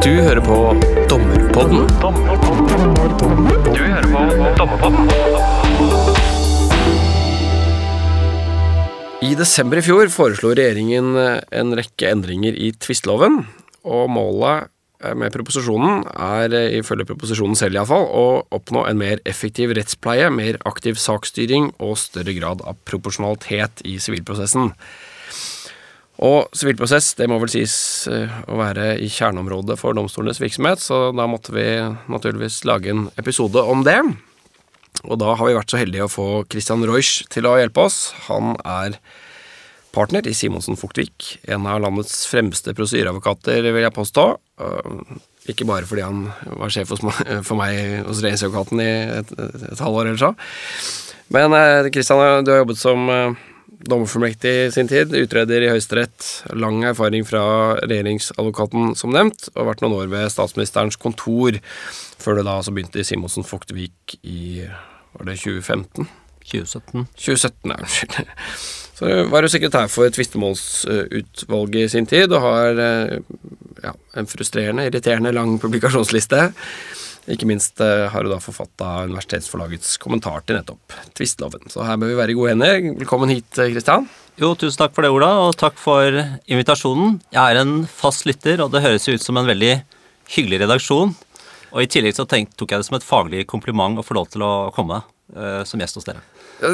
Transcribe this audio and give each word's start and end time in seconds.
Du 0.00 0.14
hører 0.16 0.40
på 0.40 0.54
Dommerpodden. 1.10 1.82
Du 3.68 3.80
hører 3.84 4.06
på 4.08 4.22
Dommerpodden. 4.56 5.10
I 9.20 9.34
desember 9.36 9.76
i 9.76 9.84
fjor 9.84 10.08
foreslo 10.08 10.54
regjeringen 10.56 11.12
en 11.20 11.76
rekke 11.76 12.14
endringer 12.14 12.56
i 12.56 12.70
tvistloven, 12.80 13.42
og 13.84 14.08
målet 14.08 14.72
med 15.20 15.36
proposisjonen 15.36 16.06
er, 16.16 16.56
ifølge 16.80 17.04
proposisjonen 17.12 17.60
selv 17.60 17.76
iallfall, 17.76 18.08
å 18.08 18.26
oppnå 18.56 18.86
en 18.88 19.00
mer 19.04 19.20
effektiv 19.28 19.76
rettspleie, 19.76 20.32
mer 20.32 20.56
aktiv 20.68 20.96
saksstyring 20.96 21.74
og 21.76 22.00
større 22.00 22.32
grad 22.40 22.64
av 22.64 22.80
proporsjonalitet 22.88 23.84
i 23.84 23.98
sivilprosessen. 24.00 24.72
Og 26.20 26.50
sivilprosess 26.56 27.14
det 27.16 27.28
må 27.32 27.38
vel 27.40 27.52
sies 27.52 27.74
eh, 28.12 28.28
å 28.50 28.58
være 28.60 28.92
i 29.00 29.08
kjerneområdet 29.08 29.78
for 29.80 29.96
domstolenes 29.96 30.40
virksomhet, 30.42 30.82
så 30.84 31.08
da 31.16 31.24
måtte 31.30 31.54
vi 31.54 31.64
naturligvis 32.12 32.60
lage 32.68 32.92
en 32.92 33.06
episode 33.20 33.62
om 33.64 33.86
det. 33.86 33.96
Og 35.06 35.16
da 35.22 35.32
har 35.32 35.48
vi 35.48 35.56
vært 35.56 35.72
så 35.72 35.80
heldige 35.80 36.04
å 36.04 36.12
få 36.12 36.28
Christian 36.52 36.84
Reusch 36.84 37.22
til 37.32 37.48
å 37.48 37.56
hjelpe 37.56 37.86
oss. 37.88 38.10
Han 38.28 38.52
er 38.68 38.98
partner 39.96 40.28
i 40.28 40.36
Simonsen 40.36 40.76
Fugtvik, 40.78 41.38
en 41.50 41.64
av 41.66 41.80
landets 41.82 42.26
fremste 42.28 42.76
prosedyreadvokater, 42.76 43.64
vil 43.64 43.86
jeg 43.86 43.96
påstå. 43.96 44.26
Eh, 44.60 45.20
ikke 45.50 45.64
bare 45.70 45.88
fordi 45.88 46.04
han 46.04 46.26
var 46.60 46.74
sjef 46.74 46.92
for 46.92 47.56
meg 47.56 48.04
hos 48.04 48.20
regjeringsadvokaten 48.20 48.84
i 48.84 48.90
et, 49.22 49.38
et, 49.40 49.70
et 49.72 49.80
halvår 49.80 50.12
eller 50.12 50.20
så. 50.20 50.34
Men 51.32 51.56
eh, 51.56 51.88
du 51.88 52.52
har 52.52 52.60
jobbet 52.60 52.78
som 52.82 53.08
dommerfullmektig 53.88 54.52
i 54.66 54.70
sin 54.74 54.90
tid, 54.90 55.14
utreder 55.16 55.64
i 55.64 55.70
Høyesterett, 55.72 56.26
lang 56.58 56.82
erfaring 56.88 57.24
fra 57.28 57.42
regjeringsadvokaten, 57.84 58.94
som 58.98 59.14
nevnt, 59.14 59.48
og 59.54 59.70
vært 59.70 59.84
noen 59.84 59.96
år 60.02 60.10
ved 60.12 60.32
statsministerens 60.34 61.00
kontor, 61.00 61.56
før 62.20 62.40
det 62.40 62.46
da 62.48 62.58
altså 62.60 62.74
begynte 62.76 63.00
i 63.00 63.06
Simonsen 63.06 63.46
Fogtevik 63.46 64.18
i 64.20 64.66
var 65.16 65.26
det 65.26 65.40
2015? 65.40 66.10
2017. 66.50 67.06
2017, 67.16 67.72
ja, 67.72 67.80
unnskyld. 67.80 68.36
Så 69.00 69.08
var 69.32 69.40
du 69.40 69.48
sekretær 69.48 69.86
for 69.88 70.12
tvistemålsutvalget 70.12 71.86
i 71.86 71.88
sin 71.88 72.06
tid, 72.06 72.32
og 72.36 72.42
har 72.44 72.80
ja, 73.80 73.94
en 74.20 74.28
frustrerende, 74.28 74.84
irriterende 74.90 75.32
lang 75.32 75.54
publikasjonsliste. 75.62 76.50
Ikke 77.28 77.48
minst 77.48 77.80
uh, 77.84 78.08
har 78.08 78.24
du 78.24 78.30
da 78.32 78.40
forfatta 78.40 79.04
Universitetsforlagets 79.10 79.98
kommentar 80.00 80.44
til 80.46 80.56
nettopp 80.56 80.94
tvistloven. 81.18 81.68
Så 81.68 81.84
her 81.84 81.98
bør 82.00 82.12
vi 82.12 82.18
være 82.18 82.34
i 82.34 82.38
gode 82.38 82.54
hender. 82.54 82.80
Velkommen 83.02 83.32
hit, 83.32 83.50
Kristian. 83.52 84.08
Jo, 84.40 84.54
tusen 84.56 84.80
takk 84.80 84.94
for 84.96 85.04
det, 85.04 85.12
Ola, 85.12 85.28
og 85.44 85.56
takk 85.60 85.76
for 85.76 86.16
invitasjonen. 86.48 87.18
Jeg 87.34 87.42
er 87.42 87.60
en 87.60 87.82
fast 87.84 88.24
lytter, 88.28 88.62
og 88.64 88.72
det 88.72 88.84
høres 88.86 89.08
ut 89.10 89.24
som 89.24 89.36
en 89.36 89.48
veldig 89.50 89.74
hyggelig 90.32 90.62
redaksjon. 90.64 91.12
Og 91.70 91.84
i 91.84 91.88
tillegg 91.90 92.16
så 92.16 92.26
tenkt, 92.28 92.56
tok 92.58 92.72
jeg 92.72 92.82
det 92.82 92.88
som 92.88 92.96
et 92.98 93.06
faglig 93.06 93.44
kompliment 93.50 94.00
å 94.00 94.06
få 94.06 94.16
lov 94.16 94.30
til 94.32 94.44
å 94.46 94.52
komme 94.74 95.02
uh, 95.02 95.62
som 95.68 95.82
gjest 95.82 96.00
hos 96.00 96.08
dere. 96.08 96.24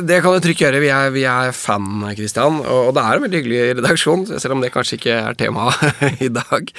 Det 0.06 0.19
kan 0.22 0.34
du 0.34 0.42
trygt 0.42 0.62
gjøre. 0.62 0.80
Vi 0.83 0.91
er, 0.91 1.11
vi 1.14 1.22
er 1.30 1.52
fan, 1.55 2.06
Kristian. 2.19 2.62
Og, 2.64 2.89
og 2.89 2.94
det 2.97 3.05
er 3.05 3.19
en 3.19 3.27
veldig 3.27 3.42
hyggelig 3.42 3.80
redaksjon, 3.80 4.27
selv 4.34 4.56
om 4.56 4.64
det 4.64 4.72
kanskje 4.74 4.98
ikke 5.00 5.19
er 5.28 5.39
temaet 5.39 6.06
i 6.27 6.30
dag. 6.33 6.72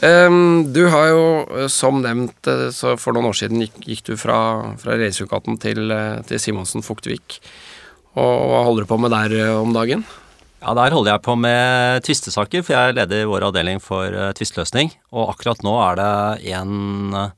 Um, 0.00 0.72
du 0.72 0.86
har 0.88 1.10
jo, 1.10 1.24
eh, 1.60 1.66
som 1.68 1.98
nevnt, 2.00 2.46
eh, 2.48 2.70
så 2.72 2.94
for 2.96 3.12
noen 3.12 3.28
år 3.28 3.36
siden 3.36 3.60
gikk, 3.60 3.82
gikk 3.84 4.06
du 4.06 4.14
fra, 4.16 4.72
fra 4.80 4.94
regjeringsadvokaten 4.94 5.58
til, 5.60 5.90
eh, 5.92 6.22
til 6.24 6.40
Simonsen 6.40 6.80
Fuktvik. 6.80 7.36
Og 8.16 8.32
hva 8.48 8.62
holder 8.64 8.86
du 8.86 8.88
på 8.88 8.98
med 8.98 9.12
der 9.12 9.52
om 9.58 9.74
dagen? 9.76 10.06
Ja, 10.62 10.72
Der 10.74 10.90
holder 10.90 11.12
jeg 11.12 11.22
på 11.22 11.36
med 11.36 12.02
tvistesaker, 12.02 12.64
for 12.64 12.72
jeg 12.72 12.94
leder 12.96 13.28
vår 13.28 13.44
avdeling 13.52 13.80
for 13.80 14.08
tvisteløsning. 14.34 14.90
Og 15.12 15.34
akkurat 15.34 15.62
nå 15.62 15.76
er 15.84 15.96
det 15.96 16.52
en 16.52 17.32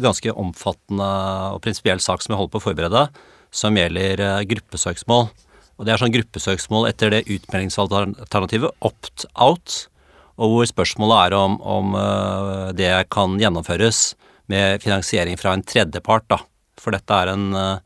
ganske 0.00 0.32
omfattende 0.32 1.54
og 1.54 1.62
prinsipiell 1.62 2.00
sak 2.00 2.22
som 2.22 2.32
jeg 2.32 2.40
holder 2.40 2.52
på 2.52 2.60
å 2.60 2.68
forberede, 2.68 3.08
som 3.52 3.76
gjelder 3.76 4.44
gruppesøksmål. 4.44 5.30
Og 5.78 5.86
det 5.86 5.94
er 5.94 6.02
sånn 6.02 6.12
gruppesøksmål 6.12 6.88
etter 6.88 7.10
det 7.10 7.26
utmeldingsalternativet 7.28 8.72
opt-out 8.82 9.86
og 10.34 10.50
hvor 10.50 10.68
spørsmålet 10.68 11.28
er 11.28 11.36
om, 11.38 11.58
om 11.60 11.94
uh, 11.96 12.70
det 12.76 12.90
kan 13.14 13.36
gjennomføres 13.40 14.14
med 14.50 14.82
finansiering 14.82 15.38
fra 15.40 15.54
en 15.54 15.64
tredjepart. 15.64 16.26
da. 16.30 16.40
For 16.80 16.94
dette 16.94 17.18
er 17.20 17.32
en, 17.32 17.46
uh, 17.54 17.78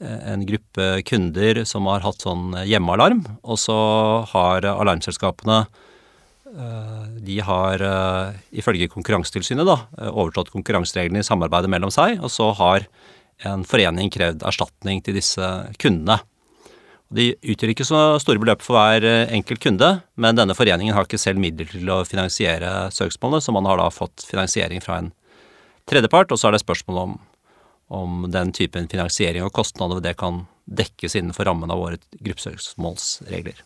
en 0.00 0.44
gruppe 0.48 0.88
kunder 1.08 1.64
som 1.68 1.88
har 1.90 2.04
hatt 2.06 2.24
sånn 2.24 2.56
hjemmealarm, 2.64 3.24
og 3.44 3.60
så 3.60 3.78
har 4.32 4.68
alarmselskapene 4.72 5.64
uh, 5.68 7.04
de 7.24 7.40
har 7.44 7.82
ifølge 8.54 8.90
Konkurransetilsynet 8.92 9.66
da, 9.68 9.80
overtrådt 10.12 10.52
konkurransereglene 10.54 11.24
i 11.24 11.26
samarbeidet 11.26 11.70
mellom 11.72 11.92
seg, 11.92 12.20
og 12.20 12.30
så 12.32 12.50
har 12.60 12.86
en 13.44 13.64
forening 13.66 14.12
krevd 14.14 14.44
erstatning 14.46 15.00
til 15.04 15.16
disse 15.18 15.48
kundene. 15.82 16.20
De 17.14 17.28
utgjør 17.46 17.70
ikke 17.70 17.86
så 17.86 17.98
store 18.22 18.40
beløp 18.42 18.62
for 18.64 18.74
hver 18.74 19.04
eh, 19.06 19.34
enkelt 19.36 19.62
kunde, 19.62 19.90
men 20.18 20.38
denne 20.38 20.56
foreningen 20.58 20.96
har 20.96 21.06
ikke 21.06 21.20
selv 21.20 21.38
midler 21.42 21.68
til 21.70 21.90
å 21.92 22.00
finansiere 22.08 22.88
søksmålene, 22.94 23.44
så 23.44 23.54
man 23.54 23.68
har 23.70 23.78
da 23.78 23.90
fått 23.94 24.26
finansiering 24.26 24.82
fra 24.82 24.98
en 25.02 25.12
tredjepart, 25.90 26.34
og 26.34 26.40
så 26.40 26.48
er 26.48 26.56
det 26.56 26.64
spørsmål 26.64 26.98
om, 27.04 27.14
om 27.94 28.26
den 28.34 28.50
typen 28.56 28.90
finansiering 28.90 29.46
og 29.46 29.54
kostnader 29.54 30.02
det 30.02 30.16
kan 30.18 30.42
dekkes 30.64 31.14
innenfor 31.20 31.46
rammen 31.46 31.70
av 31.70 31.78
våre 31.84 32.02
gruppesøksmålsregler. 32.18 33.62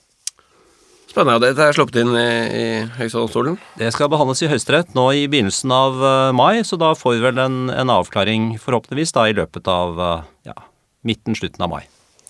Spennende. 1.09 1.49
Dette 1.49 1.65
er 1.65 1.73
sluppet 1.73 2.03
inn 2.03 2.13
i, 2.13 2.29
i 2.53 2.65
Høyesterettsdomstolen? 2.99 3.57
Det 3.81 3.89
skal 3.95 4.11
behandles 4.13 4.43
i 4.45 4.51
Høyesterett 4.51 4.93
nå 4.99 5.07
i 5.17 5.25
begynnelsen 5.31 5.73
av 5.73 6.03
uh, 6.05 6.37
mai, 6.37 6.61
så 6.69 6.77
da 6.77 6.93
får 6.99 7.17
vi 7.17 7.25
vel 7.31 7.41
en, 7.47 7.61
en 7.73 7.97
avklaring 7.97 8.59
forhåpentligvis 8.61 9.17
da 9.17 9.25
i 9.31 9.39
løpet 9.39 9.71
av 9.73 10.03
uh, 10.03 10.19
ja, 10.45 10.59
midten-slutten 11.09 11.65
av 11.65 11.79
mai. 11.79 11.87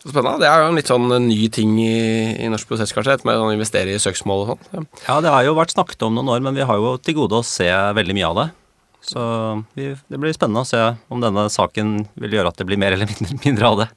Så 0.09 0.15
spennende. 0.15 0.41
Det 0.41 0.49
er 0.49 0.63
jo 0.63 0.69
en 0.71 0.79
litt 0.79 0.89
sånn 0.89 1.11
ny 1.27 1.37
ting 1.53 1.75
i, 1.83 1.97
i 2.41 2.49
norsk 2.49 2.71
prosess, 2.71 2.95
kanskje, 2.97 3.19
med 3.29 3.37
å 3.37 3.51
investere 3.53 3.93
i 3.93 4.01
søksmål 4.01 4.45
og 4.47 4.55
sånn. 4.55 4.87
Ja. 5.05 5.19
det 5.21 5.35
har 5.35 5.45
jo 5.45 5.59
vært 5.59 5.75
snakket 5.75 6.07
om 6.07 6.17
noen 6.17 6.31
år, 6.33 6.41
men 6.47 6.57
vi 6.57 6.65
har 6.65 6.81
jo 6.81 6.95
til 6.97 7.19
gode 7.19 7.43
å 7.43 7.45
se 7.45 7.69
veldig 7.69 8.17
mye 8.17 8.31
av 8.31 8.41
det. 8.41 8.47
Så 9.05 9.21
vi, 9.77 9.93
det 10.09 10.21
blir 10.21 10.33
spennende 10.33 10.65
å 10.65 10.69
se 10.69 10.81
om 11.13 11.21
denne 11.21 11.45
saken 11.53 12.09
vil 12.19 12.39
gjøre 12.39 12.55
at 12.55 12.59
det 12.61 12.67
blir 12.71 12.81
mer 12.81 12.97
eller 12.97 13.11
mindre, 13.11 13.37
mindre 13.47 13.69
av 13.69 13.81
det. 13.85 13.89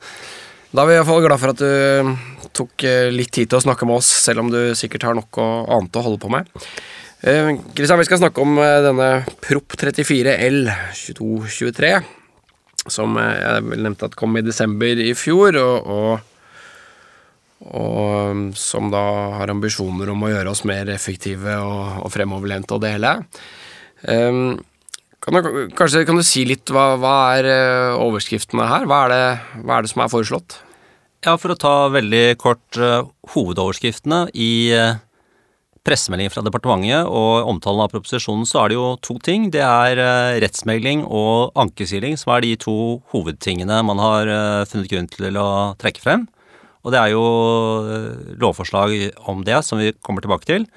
Da 0.71 0.83
er 0.83 0.91
vi 0.91 0.99
iallfall 0.99 1.23
glad 1.23 1.39
for 1.39 1.55
at 1.55 1.63
du 1.63 2.47
tok 2.55 2.83
eh, 2.87 3.09
litt 3.11 3.31
tid 3.31 3.51
til 3.51 3.59
å 3.59 3.65
snakke 3.65 3.87
med 3.87 4.03
oss, 4.03 4.11
selv 4.27 4.43
om 4.43 4.51
du 4.51 4.59
sikkert 4.75 5.07
har 5.07 5.15
noe 5.15 5.47
annet 5.71 5.95
å 5.95 6.03
holde 6.05 6.19
på 6.19 6.31
med. 6.31 6.51
Kristian, 7.21 7.95
eh, 7.95 8.01
vi 8.03 8.07
skal 8.07 8.21
snakke 8.25 8.43
om 8.43 8.59
eh, 8.59 8.79
denne 8.83 9.09
Prop 9.43 9.79
34 9.79 10.35
L 10.47 10.65
2223 10.95 11.95
som 12.89 13.17
jeg 13.19 13.61
nevnte 13.77 14.09
at 14.09 14.17
kom 14.17 14.37
i 14.39 14.45
desember 14.45 14.99
i 15.01 15.11
fjor, 15.17 15.57
og, 15.61 15.91
og, 15.91 17.67
og, 17.69 18.41
som 18.57 18.89
da 18.93 19.03
har 19.37 19.53
ambisjoner 19.53 20.09
om 20.13 20.25
å 20.25 20.31
gjøre 20.31 20.53
oss 20.53 20.63
mer 20.69 20.89
effektive 20.93 21.59
og, 21.61 22.01
og 22.05 22.11
fremoverlente 22.13 22.73
og 22.73 22.81
det 22.83 22.95
hele. 22.95 23.15
Um, 24.01 24.57
kan 25.21 25.37
du, 25.37 25.69
kanskje 25.77 26.01
kan 26.07 26.17
du 26.17 26.25
si 26.25 26.47
litt 26.49 26.71
hva, 26.73 26.95
hva 26.97 27.15
er 27.37 27.47
eh, 27.51 27.99
overskriftene 28.01 28.65
her? 28.65 28.87
Hva 28.89 29.03
er, 29.05 29.11
det, 29.13 29.59
hva 29.61 29.77
er, 29.77 29.85
det, 29.85 29.91
som 29.91 30.01
er 30.01 30.09
foreslått? 30.09 30.55
Ja, 31.21 31.35
For 31.37 31.53
å 31.53 31.59
ta 31.61 31.75
veldig 31.93 32.23
kort 32.41 32.79
uh, 32.81 33.05
hovedoverskriftene 33.35 34.23
i 34.33 34.73
uh, 34.73 34.97
pressemelding 35.87 36.29
fra 36.29 36.43
departementet 36.45 37.09
og 37.09 37.47
omtalen 37.49 37.81
av 37.83 37.89
proposisjonen, 37.93 38.45
så 38.45 38.61
er 38.61 38.71
det 38.71 38.77
jo 38.77 38.91
to 39.01 39.15
ting. 39.23 39.49
Det 39.53 39.63
er 39.65 40.01
eh, 40.01 40.37
rettsmegling 40.43 41.03
og 41.07 41.57
ankesiling 41.59 42.17
som 42.19 42.35
er 42.35 42.45
de 42.45 42.53
to 42.61 42.75
hovedtingene 43.13 43.81
man 43.87 44.01
har 44.01 44.29
eh, 44.29 44.67
funnet 44.69 44.91
grunn 44.91 45.09
til 45.11 45.41
å 45.41 45.49
trekke 45.81 46.03
frem. 46.03 46.27
Og 46.85 46.93
det 46.93 47.01
er 47.01 47.13
jo 47.13 47.25
eh, 47.81 48.31
lovforslag 48.41 48.95
om 49.31 49.45
det 49.47 49.61
som 49.65 49.81
vi 49.81 49.93
kommer 50.05 50.25
tilbake 50.25 50.49
til. 50.49 50.69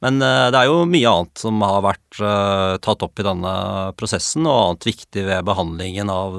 Men 0.00 0.16
det 0.16 0.56
er 0.56 0.64
jo 0.64 0.86
mye 0.88 1.10
annet 1.10 1.40
som 1.42 1.58
har 1.60 1.82
vært 1.84 2.20
tatt 2.80 3.02
opp 3.04 3.20
i 3.20 3.24
denne 3.26 3.50
prosessen, 4.00 4.46
og 4.48 4.60
annet 4.62 4.86
viktig 4.88 5.26
ved 5.26 5.44
behandlingen 5.44 6.08
av, 6.08 6.38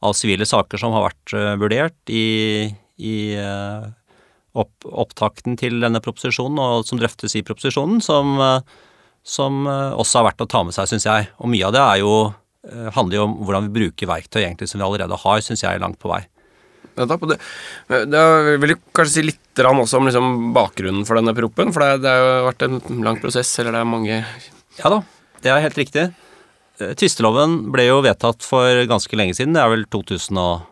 av 0.00 0.14
sivile 0.16 0.46
saker 0.48 0.80
som 0.80 0.96
har 0.96 1.04
vært 1.04 1.34
vurdert 1.60 2.08
i, 2.08 2.70
i 2.96 3.18
opp, 4.62 4.86
opptakten 4.86 5.56
til 5.60 5.80
denne 5.82 6.02
proposisjonen, 6.04 6.60
og 6.60 6.86
som 6.88 7.00
drøftes 7.00 7.36
i 7.38 7.44
proposisjonen, 7.46 8.00
som, 8.04 8.36
eh, 8.42 8.86
som 9.26 9.66
eh, 9.70 9.96
også 9.96 10.20
er 10.20 10.28
verdt 10.30 10.46
å 10.46 10.50
ta 10.50 10.62
med 10.66 10.76
seg, 10.76 10.90
syns 10.90 11.08
jeg. 11.08 11.28
Og 11.40 11.52
mye 11.52 11.68
av 11.68 11.76
det 11.76 11.82
er 11.82 12.02
jo, 12.02 12.14
eh, 12.68 12.88
handler 12.96 13.20
jo 13.20 13.26
om 13.28 13.36
hvordan 13.42 13.68
vi 13.68 13.76
bruker 13.80 14.10
verktøy 14.10 14.42
egentlig 14.44 14.70
som 14.72 14.82
vi 14.82 14.88
allerede 14.88 15.20
har, 15.24 15.44
syns 15.44 15.64
jeg, 15.66 15.82
langt 15.82 16.00
på 16.02 16.12
vei. 16.12 16.22
Nettopp. 16.96 17.26
Det, 17.28 18.04
det 18.08 18.20
vil 18.62 18.72
du 18.72 18.76
kanskje 18.96 19.12
si 19.18 19.24
litt 19.26 19.42
også 19.60 19.98
om 19.98 20.06
liksom 20.08 20.30
bakgrunnen 20.56 21.04
for 21.08 21.18
denne 21.18 21.34
proppen? 21.36 21.72
For 21.74 21.84
det, 21.84 22.04
det 22.06 22.12
har 22.12 22.46
vært 22.46 22.64
en 22.64 22.78
lang 23.04 23.18
prosess, 23.20 23.50
eller 23.60 23.76
det 23.76 23.82
er 23.82 23.90
mange 23.90 24.14
Ja 24.78 24.92
da, 24.92 25.02
det 25.44 25.52
er 25.52 25.64
helt 25.64 25.76
riktig. 25.80 26.06
Tvisteloven 26.76 27.70
ble 27.72 27.86
jo 27.88 28.02
vedtatt 28.04 28.44
for 28.44 28.84
ganske 28.88 29.16
lenge 29.16 29.36
siden. 29.36 29.56
Det 29.56 29.62
er 29.62 29.72
vel 29.72 29.84
2000 29.92 30.40
og, 30.40 30.66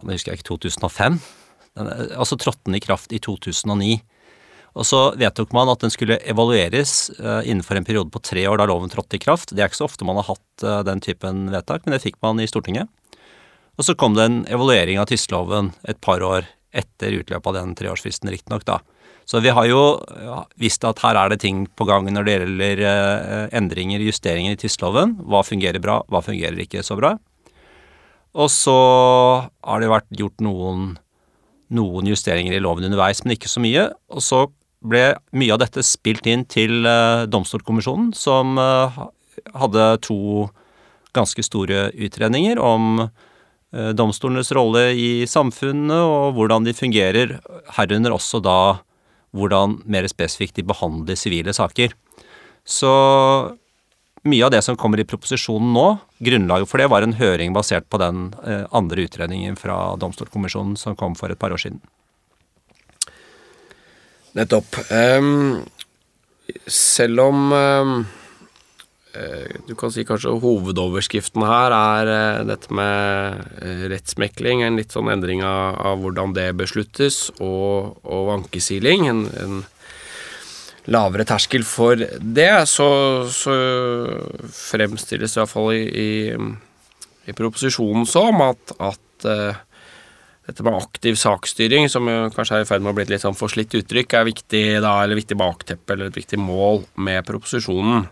jeg 0.00 0.16
husker 0.16 0.36
ikke, 0.36 0.48
2005? 0.48 1.18
Altså 1.74 2.38
trådte 2.38 2.68
den 2.68 2.78
i 2.78 2.82
kraft 2.82 3.12
i 3.12 3.18
2009. 3.22 3.98
Og 4.74 4.86
så 4.86 5.00
vedtok 5.18 5.52
man 5.54 5.70
at 5.70 5.84
den 5.84 5.92
skulle 5.94 6.18
evalueres 6.26 7.10
eh, 7.14 7.46
innenfor 7.46 7.78
en 7.78 7.86
periode 7.86 8.10
på 8.14 8.22
tre 8.22 8.42
år 8.50 8.58
da 8.58 8.66
loven 8.66 8.90
trådte 8.90 9.18
i 9.18 9.22
kraft. 9.22 9.54
Det 9.54 9.62
er 9.62 9.70
ikke 9.70 9.82
så 9.84 9.86
ofte 9.86 10.06
man 10.06 10.18
har 10.18 10.32
hatt 10.32 10.66
eh, 10.66 10.80
den 10.86 11.02
typen 11.02 11.46
vedtak, 11.52 11.84
men 11.84 11.94
det 11.94 12.02
fikk 12.02 12.18
man 12.26 12.42
i 12.42 12.48
Stortinget. 12.50 12.90
Og 13.78 13.86
så 13.86 13.94
kom 13.98 14.18
det 14.18 14.26
en 14.26 14.40
evaluering 14.50 14.98
av 15.02 15.06
tvisteloven 15.10 15.72
et 15.86 16.00
par 16.02 16.22
år 16.26 16.48
etter 16.74 17.14
utløpet 17.20 17.52
av 17.52 17.56
den 17.60 17.76
treårsfristen, 17.78 18.30
riktignok, 18.34 18.66
da. 18.66 18.80
Så 19.24 19.40
vi 19.40 19.52
har 19.56 19.64
jo 19.64 19.82
visst 20.60 20.84
at 20.84 21.00
her 21.00 21.16
er 21.16 21.30
det 21.32 21.40
ting 21.40 21.64
på 21.78 21.86
gang 21.88 22.10
når 22.12 22.26
det 22.26 22.34
gjelder 22.34 22.82
eh, 22.88 23.44
endringer, 23.56 24.02
justeringer 24.04 24.56
i 24.56 24.58
tvisteloven. 24.60 25.16
Hva 25.22 25.44
fungerer 25.46 25.80
bra, 25.82 26.02
hva 26.10 26.20
fungerer 26.24 26.58
ikke 26.66 26.82
så 26.84 26.98
bra. 26.98 27.14
Og 28.34 28.50
så 28.50 28.74
har 28.74 29.80
det 29.80 29.92
vært 29.92 30.10
gjort 30.18 30.42
noen, 30.44 30.96
noen 31.72 32.08
justeringer 32.10 32.56
i 32.56 32.62
loven 32.62 32.86
underveis, 32.88 33.22
men 33.24 33.36
ikke 33.36 33.50
så 33.50 33.62
mye. 33.64 33.88
Og 34.12 34.24
så 34.24 34.44
ble 34.84 35.14
mye 35.36 35.54
av 35.54 35.62
dette 35.62 35.84
spilt 35.86 36.26
inn 36.28 36.44
til 36.50 36.84
uh, 36.84 37.24
Domstolkommisjonen, 37.30 38.12
som 38.16 38.58
uh, 38.60 38.98
hadde 39.56 39.86
to 40.04 40.48
ganske 41.16 41.44
store 41.46 41.88
utredninger 41.94 42.60
om 42.60 43.06
uh, 43.06 43.90
domstolenes 43.96 44.52
rolle 44.56 44.90
i 44.98 45.10
samfunnet 45.30 45.96
og 45.96 46.34
hvordan 46.36 46.66
de 46.66 46.76
fungerer, 46.76 47.38
herunder 47.78 48.14
også 48.14 48.42
da 48.44 48.58
hvordan 49.34 49.80
mer 49.90 50.06
spesifikt 50.10 50.60
de 50.60 50.66
behandler 50.66 51.18
sivile 51.18 51.54
saker. 51.56 51.94
Så 52.64 52.92
mye 54.28 54.44
av 54.46 54.52
det 54.54 54.62
som 54.64 54.78
kommer 54.80 55.00
i 55.00 55.06
proposisjonen 55.08 55.74
nå, 55.76 55.88
grunnlaget 56.24 56.70
for 56.70 56.80
det 56.80 56.88
var 56.92 57.04
en 57.04 57.16
høring 57.18 57.52
basert 57.56 57.88
på 57.92 58.00
den 58.00 58.30
andre 58.72 59.04
utredningen 59.04 59.58
fra 59.60 59.96
Domstolkommisjonen 60.00 60.78
som 60.80 60.96
kom 60.96 61.16
for 61.18 61.32
et 61.32 61.40
par 61.40 61.52
år 61.52 61.60
siden. 61.60 61.82
Nettopp. 64.34 64.76
Um, 64.90 65.62
selv 66.66 67.20
om 67.22 67.52
um, 67.52 67.92
du 69.68 69.74
kan 69.78 69.92
si 69.94 70.02
kanskje 70.06 70.32
hovedoverskriften 70.42 71.44
her 71.46 71.74
er 71.76 72.10
uh, 72.10 72.46
dette 72.48 72.74
med 72.74 73.44
rettsmekling, 73.92 74.64
en 74.66 74.80
litt 74.80 74.94
sånn 74.94 75.12
endring 75.12 75.44
av, 75.46 75.78
av 75.78 76.02
hvordan 76.02 76.34
det 76.34 76.48
besluttes, 76.58 77.28
og, 77.38 78.00
og 78.02 78.32
ankesiling. 78.40 79.06
En, 79.12 79.22
en, 79.44 79.62
lavere 80.92 81.24
terskel 81.28 81.64
for 81.66 81.96
det, 81.96 82.52
så, 82.68 82.88
så 83.32 83.54
fremstilles 84.52 85.32
det 85.32 85.40
iallfall 85.40 85.70
i, 85.76 85.84
i, 85.84 87.28
i 87.30 87.36
proposisjonen 87.36 88.04
som 88.08 88.42
at, 88.44 88.74
at 88.84 89.28
uh, 89.28 89.62
dette 90.44 90.66
med 90.66 90.76
aktiv 90.76 91.16
saksstyring, 91.16 91.88
som 91.88 92.10
kanskje 92.34 92.58
er 92.58 92.66
i 92.66 92.68
ferd 92.68 92.84
med 92.84 92.92
å 92.92 92.98
bli 92.98 93.06
et 93.06 93.14
litt 93.14 93.24
sånn 93.24 93.38
forslitt 93.38 93.72
uttrykk, 93.78 94.18
er 94.18 94.28
viktig 94.28 94.64
da, 94.84 94.98
eller 95.00 95.16
viktig 95.16 95.38
bakteppe 95.40 95.94
eller 95.94 96.12
et 96.12 96.20
viktig 96.20 96.40
mål 96.42 96.84
med 97.00 97.24
proposisjonen. 97.24 98.04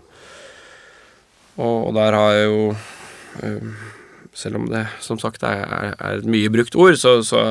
Og, 1.60 1.90
der 1.92 2.16
har 2.16 2.38
jeg 2.38 2.46
jo 2.48 2.62
uh, 2.72 3.88
Selv 4.32 4.56
om 4.56 4.62
det 4.70 4.86
som 5.04 5.18
sagt 5.20 5.42
er, 5.44 5.92
er 5.92 6.22
et 6.22 6.24
mye 6.24 6.48
brukt 6.48 6.72
ord, 6.80 6.94
så, 6.96 7.18
så 7.20 7.42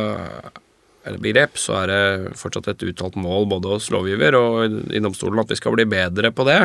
eller 1.07 1.47
så 1.57 1.77
er 1.81 1.89
det 1.89 2.35
fortsatt 2.37 2.67
et 2.71 2.83
uttalt 2.85 3.15
mål 3.17 3.47
både 3.49 3.73
hos 3.73 3.89
lovgiver 3.93 4.37
og 4.37 4.93
i 4.93 5.01
domstolen 5.01 5.41
at 5.41 5.49
vi 5.49 5.57
skal 5.57 5.73
bli 5.73 5.87
bedre 5.89 6.31
på 6.31 6.45
det. 6.45 6.59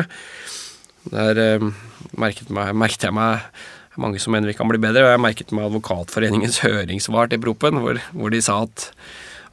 Der 1.09 1.39
eh, 1.41 1.65
merket, 2.19 2.51
meg, 2.53 2.75
merket 2.77 3.07
jeg 3.07 3.15
meg 3.15 3.47
mange 3.97 4.21
som 4.21 4.35
mener 4.35 4.51
vi 4.51 4.57
kan 4.57 4.69
bli 4.69 4.79
bedre. 4.81 5.07
Jeg 5.09 5.23
merket 5.23 5.53
med 5.55 5.67
Advokatforeningens 5.71 6.61
høringssvar 6.65 7.31
til 7.31 7.41
proppen, 7.41 7.81
hvor, 7.81 7.99
hvor, 8.13 8.33
de 8.33 8.41
sa 8.43 8.61
at 8.67 8.91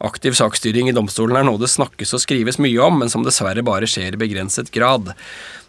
aktiv 0.05 0.37
saksstyring 0.37 0.91
i 0.91 0.97
domstolen 0.97 1.39
er 1.39 1.47
noe 1.49 1.61
det 1.61 1.71
snakkes 1.73 2.13
og 2.17 2.23
skrives 2.25 2.61
mye 2.61 2.81
om, 2.85 3.01
men 3.01 3.13
som 3.13 3.25
dessverre 3.25 3.65
bare 3.65 3.89
skjer 3.89 4.17
i 4.17 4.21
begrenset 4.21 4.69
grad. 4.75 5.15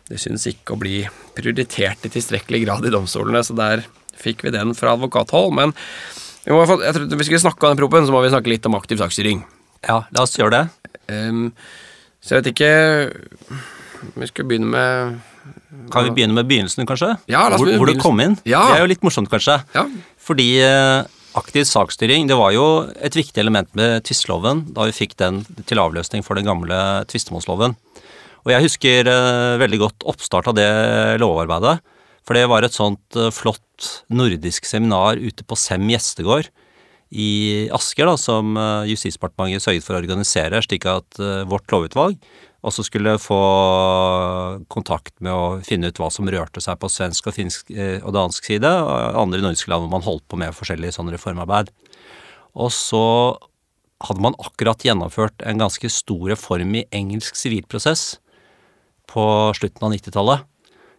Det 0.10 0.20
synes 0.22 0.46
ikke 0.50 0.76
å 0.76 0.82
bli 0.82 1.06
prioritert 1.38 2.04
i 2.06 2.12
tilstrekkelig 2.14 2.66
grad 2.66 2.86
i 2.86 2.94
domstolene, 2.94 3.42
så 3.46 3.56
der 3.58 3.86
fikk 4.20 4.44
vi 4.46 4.54
den 4.56 4.76
fra 4.78 4.96
advokathold. 4.96 5.56
Men 5.56 5.74
må, 6.54 6.66
jeg 6.86 6.94
tror 6.94 7.06
hvis 7.10 7.30
vi 7.30 7.34
skal 7.34 7.48
snakke 7.48 7.66
om 7.66 7.74
den 7.74 7.82
proppen, 7.82 8.06
så 8.06 8.14
må 8.14 8.22
vi 8.22 8.34
snakke 8.34 8.52
litt 8.52 8.66
om 8.70 8.78
aktiv 8.78 9.00
saksstyring. 9.02 9.42
Ja, 9.86 10.04
la 10.14 10.26
oss 10.26 10.36
gjøre 10.38 10.60
det. 10.60 10.92
Um, 11.10 11.48
så 12.26 12.34
jeg 12.34 12.42
vet 12.42 12.48
ikke 12.56 12.70
Vi 14.16 14.28
skal 14.32 14.48
begynne 14.50 14.72
med 14.74 15.18
kan 15.94 16.08
vi 16.08 16.14
begynne 16.16 16.34
med 16.34 16.48
begynnelsen, 16.50 16.88
kanskje? 16.90 17.12
Ja, 17.30 17.44
la 17.50 17.58
oss 17.58 17.62
hvor, 17.62 17.70
hvor 17.82 17.90
du 17.90 18.00
kom 18.02 18.22
inn. 18.24 18.38
Ja. 18.48 18.64
Det 18.70 18.80
er 18.80 18.86
jo 18.86 18.90
litt 18.90 19.04
morsomt, 19.06 19.30
kanskje. 19.30 19.60
Ja. 19.76 19.84
Fordi 20.26 20.48
eh, 20.64 21.06
aktiv 21.38 21.68
saksstyring 21.70 22.30
det 22.30 22.38
var 22.40 22.54
jo 22.56 22.66
et 22.96 23.18
viktig 23.18 23.42
element 23.44 23.70
med 23.78 24.06
tvisteloven 24.08 24.64
da 24.74 24.88
vi 24.90 24.96
fikk 24.96 25.18
den 25.22 25.44
til 25.70 25.82
avløsning 25.84 26.26
for 26.26 26.40
den 26.40 26.48
gamle 26.48 26.80
tvistemålsloven. 27.12 27.76
Og 28.46 28.54
jeg 28.54 28.66
husker 28.66 29.12
eh, 29.12 29.58
veldig 29.62 29.82
godt 29.84 30.08
oppstart 30.14 30.50
av 30.52 30.58
det 30.58 30.70
lovarbeidet. 31.22 31.78
For 32.26 32.38
det 32.38 32.48
var 32.52 32.66
et 32.66 32.76
sånt 32.76 33.20
eh, 33.20 33.32
flott 33.34 33.62
nordisk 34.10 34.66
seminar 34.68 35.20
ute 35.22 35.46
på 35.46 35.58
Sem 35.60 35.84
gjestegård 35.92 36.50
i 37.16 37.70
Asker, 37.76 38.10
da, 38.10 38.16
som 38.18 38.58
Justisdepartementet 38.90 39.62
sørget 39.64 39.86
for 39.86 39.96
å 39.96 40.00
organisere, 40.02 40.58
slik 40.66 40.88
at 40.90 41.20
vårt 41.48 41.70
lovutvalg 41.72 42.18
og 42.66 42.74
så 42.74 42.84
skulle 42.86 43.14
få 43.22 43.40
kontakt 44.74 45.14
med 45.24 45.34
å 45.34 45.58
finne 45.66 45.92
ut 45.92 46.00
hva 46.02 46.10
som 46.14 46.30
rørte 46.32 46.64
seg 46.64 46.80
på 46.82 46.90
svensk 46.90 47.30
og 47.30 47.36
finsk 47.38 47.70
eh, 47.76 48.00
og 48.02 48.16
dansk 48.16 48.48
side, 48.50 48.66
og 48.66 49.20
andre 49.22 49.44
nordiske 49.44 49.70
land 49.70 49.86
hvor 49.86 49.94
man 49.94 50.06
holdt 50.06 50.26
på 50.32 50.40
med 50.42 50.56
forskjellig 50.58 50.96
sånn 50.96 51.12
reformarbeid. 51.14 51.70
Og 52.58 52.74
så 52.74 53.04
hadde 54.08 54.24
man 54.26 54.38
akkurat 54.42 54.82
gjennomført 54.86 55.46
en 55.46 55.62
ganske 55.62 55.92
stor 55.94 56.26
reform 56.34 56.74
i 56.82 56.88
engelsk 56.96 57.38
sivilprosess 57.38 58.16
på 59.14 59.26
slutten 59.60 59.86
av 59.86 59.94
90-tallet. 59.94 60.50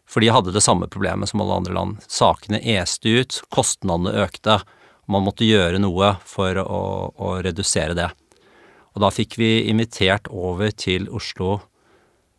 For 0.07 0.23
de 0.23 0.31
hadde 0.31 0.55
det 0.55 0.63
samme 0.65 0.89
problemet 0.91 1.31
som 1.31 1.43
alle 1.43 1.59
andre 1.61 1.75
land. 1.75 2.03
Sakene 2.07 2.61
este 2.77 3.19
ut, 3.21 3.41
kostnadene 3.51 4.15
økte, 4.23 4.61
man 5.11 5.27
måtte 5.27 5.47
gjøre 5.47 5.79
noe 5.83 6.15
for 6.27 6.59
å, 6.63 6.83
å 7.15 7.35
redusere 7.45 7.95
det. 7.99 8.11
Og 8.97 9.03
da 9.05 9.11
fikk 9.13 9.37
vi 9.39 9.67
invitert 9.71 10.31
over 10.33 10.73
til 10.73 11.11
Oslo 11.15 11.59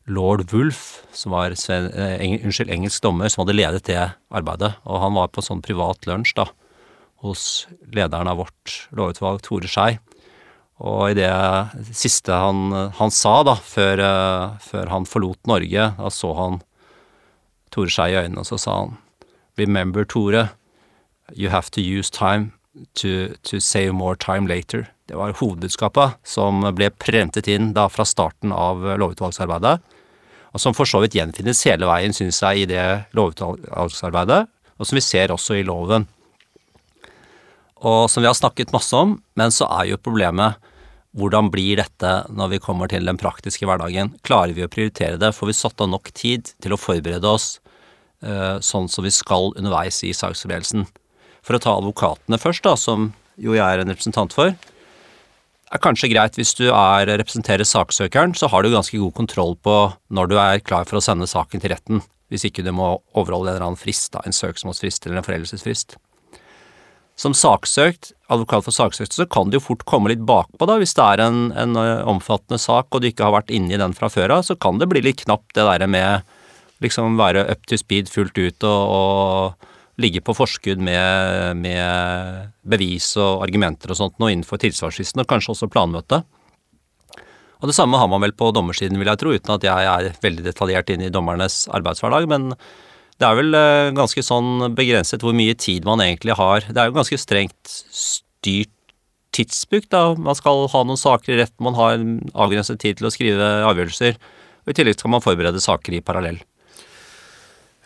lord 0.08 0.48
Wulf, 0.54 1.04
som 1.12 1.36
var 1.36 1.54
sven, 1.60 1.92
eh, 1.92 2.16
eng, 2.24 2.38
unnskyld, 2.48 2.72
engelsk 2.72 3.04
dommer, 3.04 3.30
som 3.30 3.44
hadde 3.44 3.58
ledet 3.58 3.84
det 3.90 4.00
arbeidet. 4.32 4.74
Og 4.88 5.02
han 5.04 5.14
var 5.20 5.28
på 5.28 5.44
sånn 5.44 5.62
privat 5.62 6.08
lunsj 6.08 6.34
da, 6.40 6.48
hos 7.24 7.68
lederen 7.92 8.30
av 8.32 8.40
vårt 8.40 8.88
lovutvalg, 8.96 9.44
Tore 9.44 9.68
Skei. 9.68 10.00
Og 10.80 11.12
i 11.12 11.18
det 11.18 11.32
siste 11.98 12.32
han, 12.32 12.92
han 13.00 13.12
sa 13.12 13.42
da, 13.44 13.56
før, 13.58 14.00
uh, 14.00 14.58
før, 14.62 14.92
han 14.94 15.08
forlot 15.10 15.50
Norge, 15.50 15.88
da 15.98 16.12
så 16.14 16.34
han 16.38 16.60
Tore 17.72 17.92
Skei 17.92 18.14
i 18.14 18.20
øynene, 18.20 18.42
og 18.42 18.50
så 18.50 18.60
sa 18.62 18.80
han 18.82 18.98
Remember, 19.58 20.06
Tore, 20.06 20.50
you 21.36 21.50
have 21.50 21.72
to 21.72 21.82
use 21.82 22.12
time 22.12 22.52
to, 22.96 23.34
to 23.44 23.60
save 23.60 23.94
more 23.94 24.16
time 24.16 24.48
later. 24.48 24.88
Det 25.08 25.16
var 25.18 25.34
hovedbudskapet 25.40 26.18
som 26.28 26.62
ble 26.76 26.92
prentet 27.00 27.48
inn 27.48 27.72
da 27.74 27.88
fra 27.90 28.06
starten 28.06 28.52
av 28.54 28.84
lovutvalgsarbeidet, 29.00 29.80
og 30.54 30.62
som 30.62 30.76
for 30.76 30.90
så 30.90 31.02
vidt 31.04 31.16
gjenfinnes 31.18 31.64
hele 31.68 31.88
veien, 31.90 32.14
syns 32.16 32.42
jeg, 32.44 32.64
i 32.64 32.70
det 32.70 32.84
lovutvalgsarbeidet, 33.18 34.46
og 34.78 34.88
som 34.88 34.98
vi 34.98 35.04
ser 35.04 35.34
også 35.34 35.58
i 35.58 35.66
loven. 35.68 36.08
Og 37.86 38.08
som 38.10 38.24
vi 38.24 38.30
har 38.30 38.38
snakket 38.38 38.74
masse 38.74 38.96
om, 38.98 39.18
men 39.38 39.54
så 39.54 39.68
er 39.80 39.92
jo 39.92 40.02
problemet 40.02 40.58
hvordan 41.16 41.52
blir 41.54 41.80
dette 41.80 42.14
når 42.34 42.56
vi 42.56 42.62
kommer 42.64 42.92
til 42.92 43.08
den 43.08 43.20
praktiske 43.20 43.68
hverdagen? 43.70 44.14
Klarer 44.28 44.56
vi 44.58 44.66
å 44.66 44.72
prioritere 44.72 45.20
det? 45.22 45.34
Får 45.36 45.52
vi 45.52 45.56
satt 45.58 45.84
av 45.84 45.92
nok 45.92 46.12
tid 46.18 46.52
til 46.64 46.76
å 46.76 46.80
forberede 46.82 47.30
oss 47.30 47.60
uh, 48.26 48.58
sånn 48.60 48.90
som 48.92 49.06
vi 49.08 49.14
skal 49.16 49.54
underveis 49.56 50.04
i 50.06 50.14
saksforberedelsen? 50.14 50.88
For 51.48 51.58
å 51.58 51.64
ta 51.64 51.78
advokatene 51.80 52.42
først, 52.42 52.66
da, 52.68 52.76
som 52.78 53.12
jo 53.40 53.56
jeg 53.56 53.64
er 53.64 53.84
en 53.84 53.94
representant 53.94 54.36
for 54.36 54.52
er 55.74 55.84
kanskje 55.84 56.10
greit 56.14 56.38
hvis 56.40 56.56
du 56.58 56.68
er, 56.70 57.10
representerer 57.20 57.68
saksøkeren, 57.68 58.36
så 58.38 58.50
har 58.52 58.64
du 58.64 58.72
ganske 58.72 58.98
god 59.00 59.16
kontroll 59.18 59.56
på 59.60 59.76
når 60.14 60.32
du 60.32 60.38
er 60.40 60.64
klar 60.64 60.88
for 60.88 61.00
å 61.00 61.04
sende 61.04 61.28
saken 61.28 61.64
til 61.64 61.74
retten, 61.74 62.04
hvis 62.32 62.48
ikke 62.48 62.64
du 62.66 62.72
må 62.76 62.98
overholde 63.18 63.52
en 63.52 63.58
eller 63.58 63.70
annen 63.70 63.80
frist, 63.80 64.12
da, 64.16 64.24
en 64.24 64.36
søksmålsfrist 64.36 65.08
eller 65.08 65.20
en 65.20 65.28
foreldelsesfrist. 65.28 65.98
Som 67.18 67.34
saksøkt, 67.34 68.12
advokat 68.30 68.68
for 68.68 68.76
saksøkt, 68.76 69.16
så 69.16 69.26
kan 69.26 69.50
du 69.50 69.58
jo 69.58 69.64
fort 69.72 69.86
komme 69.90 70.12
litt 70.12 70.22
bakpå, 70.28 70.68
da, 70.70 70.76
hvis 70.78 70.94
det 70.98 71.06
er 71.06 71.24
en, 71.26 71.48
en 71.58 71.80
eh, 71.82 72.04
omfattende 72.06 72.60
sak 72.62 72.94
og 72.94 73.02
du 73.02 73.10
ikke 73.10 73.26
har 73.26 73.34
vært 73.40 73.54
inne 73.54 73.74
i 73.74 73.80
den 73.82 73.96
fra 73.98 74.10
før 74.14 74.36
av, 74.38 74.46
så 74.46 74.58
kan 74.60 74.78
det 74.78 74.90
bli 74.92 75.02
litt 75.02 75.24
knapt 75.24 75.56
det 75.58 75.66
derre 75.66 75.90
med 75.90 76.36
liksom 76.84 77.18
være 77.18 77.48
up 77.50 77.66
to 77.66 77.80
speed 77.80 78.12
fullt 78.12 78.38
ut 78.38 78.68
og, 78.70 78.94
og 78.94 80.02
ligge 80.02 80.22
på 80.22 80.36
forskudd 80.38 80.82
med, 80.84 81.58
med, 81.58 82.50
bevis 82.68 83.16
og 83.18 83.42
argumenter 83.48 83.94
og 83.94 83.98
sånt 83.98 84.20
nå 84.22 84.30
innenfor 84.30 84.62
tilsvarsfristen, 84.62 85.24
og 85.24 85.30
kanskje 85.30 85.56
også 85.56 85.72
planmøte. 85.74 86.22
Og 87.58 87.72
det 87.72 87.74
samme 87.74 87.98
har 87.98 88.10
man 88.12 88.22
vel 88.22 88.36
på 88.38 88.52
dommersiden, 88.54 89.00
vil 89.02 89.10
jeg 89.10 89.22
tro, 89.24 89.34
uten 89.34 89.56
at 89.56 89.66
jeg 89.66 89.90
er 89.90 90.20
veldig 90.22 90.46
detaljert 90.46 90.94
inn 90.94 91.08
i 91.08 91.14
dommernes 91.14 91.64
arbeidshverdag, 91.74 92.30
men 92.30 92.52
det 93.18 93.26
er 93.26 93.38
vel 93.40 93.58
eh, 93.58 93.92
ganske 93.98 94.22
sånn 94.26 94.74
begrenset 94.78 95.24
hvor 95.26 95.34
mye 95.38 95.56
tid 95.58 95.88
man 95.88 96.04
egentlig 96.04 96.38
har. 96.38 96.66
Det 96.70 96.82
er 96.82 96.92
jo 96.92 96.98
ganske 97.00 97.18
strengt 97.22 97.72
styrt 97.72 98.74
tidsbruk, 99.38 99.88
da. 99.94 100.04
Man 100.18 100.38
skal 100.38 100.68
ha 100.72 100.84
noen 100.86 101.00
saker 101.00 101.34
i 101.34 101.40
retten, 101.42 101.66
man 101.66 101.78
har 101.78 101.96
en 101.98 102.20
avgrenset 102.34 102.80
tid 102.82 103.00
til 103.00 103.10
å 103.10 103.14
skrive 103.14 103.50
avgjørelser. 103.70 104.20
Og 104.66 104.74
i 104.74 104.78
tillegg 104.78 104.98
skal 104.98 105.14
man 105.14 105.24
forberede 105.24 105.62
saker 105.64 105.98
i 105.98 106.04
parallell. 106.06 106.40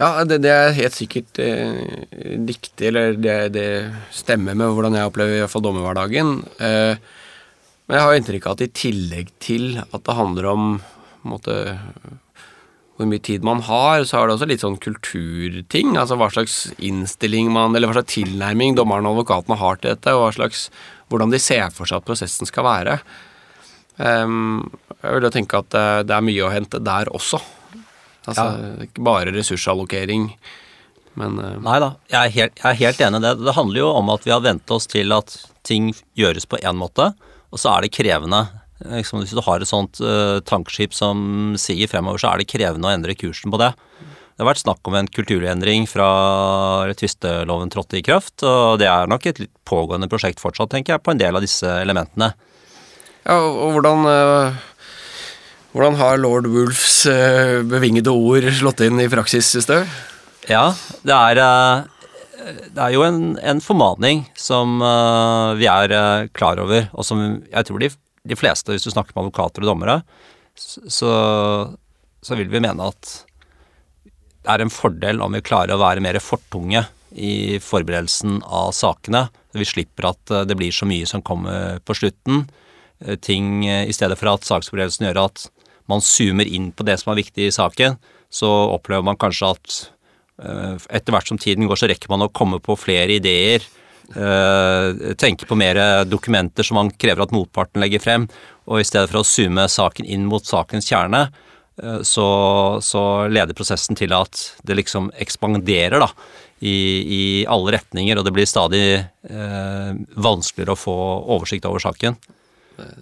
Ja, 0.02 0.24
det, 0.26 0.40
det 0.42 0.50
er 0.50 0.72
helt 0.74 0.98
sikkert 0.98 1.38
eh, 1.44 2.06
riktig, 2.48 2.88
eller 2.90 3.14
det, 3.22 3.36
det, 3.54 3.66
stemmer 4.16 4.58
med 4.58 4.74
hvordan 4.74 4.98
jeg 4.98 5.12
opplever 5.12 5.38
i 5.38 5.44
hvert 5.44 5.54
fall 5.54 5.66
dommerhverdagen. 5.68 6.40
Eh, 6.58 6.96
men 7.86 7.98
jeg 8.00 8.08
har 8.08 8.18
inntrykk 8.18 8.48
av 8.48 8.58
at 8.58 8.66
i 8.66 8.72
tillegg 8.82 9.30
til 9.44 9.76
at 9.84 10.02
det 10.02 10.18
handler 10.18 10.48
om 10.50 10.72
måte, 11.28 11.58
hvor 13.02 13.10
mye 13.10 13.24
tid 13.24 13.46
man 13.46 13.64
har, 13.66 14.06
så 14.08 14.20
er 14.20 14.30
det 14.30 14.36
også 14.38 14.48
litt 14.50 14.64
sånn 14.64 14.80
kulturting. 14.82 15.96
Altså 16.00 16.18
hva 16.20 16.30
slags 16.34 16.60
innstilling 16.78 17.52
man, 17.54 17.76
eller 17.76 17.90
hva 17.90 18.00
slags 18.00 18.14
tilnærming 18.14 18.78
dommerne 18.78 19.10
og 19.10 19.20
advokatene 19.20 19.58
har 19.60 19.82
til 19.82 19.96
dette, 19.96 20.14
og 20.16 20.28
hva 20.28 20.32
slags, 20.38 20.68
hvordan 21.12 21.34
de 21.34 21.42
ser 21.42 21.74
for 21.76 21.90
seg 21.90 22.02
at 22.02 22.08
prosessen 22.08 22.50
skal 22.50 22.68
være. 22.68 23.00
Um, 23.98 24.70
jeg 25.02 25.18
vil 25.18 25.28
jo 25.28 25.34
tenke 25.34 25.60
at 25.62 25.74
det 26.08 26.16
er 26.16 26.26
mye 26.26 26.46
å 26.46 26.54
hente 26.54 26.82
der 26.82 27.10
også. 27.14 27.42
Altså 28.30 28.46
ja. 28.46 28.72
ikke 28.86 29.04
bare 29.04 29.34
ressursallokering, 29.34 30.30
men 31.20 31.40
uh, 31.42 31.58
Nei 31.66 31.80
da, 31.82 31.96
jeg 32.12 32.22
er, 32.22 32.34
helt, 32.38 32.60
jeg 32.62 32.70
er 32.70 32.82
helt 32.86 33.02
enig 33.08 33.20
i 33.20 33.26
det. 33.26 33.36
Det 33.42 33.58
handler 33.58 33.82
jo 33.82 33.92
om 33.98 34.12
at 34.14 34.28
vi 34.28 34.34
har 34.34 34.46
vent 34.46 34.74
oss 34.74 34.88
til 34.92 35.12
at 35.16 35.34
ting 35.68 35.90
gjøres 36.18 36.48
på 36.50 36.62
én 36.62 36.78
måte, 36.78 37.12
og 37.52 37.60
så 37.60 37.74
er 37.74 37.86
det 37.86 37.96
krevende 37.98 38.46
Liksom, 38.90 39.22
hvis 39.22 39.34
du 39.36 39.42
har 39.46 39.62
et 39.62 39.70
sånt 39.70 40.00
uh, 40.04 40.40
tankskip 40.48 40.96
som 40.96 41.54
sier 41.60 41.90
fremover, 41.92 42.22
så 42.22 42.32
er 42.32 42.42
det 42.42 42.50
krevende 42.52 42.90
å 42.90 42.94
endre 42.94 43.18
kursen 43.18 43.54
på 43.54 43.60
det. 43.62 43.72
Det 44.02 44.42
har 44.42 44.50
vært 44.50 44.64
snakk 44.64 44.88
om 44.90 44.96
en 44.98 45.10
kulturendring 45.12 45.86
fra 45.90 46.08
tvisteloven 46.98 47.70
trådte 47.74 48.00
i 48.00 48.06
kraft, 48.06 48.42
og 48.48 48.80
det 48.82 48.88
er 48.90 49.10
nok 49.12 49.28
et 49.30 49.42
litt 49.44 49.54
pågående 49.70 50.10
prosjekt 50.10 50.42
fortsatt, 50.42 50.72
tenker 50.74 50.96
jeg, 50.96 51.04
på 51.06 51.14
en 51.14 51.22
del 51.22 51.38
av 51.38 51.46
disse 51.46 51.68
elementene. 51.82 52.32
Ja, 53.22 53.38
og 53.38 53.76
hvordan, 53.76 54.08
uh, 54.10 54.88
hvordan 55.76 56.00
har 56.02 56.22
lord 56.24 56.50
Wolfs 56.50 57.04
uh, 57.06 57.62
bevingede 57.70 58.14
ord 58.16 58.50
slått 58.58 58.82
inn 58.88 59.04
i 59.04 59.10
praksis, 59.12 59.54
Stø? 59.62 59.84
Ja, 60.50 60.72
det 61.06 61.18
er 61.18 61.44
det 62.42 62.82
er 62.82 62.94
jo 62.96 63.04
en, 63.06 63.36
en 63.38 63.62
formaning 63.64 64.26
som 64.40 64.80
uh, 64.82 65.54
vi 65.60 65.68
er 65.70 65.94
uh, 65.94 66.30
klar 66.36 66.62
over, 66.62 66.88
og 66.94 67.06
som 67.08 67.22
jeg 67.46 67.68
tror 67.68 67.84
de 67.84 67.92
de 68.28 68.38
fleste, 68.38 68.74
hvis 68.74 68.86
du 68.86 68.92
snakker 68.94 69.16
med 69.16 69.26
advokater 69.26 69.64
og 69.64 69.72
dommere, 69.72 70.02
så, 70.56 71.12
så 72.22 72.38
vil 72.38 72.52
vi 72.52 72.62
mene 72.64 72.90
at 72.92 73.14
det 74.42 74.50
er 74.50 74.64
en 74.64 74.74
fordel 74.74 75.22
om 75.22 75.38
vi 75.38 75.44
klarer 75.46 75.76
å 75.76 75.82
være 75.82 76.04
mer 76.04 76.18
fortunge 76.24 76.84
i 77.12 77.60
forberedelsen 77.62 78.40
av 78.48 78.72
sakene. 78.76 79.28
Vi 79.58 79.68
slipper 79.68 80.12
at 80.12 80.34
eh, 80.34 80.46
det 80.48 80.58
blir 80.58 80.74
så 80.74 80.88
mye 80.90 81.08
som 81.10 81.24
kommer 81.26 81.82
på 81.86 81.96
slutten. 81.98 82.46
Eh, 83.04 83.18
ting 83.22 83.66
eh, 83.68 83.84
I 83.90 83.96
stedet 83.96 84.18
for 84.20 84.32
at 84.32 84.48
saksforberedelsen 84.48 85.10
gjør 85.10 85.26
at 85.28 85.46
man 85.92 86.04
zoomer 86.06 86.48
inn 86.48 86.72
på 86.72 86.86
det 86.88 86.98
som 87.02 87.12
er 87.12 87.20
viktig 87.20 87.50
i 87.50 87.54
saken, 87.54 88.00
så 88.32 88.50
opplever 88.72 89.04
man 89.06 89.20
kanskje 89.20 89.56
at 89.58 89.82
etter 90.42 91.14
hvert 91.14 91.28
som 91.30 91.38
tiden 91.38 91.68
går, 91.70 91.78
så 91.78 91.86
rekker 91.92 92.10
man 92.10 92.24
å 92.26 92.32
komme 92.34 92.58
på 92.64 92.74
flere 92.80 93.20
ideer 93.20 93.62
tenke 94.12 95.48
på 95.48 95.56
mer 95.56 95.78
dokumenter 96.04 96.68
som 96.68 96.76
man 96.80 96.90
krever 97.00 97.24
at 97.24 97.32
motparten 97.36 97.80
legger 97.84 98.04
frem, 98.04 98.26
og 98.70 98.82
i 98.82 98.88
stedet 98.88 99.10
for 99.12 99.22
å 99.22 99.28
zoome 99.28 99.66
saken 99.72 100.08
inn 100.08 100.28
mot 100.30 100.46
sakens 100.46 100.90
kjerne, 100.90 101.26
uh, 101.82 102.02
så, 102.08 102.28
så, 102.84 103.04
leder 103.32 103.58
prosessen 103.58 103.98
til 104.00 104.14
at 104.16 104.44
det 104.68 104.78
liksom 104.80 105.10
ekspanderer 105.22 106.04
da, 106.04 106.12
i, 106.62 106.76
i 107.02 107.24
alle 107.50 107.74
retninger, 107.78 108.20
og 108.20 108.28
det 108.28 108.36
blir 108.36 108.46
stadig 108.46 108.84
eh, 108.94 109.94
vanskeligere 110.22 110.76
å 110.76 110.78
få 110.78 110.94
oversikt 111.34 111.66
over 111.66 111.82
saken. 111.82 112.20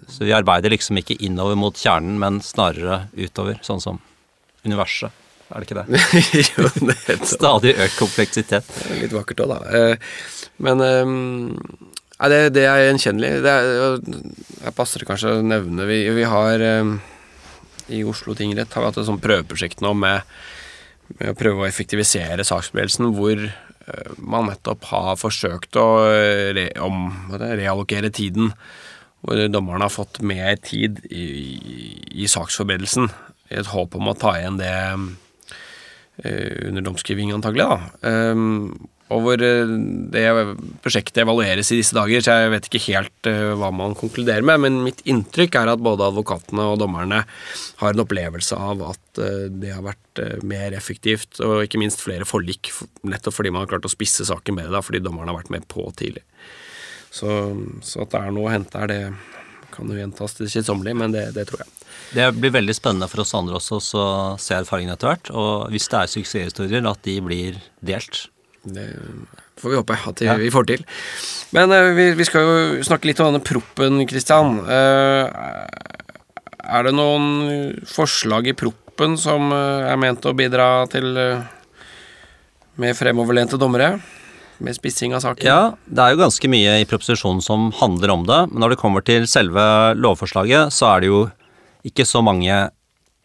Så 0.08 0.24
vi 0.24 0.32
arbeider 0.32 0.72
liksom 0.72 0.96
ikke 0.96 1.18
innover 1.20 1.58
mot 1.60 1.76
kjernen, 1.76 2.16
men 2.22 2.40
snarere 2.40 3.02
utover, 3.12 3.60
sånn 3.60 3.84
som 3.84 4.00
universet 4.64 5.19
er 5.50 5.62
det 5.62 5.66
ikke 5.66 5.82
det? 5.82 6.00
jo, 6.54 6.68
det 6.86 6.96
er 7.10 7.22
Stadig 7.26 7.72
økt 7.74 7.96
kompleksitet. 7.98 8.66
Litt 9.00 9.14
vakkert 9.14 9.42
òg, 9.42 9.50
da. 9.50 9.58
Eh, 9.74 10.10
men 10.62 10.82
um, 10.84 11.54
det, 12.30 12.42
det, 12.54 12.66
er 12.68 12.84
gjenkjennelig. 12.86 13.32
Det 13.42 13.54
Jeg 14.60 14.76
passer 14.76 15.06
kanskje 15.08 15.38
å 15.38 15.46
nevne 15.46 15.88
Vi, 15.88 16.02
vi 16.14 16.26
har 16.28 16.62
um, 16.82 16.98
I 17.90 18.02
Oslo 18.06 18.36
tingrett 18.38 18.76
har 18.76 18.84
vi 18.84 18.90
hatt 18.90 19.00
et 19.02 19.08
sånt 19.08 19.24
prøveprosjekt 19.24 19.82
nå 19.82 19.90
med, 19.98 20.28
med, 21.16 21.32
å 21.32 21.38
prøve 21.38 21.64
å 21.64 21.68
effektivisere 21.68 22.46
saksbevegelsen, 22.46 23.10
hvor 23.16 23.48
man 24.22 24.46
nettopp 24.46 24.84
har 24.92 25.16
forsøkt 25.18 25.74
å 25.80 25.86
re, 26.54 26.68
om, 26.78 27.08
reallokere 27.32 28.12
tiden. 28.14 28.52
Hvor 29.24 29.40
dommerne 29.50 29.88
har 29.88 29.90
fått 29.90 30.20
mer 30.22 30.54
tid 30.62 31.00
i, 31.10 31.24
i, 31.24 31.80
i 32.22 32.28
saksforberedelsen 32.30 33.10
i 33.50 33.58
et 33.58 33.72
håp 33.72 33.98
om 33.98 34.12
å 34.12 34.14
ta 34.14 34.36
igjen 34.38 34.60
det 34.60 34.70
Eh, 34.70 35.29
under 36.24 36.84
domskriving, 36.84 37.32
antagelig. 37.34 37.66
da. 37.66 38.10
Um, 38.32 38.88
og 39.10 39.24
hvor 39.24 39.42
eh, 39.42 39.70
det 40.14 40.22
prosjektet 40.84 41.24
evalueres 41.24 41.72
i 41.74 41.80
disse 41.80 41.96
dager, 41.96 42.22
så 42.22 42.36
jeg 42.44 42.52
vet 42.52 42.68
ikke 42.68 42.82
helt 42.84 43.26
uh, 43.26 43.56
hva 43.58 43.72
man 43.74 43.96
konkluderer 43.98 44.44
med. 44.46 44.62
Men 44.62 44.76
mitt 44.84 45.02
inntrykk 45.02 45.58
er 45.58 45.72
at 45.72 45.82
både 45.82 46.06
advokatene 46.06 46.68
og 46.70 46.78
dommerne 46.78 47.24
har 47.80 47.96
en 47.96 48.04
opplevelse 48.04 48.54
av 48.54 48.84
at 48.92 49.20
det 49.50 49.72
har 49.74 49.82
vært 49.82 50.22
mer 50.46 50.76
effektivt, 50.78 51.40
og 51.42 51.64
ikke 51.64 51.80
minst 51.82 52.04
flere 52.04 52.28
forlik, 52.28 52.70
nettopp 53.02 53.34
fordi 53.40 53.50
man 53.50 53.64
har 53.64 53.72
klart 53.72 53.88
å 53.88 53.92
spisse 53.92 54.28
saken 54.28 54.60
bedre, 54.60 54.76
da, 54.76 54.84
fordi 54.86 55.02
dommerne 55.02 55.32
har 55.32 55.40
vært 55.40 55.52
med 55.56 55.66
på 55.70 55.88
tidlig. 55.98 56.22
Så, 57.10 57.26
så 57.82 58.04
at 58.04 58.14
det 58.14 58.22
er 58.22 58.34
noe 58.36 58.46
å 58.46 58.54
hente 58.54 58.78
her, 58.78 58.94
det 58.94 59.70
kan 59.74 59.90
jo 59.90 59.98
gjentas 59.98 60.38
til 60.38 60.46
det 60.46 60.94
men 60.94 61.14
det, 61.14 61.32
det 61.34 61.48
tror 61.50 61.64
jeg. 61.64 61.79
Det 62.10 62.26
blir 62.36 62.52
veldig 62.54 62.74
spennende 62.74 63.08
for 63.10 63.22
oss 63.22 63.36
andre 63.38 63.58
også 63.60 63.78
å 63.78 64.06
se 64.40 64.56
erfaringene 64.56 64.96
etter 64.96 65.12
hvert. 65.12 65.30
Og 65.30 65.70
hvis 65.70 65.86
det 65.90 66.00
er 66.00 66.10
suksesshistorier, 66.10 66.88
at 66.90 67.02
de 67.06 67.16
blir 67.22 67.60
delt. 67.86 68.24
Det 68.64 68.88
får 69.60 69.72
vi 69.72 69.78
håpe 69.78 69.98
at 70.10 70.22
ja. 70.24 70.34
vi 70.40 70.50
får 70.52 70.68
til. 70.72 70.84
Men 71.56 71.72
uh, 71.72 71.92
vi, 71.96 72.10
vi, 72.18 72.26
skal 72.28 72.44
jo 72.44 72.84
snakke 72.86 73.10
litt 73.10 73.20
om 73.22 73.30
denne 73.30 73.44
proppen, 73.44 74.02
Kristian. 74.10 74.58
Uh, 74.66 75.30
er 76.70 76.86
det 76.86 76.94
noen 76.94 77.80
forslag 77.88 78.50
i 78.50 78.56
proppen 78.58 79.16
som 79.20 79.52
uh, 79.54 79.88
er 79.88 80.00
ment 80.00 80.26
å 80.26 80.36
bidra 80.36 80.86
til 80.92 81.12
mer 82.80 82.96
fremoverlente 82.96 83.60
dommere? 83.60 83.94
Med 84.60 84.76
spissing 84.76 85.14
av 85.16 85.22
saken? 85.24 85.46
Ja, 85.46 85.72
det 85.88 86.02
er 86.04 86.12
jo 86.12 86.20
ganske 86.20 86.48
mye 86.52 86.74
i 86.82 86.88
proposisjonen 86.88 87.40
som 87.40 87.70
handler 87.78 88.12
om 88.12 88.26
det. 88.28 88.42
Men 88.50 88.60
når 88.60 88.74
det 88.74 88.82
kommer 88.82 89.04
til 89.04 89.24
selve 89.30 89.62
lovforslaget, 89.96 90.74
så 90.76 90.90
er 90.90 91.00
det 91.00 91.08
jo 91.08 91.22
ikke 91.86 92.06
så 92.08 92.22
mange 92.24 92.68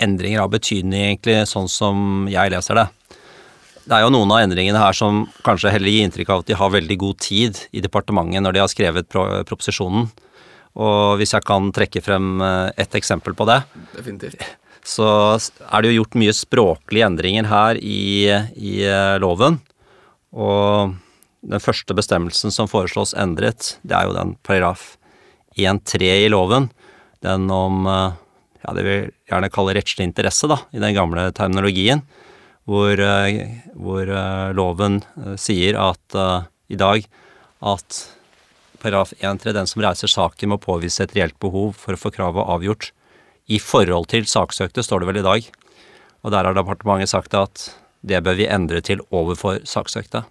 endringer 0.01 0.43
av 0.43 0.51
betydning, 0.51 1.11
egentlig, 1.11 1.41
sånn 1.49 1.69
som 1.71 2.27
jeg 2.31 2.51
leser 2.51 2.81
det. 2.81 2.87
Det 3.85 3.93
er 3.93 4.01
jo 4.01 4.11
noen 4.15 4.31
av 4.33 4.41
endringene 4.41 4.81
her 4.81 4.95
som 4.97 5.25
kanskje 5.45 5.71
heller 5.75 5.93
gir 5.93 6.07
inntrykk 6.07 6.31
av 6.33 6.41
at 6.41 6.49
de 6.49 6.57
har 6.57 6.73
veldig 6.73 6.97
god 7.03 7.19
tid 7.21 7.59
i 7.69 7.83
departementet 7.85 8.41
når 8.41 8.55
de 8.55 8.63
har 8.63 8.71
skrevet 8.71 9.09
pro 9.11 9.27
proposisjonen. 9.45 10.07
Og 10.75 11.19
hvis 11.21 11.35
jeg 11.35 11.45
kan 11.47 11.69
trekke 11.75 12.01
frem 12.03 12.41
eh, 12.43 12.73
et 12.83 12.97
eksempel 12.97 13.35
på 13.37 13.45
det 13.47 13.61
Definitivt. 13.93 14.41
Så 14.85 15.05
er 15.37 15.81
det 15.81 15.93
jo 15.93 16.01
gjort 16.01 16.17
mye 16.19 16.33
språklige 16.35 17.07
endringer 17.07 17.47
her 17.49 17.79
i, 17.79 18.27
i 18.59 18.73
eh, 18.83 19.15
loven. 19.21 19.61
Og 20.35 20.93
den 21.45 21.61
første 21.63 21.95
bestemmelsen 21.97 22.53
som 22.53 22.69
foreslås 22.69 23.15
endret, 23.17 23.77
det 23.85 23.95
er 23.97 24.09
jo 24.09 24.17
den 24.17 24.35
paragraf 24.45 24.95
1-3 25.55 26.11
i 26.25 26.29
loven. 26.33 26.69
Den 27.23 27.47
om 27.53 27.87
eh, 27.89 28.19
ja, 28.65 28.73
det 28.73 28.85
vi 28.85 28.95
gjerne 29.29 29.51
kaller 29.53 29.77
rettslig 29.77 30.07
interesse, 30.09 30.49
da, 30.49 30.59
i 30.73 30.81
den 30.81 30.95
gamle 30.97 31.29
terminologien, 31.37 32.01
hvor, 32.65 32.97
eh, 32.97 33.61
hvor 33.77 34.09
uh, 34.09 34.49
loven 34.57 35.03
uh, 35.21 35.35
sier 35.37 35.77
at 35.77 36.17
i 36.65 36.77
dag 36.81 37.05
at 37.61 37.99
paragraf 38.81 39.13
1-3, 39.21 39.53
den 39.53 39.69
som 39.69 39.83
reiser 39.85 40.09
saken 40.09 40.51
må 40.51 40.57
påvise 40.61 41.05
et 41.05 41.13
reelt 41.17 41.37
behov 41.41 41.75
for 41.77 41.95
å 41.95 41.99
få 41.99 42.11
kravet 42.13 42.49
avgjort 42.55 42.91
i 43.45 43.59
forhold 43.61 44.09
til 44.11 44.25
saksøkte, 44.29 44.83
står 44.85 45.01
det 45.01 45.09
vel 45.09 45.21
i 45.21 45.25
dag. 45.25 45.49
Og 46.25 46.33
der 46.33 46.49
har 46.49 46.57
departementet 46.57 47.13
sagt 47.13 47.37
at 47.37 47.67
det 48.05 48.21
bør 48.25 48.37
vi 48.37 48.49
endre 48.49 48.81
til 48.85 49.01
overfor 49.13 49.61
saksøkte. 49.65 50.25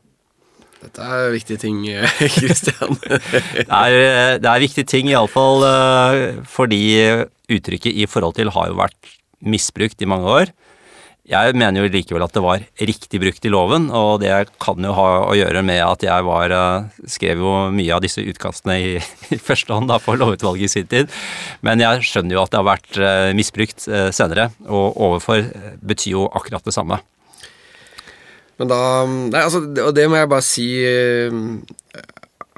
Dette 0.84 1.08
er 1.16 1.32
viktige 1.32 1.60
ting, 1.62 1.82
Kristian. 2.36 2.98
det, 3.00 3.64
er, 3.64 4.38
det 4.42 4.50
er 4.50 4.64
viktige 4.64 4.88
ting, 4.88 5.08
iallfall 5.12 5.64
fordi 6.48 6.84
uttrykket 7.50 7.92
'i 7.92 8.06
forhold 8.08 8.36
til' 8.36 8.52
har 8.52 8.68
jo 8.70 8.78
vært 8.78 9.16
misbrukt 9.44 10.00
i 10.02 10.08
mange 10.08 10.28
år. 10.28 10.52
Jeg 11.24 11.54
mener 11.56 11.80
jo 11.80 11.88
likevel 11.88 12.20
at 12.26 12.34
det 12.36 12.42
var 12.44 12.64
riktig 12.84 13.16
brukt 13.22 13.46
i 13.48 13.52
loven, 13.52 13.86
og 13.96 14.20
det 14.20 14.50
kan 14.60 14.84
jo 14.84 14.92
ha 14.92 15.06
å 15.24 15.32
gjøre 15.32 15.62
med 15.64 15.80
at 15.80 16.04
jeg 16.04 16.26
var 16.26 16.52
eh, 16.52 17.00
skrev 17.08 17.40
jo 17.40 17.52
mye 17.72 17.94
av 17.96 18.02
disse 18.04 18.20
utkastene 18.20 18.76
i, 18.76 18.90
i 19.32 19.38
første 19.40 19.72
hånd 19.72 19.88
da 19.88 19.96
for 20.04 20.20
lovutvalget 20.20 20.68
i 20.68 20.74
sin 20.74 20.90
tid. 20.90 21.08
Men 21.64 21.80
jeg 21.80 22.04
skjønner 22.10 22.36
jo 22.36 22.42
at 22.44 22.52
det 22.52 22.60
har 22.60 22.68
vært 22.68 23.00
eh, 23.00 23.32
misbrukt 23.40 23.88
eh, 23.88 24.10
senere, 24.12 24.50
og 24.68 25.00
overfor 25.00 25.48
betyr 25.80 26.18
jo 26.18 26.28
akkurat 26.28 26.68
det 26.68 26.76
samme. 26.76 27.00
Men 28.60 28.70
da 28.70 28.80
Nei, 29.06 29.40
altså, 29.42 29.64
og 29.82 29.94
det 29.96 30.08
må 30.10 30.20
jeg 30.20 30.30
bare 30.30 30.46
si 30.46 30.68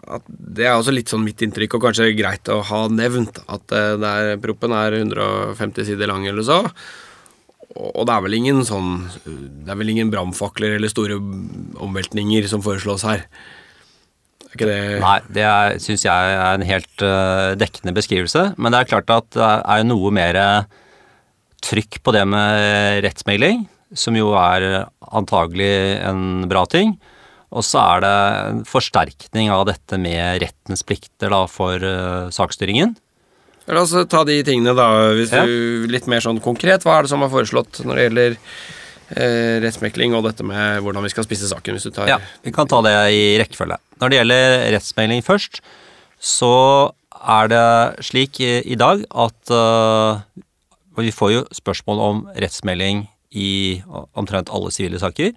at 0.06 0.26
det 0.28 0.66
er 0.66 0.76
også 0.76 0.94
litt 0.94 1.10
sånn 1.10 1.24
mitt 1.26 1.42
inntrykk, 1.42 1.76
og 1.76 1.88
kanskje 1.88 2.12
greit 2.16 2.48
å 2.52 2.60
ha 2.68 2.84
nevnt, 2.92 3.40
at 3.50 3.74
uh, 3.74 3.96
der 4.00 4.36
proppen 4.42 4.74
er 4.76 5.00
150 5.00 5.88
sider 5.88 6.10
lang 6.10 6.26
eller 6.28 6.46
så. 6.46 6.62
Og 7.76 8.06
det 8.08 8.14
er 8.14 8.22
vel 8.24 8.36
ingen 8.38 8.62
sånn 8.64 9.02
Det 9.26 9.68
er 9.68 9.76
vel 9.76 9.90
ingen 9.92 10.08
brannfakler 10.08 10.78
eller 10.78 10.88
store 10.88 11.18
omveltninger 11.82 12.46
som 12.48 12.62
foreslås 12.64 13.04
her. 13.04 13.26
Er 14.46 14.54
ikke 14.54 14.68
det 14.70 14.78
Nei, 15.02 15.18
det 15.36 15.48
syns 15.84 16.06
jeg 16.06 16.36
er 16.38 16.54
en 16.54 16.64
helt 16.64 17.04
uh, 17.04 17.52
dekkende 17.58 17.92
beskrivelse. 17.98 18.48
Men 18.56 18.72
det 18.72 18.80
er 18.80 18.92
klart 18.94 19.12
at 19.12 19.28
det 19.36 19.52
er 19.74 19.88
noe 19.88 20.14
mer 20.14 20.40
trykk 21.66 22.00
på 22.04 22.14
det 22.14 22.22
med 22.30 23.02
rettsmegling, 23.04 23.66
som 23.98 24.16
jo 24.18 24.32
er 24.38 24.86
antagelig 25.00 25.72
en 26.06 26.46
bra 26.50 26.64
ting. 26.70 26.96
Og 27.54 27.64
så 27.64 27.80
er 27.80 28.02
det 28.02 28.14
en 28.50 28.62
forsterkning 28.66 29.50
av 29.54 29.66
dette 29.68 29.98
med 30.00 30.42
rettens 30.42 30.82
plikter 30.86 31.30
da, 31.32 31.44
for 31.50 31.82
uh, 31.82 32.32
saksstyringen. 32.34 32.96
La 33.66 33.82
oss 33.82 33.94
ta 34.10 34.22
de 34.26 34.40
tingene, 34.46 34.74
da. 34.78 34.88
Hvis 35.16 35.32
ja. 35.34 35.44
du, 35.46 35.86
litt 35.90 36.08
mer 36.10 36.22
sånn 36.22 36.42
konkret. 36.42 36.84
Hva 36.86 36.98
er 36.98 37.06
det 37.06 37.12
som 37.14 37.24
er 37.24 37.32
foreslått 37.32 37.80
når 37.86 37.98
det 37.98 38.06
gjelder 38.06 38.36
uh, 38.36 39.54
rettsmekling 39.64 40.18
og 40.18 40.26
dette 40.28 40.46
med 40.46 40.82
hvordan 40.84 41.06
vi 41.06 41.14
skal 41.14 41.26
spisse 41.26 41.50
saken? 41.50 41.78
hvis 41.78 41.88
du 41.88 41.94
tar... 41.94 42.10
Ja, 42.10 42.20
Vi 42.44 42.54
kan 42.54 42.70
ta 42.70 42.82
det 42.86 42.94
i 43.14 43.24
rekkefølge. 43.40 43.80
Når 44.02 44.12
det 44.12 44.20
gjelder 44.20 44.54
rettsmekling 44.76 45.26
først, 45.26 45.62
så 46.22 46.54
er 47.16 47.50
det 47.50 47.66
slik 48.06 48.40
i, 48.44 48.52
i 48.66 48.78
dag 48.78 49.06
at 49.10 49.54
uh, 49.54 50.22
vi 50.98 51.14
får 51.14 51.32
jo 51.32 51.44
spørsmål 51.54 52.02
om 52.02 52.24
rettsmelding 52.36 53.06
i 53.30 53.82
omtrent 54.14 54.52
alle 54.52 54.72
sivile 54.74 55.00
saker. 55.02 55.34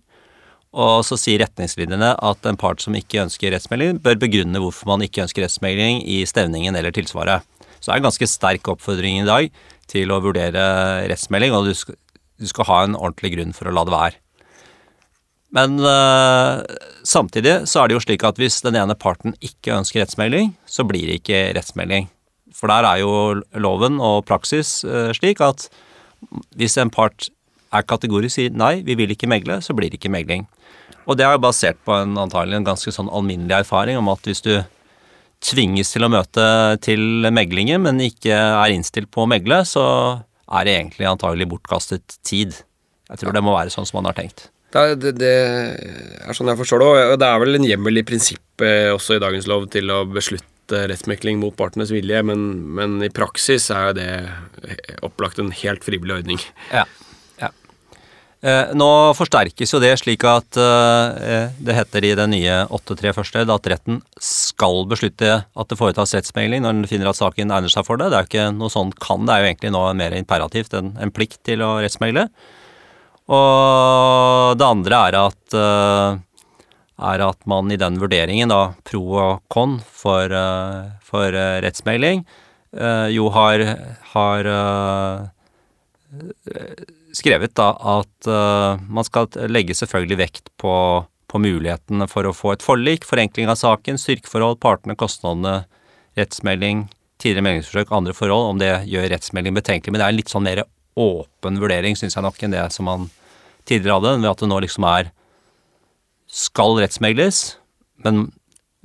Og 0.69 1.01
så 1.07 1.17
sier 1.17 1.41
retningslinjene 1.41 2.11
at 2.13 2.45
en 2.45 2.59
part 2.59 2.83
som 2.83 2.93
ikke 2.97 3.23
ønsker 3.23 3.55
rettsmelding, 3.55 3.97
bør 4.05 4.19
begrunne 4.21 4.61
hvorfor 4.61 4.91
man 4.91 5.05
ikke 5.05 5.23
ønsker 5.25 5.45
rettsmelding 5.45 6.03
i 6.05 6.21
stevningen 6.29 6.77
eller 6.77 6.93
tilsvaret. 6.93 7.45
Så 7.79 7.89
det 7.89 7.95
er 7.95 8.01
en 8.01 8.09
ganske 8.09 8.29
sterk 8.29 8.69
oppfordring 8.69 9.23
i 9.23 9.27
dag 9.27 9.49
til 9.89 10.11
å 10.13 10.21
vurdere 10.21 10.63
rettsmelding, 11.09 11.55
og 11.55 11.69
du 11.69 11.73
skal, 11.77 11.97
du 12.37 12.49
skal 12.49 12.67
ha 12.69 12.81
en 12.85 12.97
ordentlig 12.99 13.33
grunn 13.33 13.55
for 13.55 13.69
å 13.69 13.73
la 13.73 13.85
det 13.87 13.95
være. 13.95 14.19
Men 15.57 15.79
øh, 15.81 16.61
samtidig 17.01 17.63
så 17.69 17.81
er 17.81 17.89
det 17.89 17.97
jo 17.97 18.03
slik 18.03 18.23
at 18.27 18.37
hvis 18.37 18.59
den 18.61 18.77
ene 18.77 18.93
parten 18.93 19.33
ikke 19.41 19.73
ønsker 19.79 20.03
rettsmelding, 20.03 20.53
så 20.69 20.85
blir 20.85 21.09
det 21.09 21.23
ikke 21.23 21.47
rettsmelding. 21.57 22.11
For 22.53 22.69
der 22.69 22.85
er 22.85 23.01
jo 23.01 23.39
loven 23.57 23.97
og 24.03 24.27
praksis 24.29 24.83
øh, 24.85 25.09
slik 25.17 25.41
at 25.41 25.65
hvis 26.59 26.77
en 26.77 26.91
part 26.93 27.31
er 27.73 27.85
kategorisk 27.85 28.37
sier 28.37 28.55
nei, 28.55 28.79
vi 28.85 28.95
vil 28.97 29.13
ikke 29.13 29.29
megle, 29.29 29.59
så 29.65 29.75
blir 29.77 29.91
det 29.91 29.99
ikke 29.99 30.11
megling. 30.13 30.47
Og 31.09 31.17
det 31.17 31.25
er 31.25 31.35
jo 31.35 31.43
basert 31.43 31.79
på 31.85 31.95
en 31.95 32.17
antagelig 32.21 32.59
en 32.59 32.67
ganske 32.67 32.93
sånn 32.93 33.09
alminnelig 33.09 33.63
erfaring 33.63 33.97
om 33.99 34.11
at 34.11 34.25
hvis 34.27 34.43
du 34.45 34.53
tvinges 35.45 35.93
til 35.93 36.05
å 36.05 36.11
møte 36.11 36.45
til 36.83 37.29
meglingen, 37.33 37.85
men 37.85 38.01
ikke 38.03 38.35
er 38.35 38.75
innstilt 38.75 39.09
på 39.13 39.23
å 39.23 39.29
megle, 39.29 39.61
så 39.65 39.83
er 40.49 40.65
det 40.67 40.75
egentlig 40.75 41.07
antagelig 41.09 41.47
bortkastet 41.53 42.19
tid. 42.25 42.57
Jeg 43.09 43.21
tror 43.21 43.35
det 43.35 43.43
må 43.45 43.55
være 43.55 43.73
sånn 43.73 43.87
som 43.87 44.01
man 44.01 44.09
har 44.09 44.17
tenkt. 44.19 44.49
Det, 44.69 44.99
det, 45.01 45.15
det 45.17 45.33
er 46.21 46.37
sånn 46.37 46.51
jeg 46.51 46.59
forstår 46.59 46.83
det, 46.83 46.89
og 47.13 47.17
det 47.21 47.29
er 47.29 47.41
vel 47.41 47.57
en 47.57 47.65
hjemmel 47.65 48.01
i 48.01 48.05
prinsippet 48.05 48.93
også 48.93 49.17
i 49.17 49.23
dagens 49.23 49.47
lov 49.49 49.65
til 49.73 49.89
å 49.89 50.03
beslutte 50.05 50.83
rettsmekling 50.91 51.39
mot 51.41 51.55
partenes 51.57 51.89
vilje, 51.89 52.21
men, 52.29 52.43
men 52.77 52.99
i 53.01 53.09
praksis 53.09 53.71
er 53.73 53.95
det 53.97 54.11
opplagt 55.05 55.41
en 55.41 55.49
helt 55.63 55.85
frivillig 55.87 56.19
ordning. 56.19 56.43
Ja. 56.69 56.83
Eh, 58.39 58.69
nå 58.71 58.87
forsterkes 59.19 59.73
jo 59.73 59.81
det 59.83 59.97
slik 59.99 60.23
at 60.23 60.55
eh, 60.55 61.49
det 61.59 61.73
heter 61.75 62.05
i 62.07 62.13
den 62.15 62.31
nye 62.31 62.61
8.3 62.71 63.11
første 63.17 63.41
at 63.43 63.65
retten 63.67 63.97
skal 64.23 64.85
beslutte 64.87 65.41
at 65.43 65.67
det 65.67 65.77
foretas 65.79 66.13
rettsmegling 66.15 66.63
når 66.63 66.77
den 66.77 66.87
finner 66.87 67.09
at 67.11 67.19
saken 67.19 67.51
egner 67.51 67.73
seg 67.73 67.83
for 67.87 67.99
det. 67.99 68.07
Det 68.13 68.15
er 68.15 68.23
jo 68.23 68.29
ikke 68.29 68.45
noe 68.55 68.71
sånn 68.71 68.93
kan, 68.95 69.25
det 69.27 69.35
er 69.35 69.43
jo 69.43 69.49
egentlig 69.49 69.73
nå 69.75 69.81
mer 69.99 70.15
imperativt 70.15 70.77
enn 70.79 70.93
en 71.03 71.11
plikt 71.11 71.41
til 71.49 71.65
å 71.65 71.73
rettsmegle. 71.83 72.29
Og 73.29 74.55
det 74.57 74.69
andre 74.69 75.01
er 75.09 75.17
at, 75.19 75.57
eh, 75.59 76.63
er 77.11 77.23
at 77.27 77.43
man 77.43 77.75
i 77.75 77.79
den 77.81 77.99
vurderingen, 77.99 78.53
da, 78.55 78.61
pro 78.87 79.03
og 79.19 79.43
con 79.51 79.81
for, 79.83 80.31
for 81.05 81.35
rettsmegling, 81.65 82.23
jo 83.09 83.29
har, 83.33 83.63
har 84.11 84.49
skrevet 87.15 87.55
da 87.57 87.71
at 87.97 88.29
uh, 88.29 88.81
man 88.89 89.05
skal 89.07 89.29
legge 89.49 89.75
selvfølgelig 89.77 90.19
vekt 90.19 90.51
på, 90.61 90.73
på 91.29 91.41
mulighetene 91.41 92.07
for 92.11 92.27
å 92.27 92.35
få 92.35 92.53
et 92.55 92.65
forlik, 92.65 93.07
forenkling 93.07 93.49
av 93.49 93.59
saken, 93.59 93.99
styrkeforhold, 94.01 94.59
partene, 94.63 94.97
kostnadene, 94.99 95.63
rettsmelding, 96.19 96.87
tidligere 97.19 97.45
meldingsforsøk 97.47 97.93
andre 97.95 98.15
forhold, 98.15 98.53
om 98.53 98.61
det 98.61 98.71
gjør 98.89 99.09
rettsmelding 99.13 99.57
betenkelig. 99.57 99.93
Men 99.93 100.01
det 100.01 100.07
er 100.07 100.13
en 100.13 100.19
litt 100.19 100.33
sånn 100.33 100.47
mer 100.47 100.63
åpen 100.99 101.59
vurdering, 101.61 101.97
syns 101.99 102.17
jeg 102.17 102.25
nok, 102.25 102.41
enn 102.43 102.55
det 102.55 102.65
som 102.75 102.87
man 102.89 103.07
tidligere 103.69 103.99
hadde, 103.99 104.17
ved 104.23 104.31
at 104.31 104.43
det 104.43 104.49
nå 104.51 104.59
liksom 104.65 104.87
er 104.89 105.13
skal 106.29 106.77
rettsmegles, 106.77 107.57
men 108.05 108.27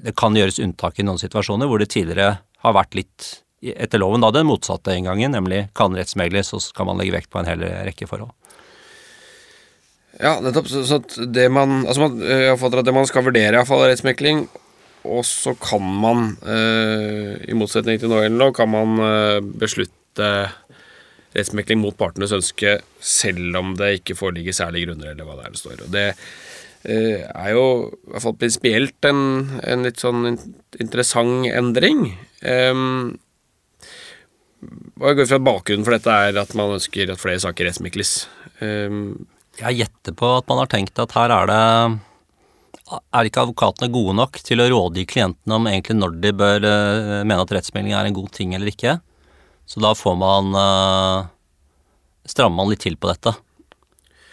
det 0.01 0.15
kan 0.19 0.37
gjøres 0.37 0.61
unntak 0.63 0.99
i 0.99 1.07
noen 1.07 1.21
situasjoner 1.21 1.69
hvor 1.69 1.81
det 1.81 1.93
tidligere 1.93 2.39
har 2.65 2.77
vært 2.77 2.97
litt 2.99 3.27
etter 3.73 4.03
loven 4.03 4.25
da 4.25 4.31
den 4.35 4.49
motsatte 4.49 4.93
inngangen, 4.97 5.33
nemlig 5.33 5.69
kan 5.79 5.97
rettsmegler, 5.97 6.45
så 6.45 6.61
skal 6.61 6.89
man 6.91 7.01
legge 7.01 7.17
vekt 7.17 7.33
på 7.33 7.41
en 7.41 7.49
hel 7.49 7.65
rekke 7.87 8.09
forhold. 8.11 8.35
Ja, 10.21 10.37
nettopp. 10.43 10.69
Så, 10.71 10.85
så 10.87 11.01
det 11.27 11.49
man 11.51 11.83
Altså, 11.87 12.05
man, 12.05 12.21
jeg 12.23 12.59
at 12.59 12.85
det 12.87 12.95
man 12.95 13.09
skal 13.09 13.27
vurdere, 13.27 13.57
iallfall 13.57 13.83
er 13.87 13.95
rettsmekling. 13.95 14.47
Og 15.05 15.25
så 15.29 15.53
kan 15.61 15.85
man, 16.01 16.31
eh, 16.49 17.35
i 17.51 17.57
motsetning 17.57 17.99
til 18.01 18.09
nå 18.09 18.23
gjeldende 18.23 18.41
lov, 18.41 18.55
kan 18.57 18.71
man 18.73 18.97
eh, 19.05 19.41
beslutte 19.61 20.31
rettsmekling 21.35 21.83
mot 21.83 21.97
partenes 21.99 22.33
ønske 22.33 22.79
selv 23.03 23.59
om 23.59 23.75
det 23.77 23.99
ikke 23.99 24.17
foreligger 24.17 24.57
særlige 24.57 24.89
grunner, 24.89 25.13
eller 25.13 25.29
hva 25.29 25.37
det 25.37 25.45
er 25.45 25.53
det 25.53 25.61
står. 25.61 25.83
Og 25.85 25.93
det 25.93 26.07
eh, 26.89 27.27
er 27.27 27.51
jo 27.53 27.67
i 27.91 28.15
hvert 28.15 28.25
fall 28.25 28.39
prinsipielt 28.41 29.11
en, 29.11 29.21
en, 29.61 29.85
litt 29.85 30.01
sånn 30.01 30.25
interessant 30.81 31.51
endring. 31.53 32.07
Um, 32.41 33.19
jeg 35.01 35.19
går 35.19 35.29
fra 35.31 35.39
bakgrunnen 35.43 35.87
for 35.87 35.97
dette 35.97 36.17
er 36.29 36.41
at 36.41 36.53
man 36.59 36.75
ønsker 36.77 37.13
at 37.13 37.21
flere 37.21 37.43
saker 37.43 37.69
rettsmikles. 37.69 38.13
Um, 38.61 39.27
jeg 39.59 39.81
gjetter 39.81 40.17
på 40.19 40.31
at 40.39 40.49
man 40.51 40.63
har 40.63 40.71
tenkt 40.71 40.99
at 40.99 41.15
her 41.15 41.31
er 41.31 41.49
det 41.51 41.63
Er 43.15 43.27
ikke 43.27 43.45
advokatene 43.45 43.91
gode 43.93 44.15
nok 44.19 44.39
til 44.45 44.63
å 44.63 44.69
rådgi 44.71 45.07
klientene 45.09 45.57
om 45.57 45.69
egentlig 45.71 45.97
når 45.99 46.17
de 46.23 46.33
bør 46.37 46.67
uh, 46.67 47.23
mene 47.27 47.43
at 47.43 47.55
rettsmelding 47.57 47.97
er 47.97 48.09
en 48.09 48.17
god 48.17 48.31
ting 48.35 48.55
eller 48.55 48.73
ikke? 48.73 48.99
Så 49.67 49.81
da 49.81 49.95
får 49.97 50.17
man 50.21 50.53
uh, 50.55 51.31
Strammer 52.29 52.57
man 52.57 52.71
litt 52.73 52.81
til 52.81 52.97
på 52.97 53.11
dette. 53.11 53.35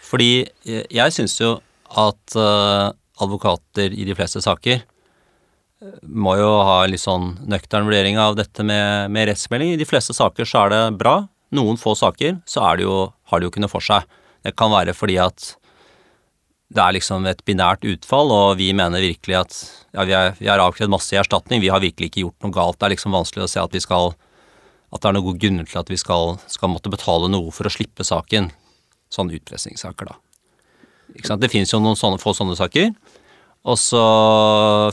Fordi 0.08 0.46
jeg, 0.64 0.86
jeg 0.88 1.12
syns 1.12 1.34
jo 1.40 1.56
at 1.92 2.36
uh, 2.38 2.88
advokater 3.20 3.92
i 3.92 4.06
de 4.08 4.16
fleste 4.16 4.40
saker 4.44 4.80
må 6.02 6.36
jo 6.38 6.50
ha 6.66 6.82
en 6.84 6.92
litt 6.92 7.02
sånn 7.02 7.32
nøktern 7.50 7.88
vurdering 7.88 8.18
av 8.20 8.36
dette 8.38 8.64
med, 8.66 9.10
med, 9.12 9.28
rettsmelding. 9.30 9.74
I 9.74 9.80
de 9.80 9.88
fleste 9.88 10.14
saker 10.16 10.48
så 10.48 10.64
er 10.64 10.74
det 10.74 10.82
bra. 11.00 11.16
Noen 11.52 11.80
få 11.80 11.94
saker 11.98 12.38
så 12.48 12.64
det 12.78 12.86
jo, 12.86 13.10
har 13.30 13.40
det 13.40 13.48
jo 13.48 13.54
kunnet 13.56 13.72
for 13.72 13.84
seg. 13.84 14.06
Det 14.42 14.54
kan 14.58 14.72
være 14.72 14.94
fordi 14.96 15.18
at 15.22 15.52
det 16.72 16.80
er 16.80 16.94
liksom 16.96 17.26
et 17.28 17.42
binært 17.44 17.84
utfall, 17.84 18.30
og 18.32 18.56
vi 18.56 18.70
mener 18.72 19.04
virkelig 19.04 19.36
at 19.42 19.56
ja, 19.92 20.06
vi, 20.38 20.48
har 20.48 20.62
avkrevd 20.62 20.92
masse 20.94 21.12
i 21.12 21.20
erstatning, 21.20 21.60
vi 21.60 21.68
har 21.68 21.82
virkelig 21.84 22.08
ikke 22.08 22.24
gjort 22.24 22.46
noe 22.46 22.54
galt. 22.56 22.78
Det 22.80 22.88
er 22.88 22.94
liksom 22.94 23.12
vanskelig 23.12 23.44
å 23.44 23.50
se 23.52 23.60
at 23.60 23.76
vi 23.76 23.82
skal 23.84 24.14
at 24.92 25.00
det 25.00 25.08
er 25.08 25.16
noen 25.16 25.30
god 25.30 25.40
grunn 25.40 25.64
til 25.64 25.80
at 25.80 25.90
vi 25.92 25.96
skal, 26.00 26.36
skal 26.52 26.72
måtte 26.72 26.92
betale 26.92 27.30
noe 27.32 27.52
for 27.54 27.68
å 27.68 27.72
slippe 27.72 28.04
saken. 28.04 28.50
Sånne 29.12 29.38
utpressingssaker, 29.38 30.08
da. 30.08 31.36
Det 31.40 31.48
finnes 31.52 31.72
jo 31.72 31.80
noen 31.80 31.96
sånne, 31.98 32.20
få 32.20 32.34
sånne 32.36 32.56
saker. 32.56 32.92
Og 33.62 33.78
så 33.78 34.02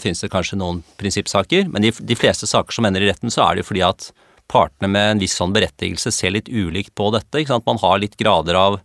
finnes 0.01 0.19
det 0.21 0.29
kanskje 0.29 0.59
noen 0.59 0.83
prinsippsaker, 0.99 1.69
men 1.73 1.85
de, 1.85 1.91
de, 1.91 2.17
fleste 2.17 2.49
saker 2.49 2.75
som 2.75 2.85
ender 2.85 3.01
i 3.01 3.09
retten, 3.09 3.31
så 3.33 3.47
er 3.47 3.55
det 3.55 3.63
jo 3.63 3.69
fordi 3.71 3.81
at 3.87 4.11
partene 4.49 4.89
med 4.91 5.15
en 5.15 5.21
viss 5.21 5.37
sånn 5.39 5.53
berettigelse 5.55 6.13
ser 6.13 6.35
litt 6.35 6.49
ulikt 6.49 6.93
på 6.97 7.09
dette. 7.13 7.41
ikke 7.41 7.55
sant? 7.55 7.65
Man 7.69 7.81
har 7.81 8.01
litt 8.01 8.17
grader 8.19 8.57
av, 8.57 8.79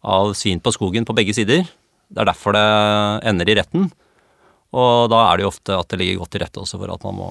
av 0.00 0.32
svin 0.36 0.60
på 0.64 0.72
skogen 0.72 1.08
på 1.08 1.16
begge 1.16 1.36
sider. 1.36 1.68
Det 2.08 2.22
er 2.22 2.30
derfor 2.30 2.56
det 2.56 2.66
ender 3.28 3.52
i 3.52 3.56
retten. 3.60 3.90
Og 4.76 5.10
da 5.12 5.24
er 5.26 5.38
det 5.38 5.44
jo 5.44 5.52
ofte 5.52 5.76
at 5.76 5.92
det 5.92 6.00
ligger 6.00 6.22
godt 6.22 6.34
til 6.36 6.44
rette 6.44 6.62
også 6.62 6.80
for 6.80 6.92
at 6.94 7.06
man 7.08 7.18
må 7.18 7.30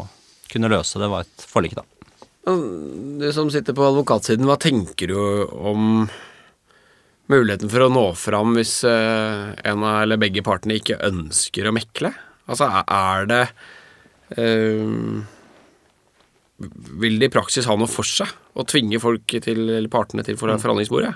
kunne 0.49 0.71
løse 0.71 1.01
det 1.01 1.09
ved 1.09 1.25
et 1.25 1.45
forlik, 1.49 1.77
da. 1.77 1.85
Du 2.49 3.27
som 3.35 3.49
sitter 3.53 3.75
på 3.77 3.85
advokatsiden, 3.85 4.47
hva 4.49 4.57
tenker 4.61 5.11
du 5.11 5.17
om 5.53 6.07
muligheten 7.31 7.71
for 7.71 7.85
å 7.85 7.91
nå 7.93 8.05
fram 8.17 8.55
hvis 8.57 8.79
uh, 8.87 9.55
en 9.67 9.85
av 9.85 10.03
eller 10.03 10.21
begge 10.21 10.43
partene 10.45 10.79
ikke 10.79 10.99
ønsker 11.07 11.69
å 11.69 11.75
mekle? 11.75 12.13
Altså, 12.49 12.69
er 12.69 13.29
det 13.29 13.43
uh, 14.39 15.21
Vil 17.03 17.19
det 17.21 17.29
i 17.29 17.33
praksis 17.33 17.69
ha 17.69 17.77
noe 17.77 17.91
for 17.91 18.07
seg 18.07 18.33
å 18.57 18.65
tvinge 18.67 19.01
folk 19.01 19.37
til, 19.45 19.63
eller 19.67 19.91
partene 19.93 20.25
til 20.25 20.39
for 20.39 20.51
forhandlingsbordet? 20.51 21.13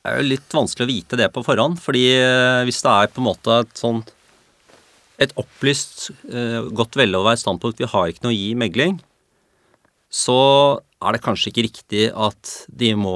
Det 0.00 0.08
er 0.12 0.22
jo 0.22 0.30
litt 0.30 0.56
vanskelig 0.56 0.86
å 0.86 0.92
vite 0.94 1.18
det 1.20 1.28
på 1.34 1.44
forhånd, 1.44 1.80
fordi 1.82 2.06
uh, 2.20 2.62
hvis 2.68 2.80
det 2.84 2.96
er 2.96 3.12
på 3.12 3.24
en 3.24 3.30
måte 3.32 3.60
et 3.64 3.76
sånn 3.80 4.04
et 5.20 5.36
opplyst, 5.36 6.10
eh, 6.32 6.66
godt 6.72 6.96
veloverveid 6.96 7.42
standpunkt, 7.42 7.80
vi 7.80 7.88
har 7.92 8.08
ikke 8.08 8.24
noe 8.24 8.32
å 8.32 8.38
gi 8.38 8.54
megling, 8.56 9.00
så 10.10 10.40
er 11.00 11.14
det 11.14 11.22
kanskje 11.24 11.52
ikke 11.52 11.64
riktig 11.68 12.02
at 12.12 12.54
de 12.82 12.90
må 12.98 13.14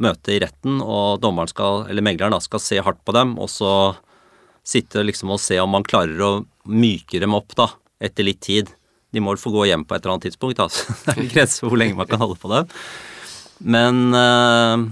møte 0.00 0.32
i 0.34 0.40
retten, 0.42 0.80
og 0.80 1.20
dommeren 1.22 1.50
skal, 1.50 1.84
eller 1.92 2.04
megleren 2.04 2.34
da, 2.34 2.40
skal 2.42 2.62
se 2.64 2.80
hardt 2.82 3.02
på 3.04 3.14
dem, 3.14 3.36
og 3.38 3.50
så 3.52 3.72
sitte 4.66 5.04
liksom 5.04 5.34
og 5.34 5.42
se 5.42 5.58
om 5.60 5.70
man 5.74 5.86
klarer 5.86 6.18
å 6.24 6.32
myke 6.70 7.20
dem 7.22 7.36
opp 7.36 7.54
da, 7.58 7.68
etter 8.02 8.26
litt 8.26 8.40
tid. 8.42 8.72
De 9.12 9.20
må 9.20 9.36
få 9.36 9.52
gå 9.52 9.68
hjem 9.68 9.84
på 9.84 9.94
et 9.94 10.02
eller 10.02 10.16
annet 10.16 10.30
tidspunkt. 10.30 10.58
Da. 10.58 10.66
Det 11.04 11.12
er 11.12 11.22
en 11.22 11.32
grense 11.36 11.60
for 11.60 11.74
hvor 11.74 11.82
lenge 11.82 11.98
man 12.00 12.08
kan 12.08 12.22
holde 12.22 12.40
på 12.40 12.50
dem. 12.50 12.74
Men 13.62 14.16
øh, 14.16 14.88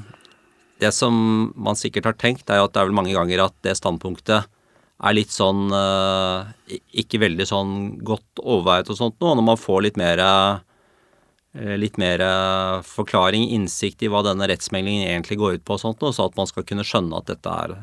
det 0.85 0.92
som 0.94 1.14
man 1.57 1.79
sikkert 1.79 2.12
har 2.12 2.18
tenkt, 2.20 2.50
er 2.50 2.61
jo 2.61 2.68
at 2.68 2.76
det 2.76 2.83
er 2.83 2.90
vel 2.90 2.98
mange 3.00 3.16
ganger 3.16 3.46
at 3.48 3.57
det 3.64 3.79
standpunktet 3.81 4.44
er 5.00 5.16
litt 5.16 5.33
sånn 5.33 5.72
øh, 5.72 6.76
Ikke 7.00 7.22
veldig 7.22 7.46
sånn 7.48 7.70
godt 8.05 8.42
overveiet 8.44 8.92
og 8.92 8.98
sånt 9.00 9.16
noe. 9.24 9.38
Når 9.38 9.46
man 9.55 9.59
får 9.59 9.87
litt 9.88 9.98
mer 9.98 10.20
Eh, 10.20 10.61
litt 11.52 11.96
mer 11.98 12.22
eh, 12.22 12.82
forklaring, 12.86 13.48
innsikt 13.50 14.04
i 14.04 14.10
hva 14.10 14.22
denne 14.26 14.46
rettsmeglingen 14.50 15.08
egentlig 15.08 15.40
går 15.40 15.58
ut 15.58 15.64
på, 15.66 15.78
og 15.78 15.82
sånt, 15.82 16.04
og 16.06 16.14
så 16.14 16.28
at 16.28 16.38
man 16.38 16.50
skal 16.50 16.66
kunne 16.66 16.86
skjønne 16.86 17.18
at 17.18 17.30
dette 17.32 17.56
er 17.64 17.74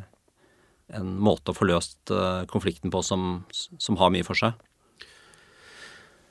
en 0.96 1.18
måte 1.20 1.52
å 1.52 1.58
få 1.58 1.68
løst 1.68 2.14
eh, 2.14 2.46
konflikten 2.48 2.94
på 2.94 3.04
som, 3.04 3.44
som 3.52 4.00
har 4.00 4.14
mye 4.14 4.28
for 4.28 4.40
seg. 4.40 4.56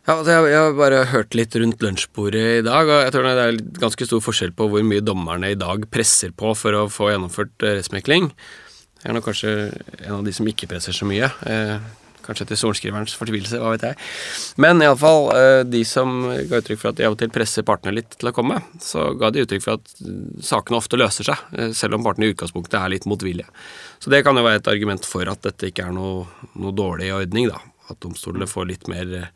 Ja, 0.07 0.15
altså 0.15 0.37
jeg, 0.47 0.55
har 0.55 0.77
bare 0.79 1.03
hørt 1.11 1.35
litt 1.35 1.55
rundt 1.59 1.83
lunsjbordet 1.83 2.45
i 2.61 2.65
dag, 2.65 2.87
og 2.87 3.03
jeg 3.03 3.13
tror 3.13 3.27
det 3.27 3.43
er 3.43 3.61
ganske 3.83 4.07
stor 4.07 4.23
forskjell 4.23 4.55
på 4.57 4.71
hvor 4.71 4.87
mye 4.87 5.05
dommerne 5.05 5.51
i 5.53 5.59
dag 5.59 5.85
presser 5.93 6.31
på 6.31 6.55
for 6.57 6.79
å 6.79 6.87
få 6.89 7.11
gjennomført 7.11 7.67
rettsmekling. 7.67 8.31
Jeg 9.03 9.11
er 9.11 9.17
nok 9.19 9.27
kanskje 9.27 9.55
en 10.07 10.21
av 10.21 10.25
de 10.25 10.33
som 10.35 10.47
ikke 10.49 10.71
presser 10.71 10.95
så 10.97 11.09
mye. 11.11 11.29
Kanskje 12.27 12.49
til 12.51 12.59
sorenskriverens 12.61 13.15
fortvilelse, 13.19 13.61
hva 13.63 13.73
vet 13.75 13.85
jeg. 13.87 13.99
Men 14.63 14.83
iallfall, 14.83 15.29
eh, 15.37 15.61
de 15.69 15.83
som 15.87 16.25
ga 16.51 16.61
uttrykk 16.61 16.81
for 16.81 16.91
at 16.91 16.99
de 16.99 17.07
av 17.07 17.15
og 17.15 17.21
til 17.21 17.33
presser 17.35 17.67
partene 17.67 17.95
litt 17.95 18.17
til 18.19 18.31
å 18.31 18.35
komme, 18.37 18.59
så 18.83 19.09
ga 19.19 19.31
de 19.31 19.45
uttrykk 19.45 19.65
for 19.65 19.79
at 19.79 19.95
sakene 20.45 20.81
ofte 20.81 20.99
løser 20.99 21.31
seg, 21.31 21.45
eh, 21.57 21.71
selv 21.77 21.99
om 21.99 22.07
partene 22.07 22.27
i 22.27 22.35
utgangspunktet 22.35 22.81
er 22.81 22.93
litt 22.93 23.07
motvillige. 23.07 23.49
Så 24.03 24.11
det 24.11 24.25
kan 24.27 24.37
jo 24.37 24.45
være 24.47 24.63
et 24.63 24.73
argument 24.73 25.07
for 25.07 25.29
at 25.31 25.43
dette 25.47 25.71
ikke 25.71 25.87
er 25.87 25.95
noe, 25.97 26.27
noe 26.55 26.75
dårlig 26.75 27.13
ordning, 27.15 27.49
da. 27.49 27.63
At 27.91 28.01
domstolene 28.03 28.51
får 28.51 28.67
litt 28.67 28.89
mer 28.89 29.31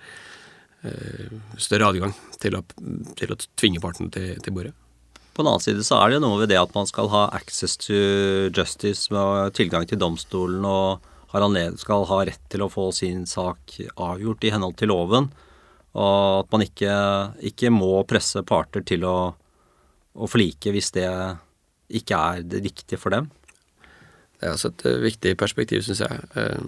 større 1.60 1.90
adgang 1.92 2.14
til 2.40 2.54
å, 2.56 2.62
til 3.14 3.34
å 3.34 3.36
tvinge 3.60 3.82
partene 3.84 4.08
til, 4.14 4.30
til 4.40 4.54
bordet. 4.56 4.72
På 5.34 5.44
den 5.44 5.50
annen 5.52 5.62
side 5.62 5.84
så 5.86 6.00
er 6.02 6.10
det 6.12 6.22
noe 6.24 6.40
ved 6.40 6.50
det 6.52 6.58
at 6.60 6.74
man 6.74 6.88
skal 6.88 7.10
ha 7.12 7.22
access 7.36 7.76
to 7.80 7.96
justice 8.56 9.12
med 9.14 9.54
tilgang 9.56 9.86
til 9.88 10.00
domstolen 10.00 10.64
og 10.66 11.06
skal 11.30 12.06
ha 12.10 12.24
rett 12.26 12.42
til 12.50 12.62
å 12.64 12.70
få 12.70 12.90
sin 12.92 13.26
sak 13.26 13.76
avgjort 13.96 14.44
i 14.44 14.50
henhold 14.50 14.76
til 14.76 14.90
loven, 14.90 15.30
og 15.94 16.44
at 16.44 16.52
man 16.52 16.62
ikke, 16.62 16.94
ikke 17.50 17.70
må 17.70 18.04
presse 18.06 18.42
parter 18.46 18.82
til 18.86 19.04
å, 19.04 19.34
å, 20.14 20.26
forlike 20.30 20.70
hvis 20.70 20.92
det 20.94 21.08
ikke 21.90 22.16
er 22.16 22.42
det 22.46 22.62
riktige 22.62 22.98
for 22.98 23.10
dem. 23.10 23.30
Det 24.38 24.46
er 24.46 24.54
altså 24.54 24.70
et 24.70 24.86
eh, 24.86 25.00
viktig 25.02 25.36
perspektiv, 25.36 25.82
syns 25.82 26.00
jeg. 26.04 26.20
Eh, 26.38 26.60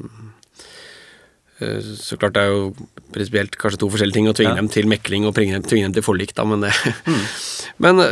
eh, 1.63 1.93
så 2.03 2.19
klart 2.19 2.35
det 2.35 2.43
er 2.43 2.51
jo 2.51 2.73
prinsipielt 3.15 3.55
kanskje 3.57 3.81
to 3.85 3.91
forskjellige 3.95 4.19
ting 4.19 4.29
å 4.29 4.35
tvinge 4.35 4.57
ja. 4.57 4.59
dem 4.59 4.71
til 4.73 4.91
mekling 4.91 5.29
og 5.29 5.37
tvinge 5.39 5.63
tvinge 5.63 5.89
dem 5.89 5.97
til 5.97 6.07
forlik, 6.07 6.35
da, 6.37 6.45
men 6.49 6.67
det 6.67 6.75
mm. 7.07 7.23
Men 7.83 8.03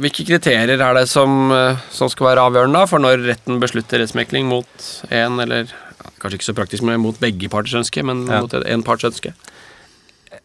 hvilke 0.00 0.26
kriterier 0.28 0.80
er 0.80 0.94
det 0.98 1.06
som, 1.10 1.50
eh, 1.54 1.82
som, 1.94 2.10
skal 2.12 2.30
være 2.30 2.46
avgjørende 2.48 2.80
da, 2.80 2.88
for 2.90 3.02
når 3.02 3.24
retten 3.26 3.60
beslutter 3.62 4.02
rettsmekling 4.02 4.48
mot 4.50 4.88
en, 5.10 5.40
eller 5.42 5.72
kanskje 6.20 6.38
ikke 6.38 6.48
så 6.48 6.56
praktisk, 6.56 6.86
men 6.86 7.02
mot 7.02 7.18
begge 7.20 7.50
parters 7.52 7.76
ønske, 7.82 8.04
men 8.06 8.24
ja. 8.28 8.42
mot 8.44 8.56
en 8.56 8.86
parts 8.86 9.08
ønske? 9.08 9.34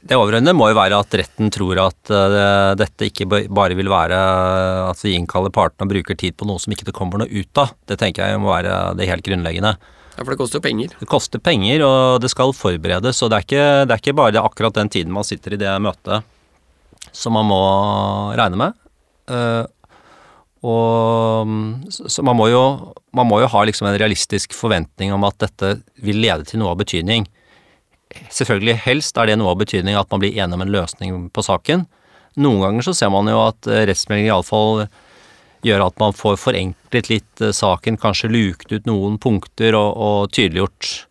Det 0.01 0.17
overordnede 0.17 0.55
må 0.57 0.71
jo 0.71 0.77
være 0.77 0.97
at 0.97 1.13
retten 1.19 1.51
tror 1.53 1.77
at 1.83 2.09
uh, 2.09 2.71
dette 2.79 3.11
ikke 3.11 3.27
bare 3.29 3.75
vil 3.77 3.89
være 3.91 4.17
at 4.87 5.01
vi 5.03 5.13
innkaller 5.13 5.53
partene 5.53 5.85
og 5.85 5.91
bruker 5.91 6.17
tid 6.17 6.33
på 6.39 6.47
noe 6.49 6.61
som 6.61 6.73
ikke 6.73 6.87
det 6.87 6.95
kommer 6.97 7.21
noe 7.21 7.29
ut 7.29 7.61
av. 7.61 7.75
Det 7.85 7.99
tenker 8.01 8.31
jeg 8.31 8.41
må 8.41 8.49
være 8.49 8.95
det 8.97 9.09
helt 9.11 9.25
grunnleggende. 9.27 9.75
Ja, 10.15 10.23
For 10.23 10.33
det 10.33 10.39
koster 10.41 10.57
jo 10.57 10.65
penger? 10.65 10.95
Det 10.97 11.09
koster 11.11 11.43
penger, 11.43 11.85
og 11.85 12.21
det 12.23 12.31
skal 12.33 12.55
forberedes. 12.57 13.21
Og 13.21 13.29
det 13.29 13.37
er 13.37 13.45
ikke, 13.45 13.67
det 13.85 13.93
er 13.93 14.01
ikke 14.01 14.17
bare 14.23 14.41
akkurat 14.41 14.79
den 14.79 14.89
tiden 14.91 15.13
man 15.13 15.27
sitter 15.27 15.53
i 15.53 15.61
det 15.61 15.75
møtet 15.83 16.25
som 17.11 17.35
man 17.35 17.47
må 17.49 17.61
regne 18.39 18.57
med. 18.57 18.80
Uh, 19.31 19.65
og 20.61 21.49
så 21.89 22.21
man 22.21 22.37
må, 22.37 22.51
jo, 22.51 22.63
man 23.17 23.25
må 23.25 23.39
jo 23.41 23.49
ha 23.49 23.63
liksom 23.65 23.87
en 23.89 23.97
realistisk 23.97 24.53
forventning 24.53 25.13
om 25.15 25.23
at 25.25 25.39
dette 25.41 25.79
vil 26.05 26.21
lede 26.21 26.45
til 26.45 26.61
noe 26.61 26.75
av 26.75 26.81
betydning. 26.83 27.25
Selvfølgelig 28.29 28.75
helst 28.83 29.17
er 29.17 29.31
det 29.31 29.39
noe 29.41 29.55
av 29.55 29.61
betydning 29.63 29.97
at 29.97 30.11
man 30.13 30.21
blir 30.21 30.37
enig 30.37 30.59
om 30.59 30.65
en 30.65 30.73
løsning 30.75 31.23
på 31.33 31.45
saken. 31.47 31.87
Noen 32.37 32.61
ganger 32.61 32.85
så 32.85 32.93
ser 32.95 33.09
man 33.11 33.29
jo 33.31 33.39
at 33.41 33.57
rettsmeldingen 33.65 33.89
rettsmelding 33.89 34.29
iallfall 34.29 34.85
gjør 35.65 35.87
at 35.87 35.97
man 36.01 36.15
får 36.17 36.37
forenklet 36.41 37.09
litt 37.11 37.41
eh, 37.43 37.53
saken, 37.53 37.99
kanskje 38.01 38.31
luket 38.31 38.71
ut 38.73 38.87
noen 38.89 39.17
punkter 39.21 39.77
og, 39.77 39.97
og 39.97 40.35
tydeliggjort 40.35 41.07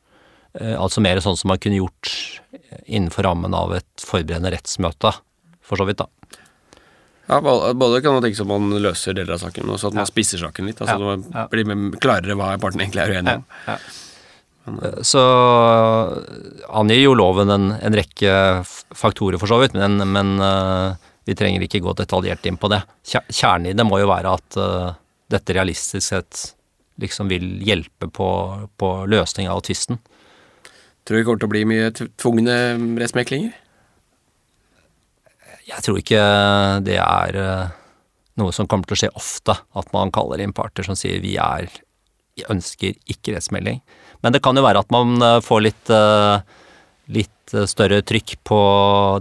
Altså 0.58 0.98
mer 0.98 1.20
sånn 1.22 1.36
som 1.38 1.52
man 1.52 1.60
kunne 1.62 1.78
gjort 1.78 2.10
innenfor 2.90 3.22
rammen 3.22 3.54
av 3.54 3.70
et 3.76 4.02
forberedende 4.02 4.50
rettsmøte, 4.50 5.12
for 5.62 5.78
så 5.78 5.86
vidt, 5.86 6.00
da. 6.02 6.19
Ja, 7.30 7.38
Både 7.78 8.00
kan 8.02 8.16
man 8.16 8.24
tenke 8.24 8.38
seg 8.38 8.48
at 8.48 8.50
man 8.50 8.82
løser 8.82 9.14
deler 9.14 9.36
av 9.36 9.42
saken, 9.44 9.68
og 9.68 9.76
også 9.76 9.90
at 9.92 9.98
man 10.00 10.08
spisser 10.08 10.40
saken 10.42 10.66
litt. 10.66 10.80
altså 10.82 11.12
ja, 11.14 11.18
ja. 11.36 11.44
blir 11.52 11.98
klarere 12.02 12.34
hva 12.38 12.56
partene 12.58 12.86
egentlig 12.86 13.04
er 13.04 13.12
uenige 13.14 13.36
om. 13.38 13.44
Ja, 13.68 13.76
men, 14.66 14.80
eh, 14.88 14.98
så 15.06 15.22
angir 16.68 17.04
jo 17.04 17.14
loven 17.18 17.52
en, 17.54 17.70
en, 17.78 17.96
rekke 17.96 18.34
faktorer, 18.66 19.38
for 19.40 19.50
så 19.50 19.60
vidt, 19.62 19.78
men, 19.78 20.02
men 20.10 20.34
uh, 20.42 20.98
vi 21.28 21.36
trenger 21.38 21.64
ikke 21.64 21.82
gå 21.84 21.94
detaljert 21.98 22.46
inn 22.50 22.58
på 22.60 22.70
det. 22.72 22.82
Kjernen 23.06 23.70
i 23.70 23.76
det 23.78 23.86
må 23.86 24.02
jo 24.02 24.10
være 24.10 24.34
at 24.34 24.58
uh, 24.60 24.90
dette 25.30 25.54
realistisk 25.56 26.10
sett 26.10 26.50
liksom 27.00 27.30
vil 27.30 27.46
hjelpe 27.64 28.10
på, 28.12 28.28
på 28.76 28.90
løsning 29.08 29.48
av 29.48 29.62
tvisten. 29.64 30.02
Tror 31.06 31.16
du 31.16 31.20
det 31.20 31.26
kommer 31.26 31.40
til 31.40 31.48
å 31.48 31.54
bli 31.54 31.66
mye 31.68 31.92
tvungne 31.94 32.56
rettsmeklinger? 33.00 33.54
Jeg 35.70 35.86
tror 35.86 36.00
ikke 36.00 36.22
det 36.86 36.98
er 36.98 37.38
eh, 37.38 37.76
noe 38.40 38.54
som 38.54 38.68
kommer 38.70 38.88
til 38.88 38.96
å 38.96 39.00
skje 39.04 39.12
ofte, 39.18 39.54
at 39.54 39.92
man 39.94 40.12
kaller 40.14 40.42
inn 40.42 40.54
parter 40.56 40.86
som 40.86 40.98
sier 40.98 41.22
vi 41.22 41.36
er 41.40 41.70
ønsker 42.50 42.96
ikke 43.10 43.34
rettsmelding. 43.34 43.80
Men 44.24 44.34
det 44.34 44.42
kan 44.44 44.56
jo 44.56 44.64
være 44.64 44.82
at 44.82 44.92
man 44.94 45.20
eh, 45.22 45.40
får 45.44 45.64
litt, 45.66 45.92
eh, 45.94 46.40
litt 47.16 47.54
større 47.70 48.00
trykk 48.06 48.36
på 48.46 48.60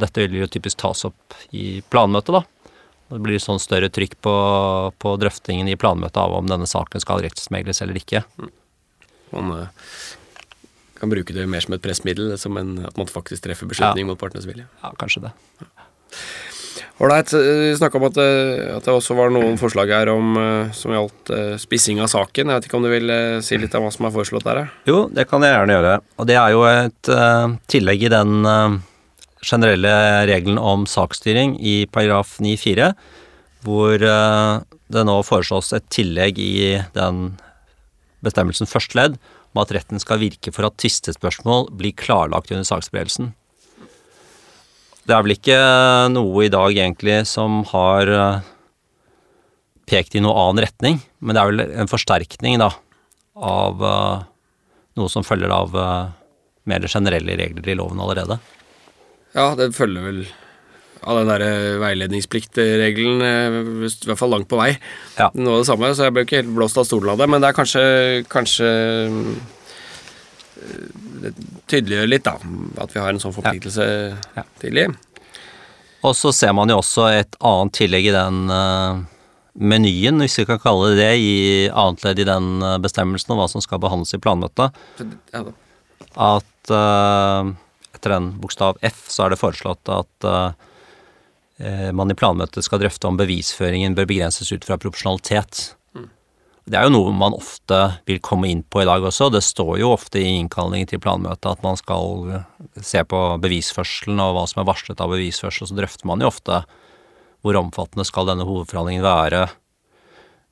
Dette 0.01 0.21
vil 0.21 0.43
jo 0.43 0.49
typisk 0.51 0.79
tas 0.83 1.05
opp 1.09 1.37
i 1.57 1.81
planmøtet, 1.89 2.37
da. 2.37 2.43
Det 3.09 3.21
blir 3.25 3.41
sånn 3.41 3.61
større 3.61 3.89
trykk 3.89 4.19
på, 4.21 4.33
på 5.01 5.15
drøftingen 5.17 5.71
i 5.71 5.77
planmøtet 5.81 6.19
av 6.21 6.35
om 6.37 6.49
denne 6.49 6.67
saken 6.69 7.01
skal 7.01 7.23
rettsmegles 7.25 7.81
eller 7.81 7.97
ikke. 7.97 8.21
Man 9.33 9.55
kan 10.99 11.09
bruke 11.09 11.33
det 11.33 11.47
mer 11.49 11.65
som 11.65 11.73
et 11.73 11.81
pressmiddel, 11.81 12.35
som 12.37 12.57
en, 12.61 12.75
at 12.85 13.01
man 13.01 13.09
faktisk 13.09 13.47
treffer 13.47 13.69
beslutning 13.71 14.05
ja. 14.05 14.11
mot 14.11 14.21
partenes 14.21 14.45
vilje. 14.45 14.67
Ja, 14.83 14.93
kanskje 15.01 15.25
det. 15.25 15.33
Ja. 15.63 15.88
Ålreit. 16.99 17.31
Vi 17.33 17.75
snakka 17.79 17.95
om 17.95 18.05
at 18.09 18.17
eh, 18.19 18.75
at 18.75 18.83
det, 18.83 18.91
også 18.91 19.15
var 19.15 19.31
noen 19.31 19.55
forslag 19.59 19.91
her 19.93 20.09
om, 20.11 20.33
eh, 20.35 20.71
som 20.75 20.91
gjaldt 20.91 21.31
eh, 21.31 21.53
spissing 21.61 22.01
av 22.03 22.09
saken. 22.11 22.51
Jeg 22.51 22.59
vet 22.59 22.67
ikke 22.67 22.75
om 22.75 22.83
du 22.83 22.91
vil 22.91 23.13
si 23.45 23.55
litt 23.55 23.75
om 23.79 23.85
hva 23.87 23.93
som 23.95 24.09
er 24.09 24.15
foreslått 24.17 24.47
der? 24.47 24.65
Jo, 24.89 25.05
det 25.07 25.29
kan 25.29 25.45
jeg 25.45 25.55
gjerne 25.55 25.77
gjøre. 25.77 25.93
Og 26.19 26.27
det 26.27 26.35
er 26.35 26.51
jo 26.51 26.65
et 26.67 27.11
uh, 27.13 27.55
tillegg 27.71 28.03
i 28.03 28.11
den 28.11 28.43
uh, 28.43 28.75
generelle 29.39 29.93
regelen 30.27 30.59
om 30.59 30.83
saksstyring 30.89 31.55
i 31.63 31.85
paragraf 31.87 32.35
9-4, 32.43 32.91
hvor 33.63 34.03
uh, 34.03 34.59
det 34.91 35.07
nå 35.07 35.19
foreslås 35.23 35.71
et 35.77 35.87
tillegg 35.93 36.43
i 36.43 36.81
den 36.97 37.37
bestemmelsen 38.25 38.67
første 38.67 38.99
ledd 38.99 39.19
om 39.53 39.63
at 39.63 39.71
retten 39.71 40.03
skal 40.03 40.19
virke 40.19 40.51
for 40.51 40.67
at 40.67 40.75
tvistespørsmål 40.83 41.69
blir 41.79 41.95
klarlagt 41.95 42.51
under 42.51 42.67
saksberedelsen. 42.67 43.31
Det 45.09 45.15
er 45.15 45.23
vel 45.25 45.33
ikke 45.33 45.59
noe 46.13 46.43
i 46.45 46.51
dag 46.53 46.69
egentlig 46.69 47.23
som 47.25 47.63
har 47.71 48.09
eh, 48.13 48.49
pekt 49.89 50.13
i 50.13 50.21
noen 50.21 50.37
annen 50.37 50.61
retning, 50.67 50.99
men 51.17 51.33
det 51.33 51.41
er 51.41 51.49
vel 51.49 51.63
en 51.81 51.89
forsterkning 51.89 52.59
da, 52.61 52.67
av 53.33 53.81
uh, 53.81 54.19
noe 54.99 55.09
som 55.09 55.25
følger 55.25 55.49
av 55.49 55.73
uh, 55.73 56.11
mer 56.69 56.85
generelle 56.85 57.39
regler 57.39 57.71
i 57.73 57.77
loven 57.79 58.03
allerede. 58.05 58.37
Ja, 59.33 59.55
det 59.57 59.71
følger 59.73 60.05
vel 60.05 60.21
av 60.99 61.23
den 61.23 61.31
derre 61.31 61.51
veiledningspliktregelen, 61.81 63.23
i 63.25 63.89
hvert 63.89 64.19
fall 64.19 64.35
langt 64.35 64.49
på 64.51 64.59
vei. 64.61 64.75
Ja. 65.17 65.31
Noe 65.33 65.57
av 65.57 65.63
det 65.63 65.71
samme, 65.71 65.89
så 65.97 66.05
jeg 66.05 66.19
ble 66.19 66.27
ikke 66.27 66.43
helt 66.43 66.53
blåst 66.53 66.77
av 66.77 66.85
stolen 66.85 67.15
av 67.15 67.23
det, 67.23 67.31
men 67.33 67.41
det 67.41 67.49
er 67.49 67.57
kanskje, 67.57 67.85
kanskje 68.29 68.69
det 68.69 69.58
tydeliggjør 71.69 72.09
litt, 72.09 72.25
da, 72.25 72.35
at 72.83 72.95
vi 72.95 73.01
har 73.01 73.13
en 73.13 73.21
sånn 73.21 73.35
forpliktelse 73.35 73.85
ja. 73.85 74.41
Ja. 74.41 74.45
tidlig. 74.61 74.89
Og 76.07 76.15
så 76.15 76.31
ser 76.35 76.53
man 76.55 76.71
jo 76.71 76.79
også 76.79 77.09
et 77.11 77.35
annet 77.43 77.75
tillegg 77.75 78.07
i 78.07 78.15
den 78.15 78.45
uh, 78.51 79.01
menyen, 79.59 80.21
hvis 80.23 80.39
vi 80.39 80.47
kan 80.47 80.61
kalle 80.63 80.93
det 80.93 81.01
det, 81.01 81.09
i 81.19 81.33
annet 81.67 82.05
ledd 82.07 82.21
i 82.23 82.27
den 82.29 82.51
uh, 82.63 82.77
bestemmelsen 82.81 83.35
om 83.35 83.41
hva 83.41 83.49
som 83.51 83.63
skal 83.63 83.81
behandles 83.83 84.15
i 84.15 84.21
planmøtet. 84.23 84.79
at 86.15 86.71
uh, 86.71 87.51
etter 87.95 88.15
den 88.15 88.31
bokstav 88.39 88.79
F 88.85 89.05
så 89.11 89.25
er 89.25 89.33
det 89.33 89.41
foreslått 89.41 89.91
at 89.91 90.29
uh, 90.29 90.51
man 91.91 92.07
i 92.07 92.15
planmøtet 92.15 92.63
skal 92.63 92.79
drøfte 92.79 93.09
om 93.09 93.17
bevisføringen 93.19 93.97
bør 93.97 94.07
begrenses 94.07 94.53
ut 94.55 94.63
fra 94.63 94.77
proporsjonalitet. 94.79 95.73
Det 96.69 96.77
er 96.77 96.85
jo 96.85 96.93
noe 96.93 97.13
man 97.17 97.33
ofte 97.33 97.77
vil 98.05 98.19
komme 98.21 98.49
inn 98.51 98.61
på 98.61 98.83
i 98.83 98.87
dag 98.87 99.01
også. 99.01 99.31
Det 99.33 99.41
står 99.41 99.79
jo 99.81 99.93
ofte 99.95 100.21
i 100.21 100.35
innkallingen 100.37 100.91
til 100.91 101.01
planmøtet 101.01 101.49
at 101.49 101.63
man 101.65 101.79
skal 101.79 102.43
se 102.85 103.01
på 103.09 103.21
bevisførselen 103.41 104.21
og 104.21 104.35
hva 104.37 104.43
som 104.51 104.61
er 104.61 104.69
varslet 104.69 105.01
av 105.01 105.09
bevisførsel, 105.09 105.65
så 105.65 105.79
drøfter 105.79 106.09
man 106.09 106.21
jo 106.21 106.29
ofte 106.29 106.61
hvor 107.41 107.57
omfattende 107.57 108.05
skal 108.05 108.29
denne 108.29 108.45
hovedforhandlingen 108.45 109.05
være. 109.05 109.47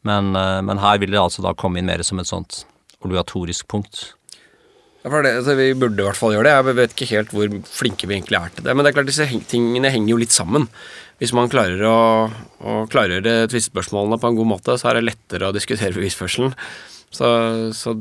Men, 0.08 0.32
men 0.34 0.82
her 0.82 0.98
vil 1.04 1.14
det 1.14 1.22
altså 1.22 1.46
da 1.46 1.54
komme 1.58 1.82
inn 1.82 1.90
mer 1.90 2.02
som 2.08 2.22
et 2.22 2.30
sånt 2.30 2.64
obligatorisk 3.06 3.68
punkt. 3.70 4.08
Det, 5.08 5.12
altså, 5.14 5.54
vi 5.56 5.74
burde 5.78 6.02
i 6.02 6.06
hvert 6.08 6.20
fall 6.20 6.34
gjøre 6.34 6.50
det. 6.50 6.56
Jeg 6.56 6.78
vet 6.80 6.96
ikke 6.96 7.10
helt 7.14 7.36
hvor 7.36 7.60
flinke 7.70 8.10
vi 8.10 8.18
egentlig 8.18 8.40
er 8.40 8.56
til 8.56 8.66
det. 8.66 8.74
Men 8.74 8.84
det 8.84 8.92
er 8.92 8.98
klart 8.98 9.12
disse 9.12 9.28
tingene 9.52 9.92
henger 9.94 10.16
jo 10.16 10.20
litt 10.20 10.36
sammen. 10.36 10.66
Hvis 11.18 11.34
man 11.34 11.50
klarer 11.50 11.82
å, 11.90 11.98
å 12.62 12.74
klargjøre 12.94 13.48
tvistespørsmålene 13.50 14.20
på 14.22 14.30
en 14.30 14.38
god 14.38 14.50
måte, 14.52 14.76
så 14.78 14.92
er 14.92 15.00
det 15.00 15.08
lettere 15.08 15.50
å 15.50 15.56
diskutere 15.56 15.96
bevisførselen. 15.96 16.54
Så, 17.10 17.30
så 17.74 17.96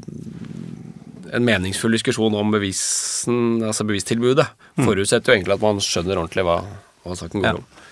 en 1.33 1.47
meningsfull 1.47 1.95
diskusjon 1.97 2.35
om 2.37 2.53
bevisen, 2.53 3.63
altså 3.65 3.87
bevistilbudet 3.89 4.47
mm. 4.77 4.85
forutsetter 4.85 5.33
jo 5.33 5.39
egentlig 5.39 5.57
at 5.57 5.65
man 5.65 5.81
skjønner 5.83 6.21
ordentlig 6.21 6.45
hva, 6.47 6.61
hva 7.07 7.17
saken 7.19 7.43
går 7.43 7.49
ja. 7.49 7.63
om. 7.63 7.83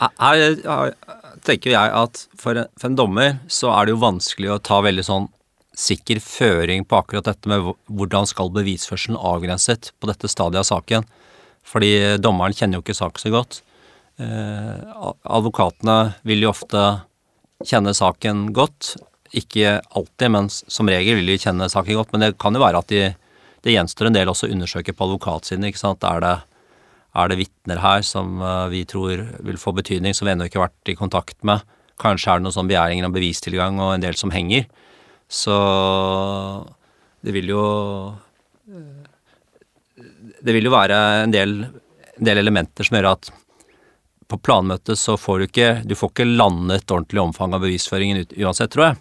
Her, 0.00 0.44
her, 0.64 0.94
tenker 1.44 1.74
jeg 1.74 1.92
at 1.96 2.22
for 2.40 2.56
en, 2.56 2.70
for 2.78 2.88
en 2.88 2.96
dommer 2.96 3.36
så 3.52 3.72
er 3.74 3.86
det 3.86 3.94
jo 3.94 4.04
vanskelig 4.04 4.54
å 4.54 4.60
ta 4.64 4.80
veldig 4.84 5.04
sånn 5.04 5.28
sikker 5.80 6.20
føring 6.22 6.84
på 6.88 6.98
akkurat 6.98 7.28
dette 7.28 7.48
med 7.48 7.72
hvordan 7.88 8.28
skal 8.28 8.52
bevisførselen 8.52 9.16
avgrenset 9.16 9.92
på 10.00 10.10
dette 10.10 10.28
stadiet 10.28 10.62
av 10.62 10.68
saken. 10.68 11.06
Fordi 11.66 12.16
dommeren 12.20 12.56
kjenner 12.56 12.78
jo 12.78 12.84
ikke 12.84 12.96
saken 12.96 13.22
så 13.22 13.32
godt. 13.32 13.60
Eh, 14.20 14.80
advokatene 15.24 16.12
vil 16.28 16.44
jo 16.44 16.52
ofte 16.52 16.82
kjenne 17.64 17.94
saken 17.96 18.50
godt. 18.56 18.94
Ikke 19.36 19.78
alltid, 19.96 20.28
men 20.34 20.50
som 20.50 20.90
regel 20.90 21.20
vil 21.20 21.32
de 21.32 21.38
kjenne 21.40 21.70
saken 21.72 21.96
godt. 21.96 22.12
Men 22.12 22.24
det 22.24 22.36
kan 22.42 22.56
jo 22.56 22.62
være 22.62 22.82
at 22.82 22.92
de, 22.92 23.10
det 23.64 23.76
gjenstår 23.76 24.10
en 24.10 24.18
del 24.18 24.32
også 24.32 24.48
å 24.48 24.54
undersøke 24.54 24.94
på 24.96 25.08
advokatsiden. 25.08 25.68
ikke 25.68 25.80
sant? 25.80 26.04
Er 26.04 26.24
det, 26.24 26.36
er 27.16 27.30
det 27.30 27.40
vitner 27.40 27.80
her 27.82 28.04
som 28.06 28.42
uh, 28.42 28.68
vi 28.72 28.84
tror 28.88 29.24
vil 29.46 29.60
få 29.60 29.72
betydning, 29.76 30.16
som 30.16 30.28
vi 30.28 30.34
ennå 30.34 30.50
ikke 30.50 30.60
har 30.60 30.68
vært 30.68 30.92
i 30.92 30.98
kontakt 30.98 31.38
med? 31.46 31.64
Kanskje 32.00 32.32
er 32.32 32.40
det 32.40 32.48
noen 32.48 32.56
sånn 32.58 32.70
begjæringer 32.70 33.08
om 33.08 33.16
bevistilgang 33.16 33.80
og 33.80 33.94
en 33.94 34.04
del 34.04 34.18
som 34.18 34.32
henger. 34.34 34.66
Så 35.30 35.56
det 37.22 37.32
vil 37.36 37.52
jo 37.52 37.64
Det 40.40 40.54
vil 40.56 40.64
jo 40.64 40.72
være 40.72 40.96
en 41.26 41.32
del, 41.32 41.52
en 42.16 42.26
del 42.26 42.40
elementer 42.40 42.86
som 42.86 42.96
gjør 42.96 43.12
at 43.12 43.28
på 44.30 44.38
planmøtet 44.40 44.98
så 44.98 45.16
får 45.18 45.38
du 45.38 45.46
ikke 45.48 45.70
Du 45.88 45.96
får 45.98 46.12
ikke 46.14 46.28
landet 46.28 46.90
ordentlig 46.90 47.22
omfang 47.22 47.54
av 47.56 47.64
bevisføringen 47.64 48.24
uansett, 48.38 48.72
tror 48.74 48.90
jeg. 48.90 49.00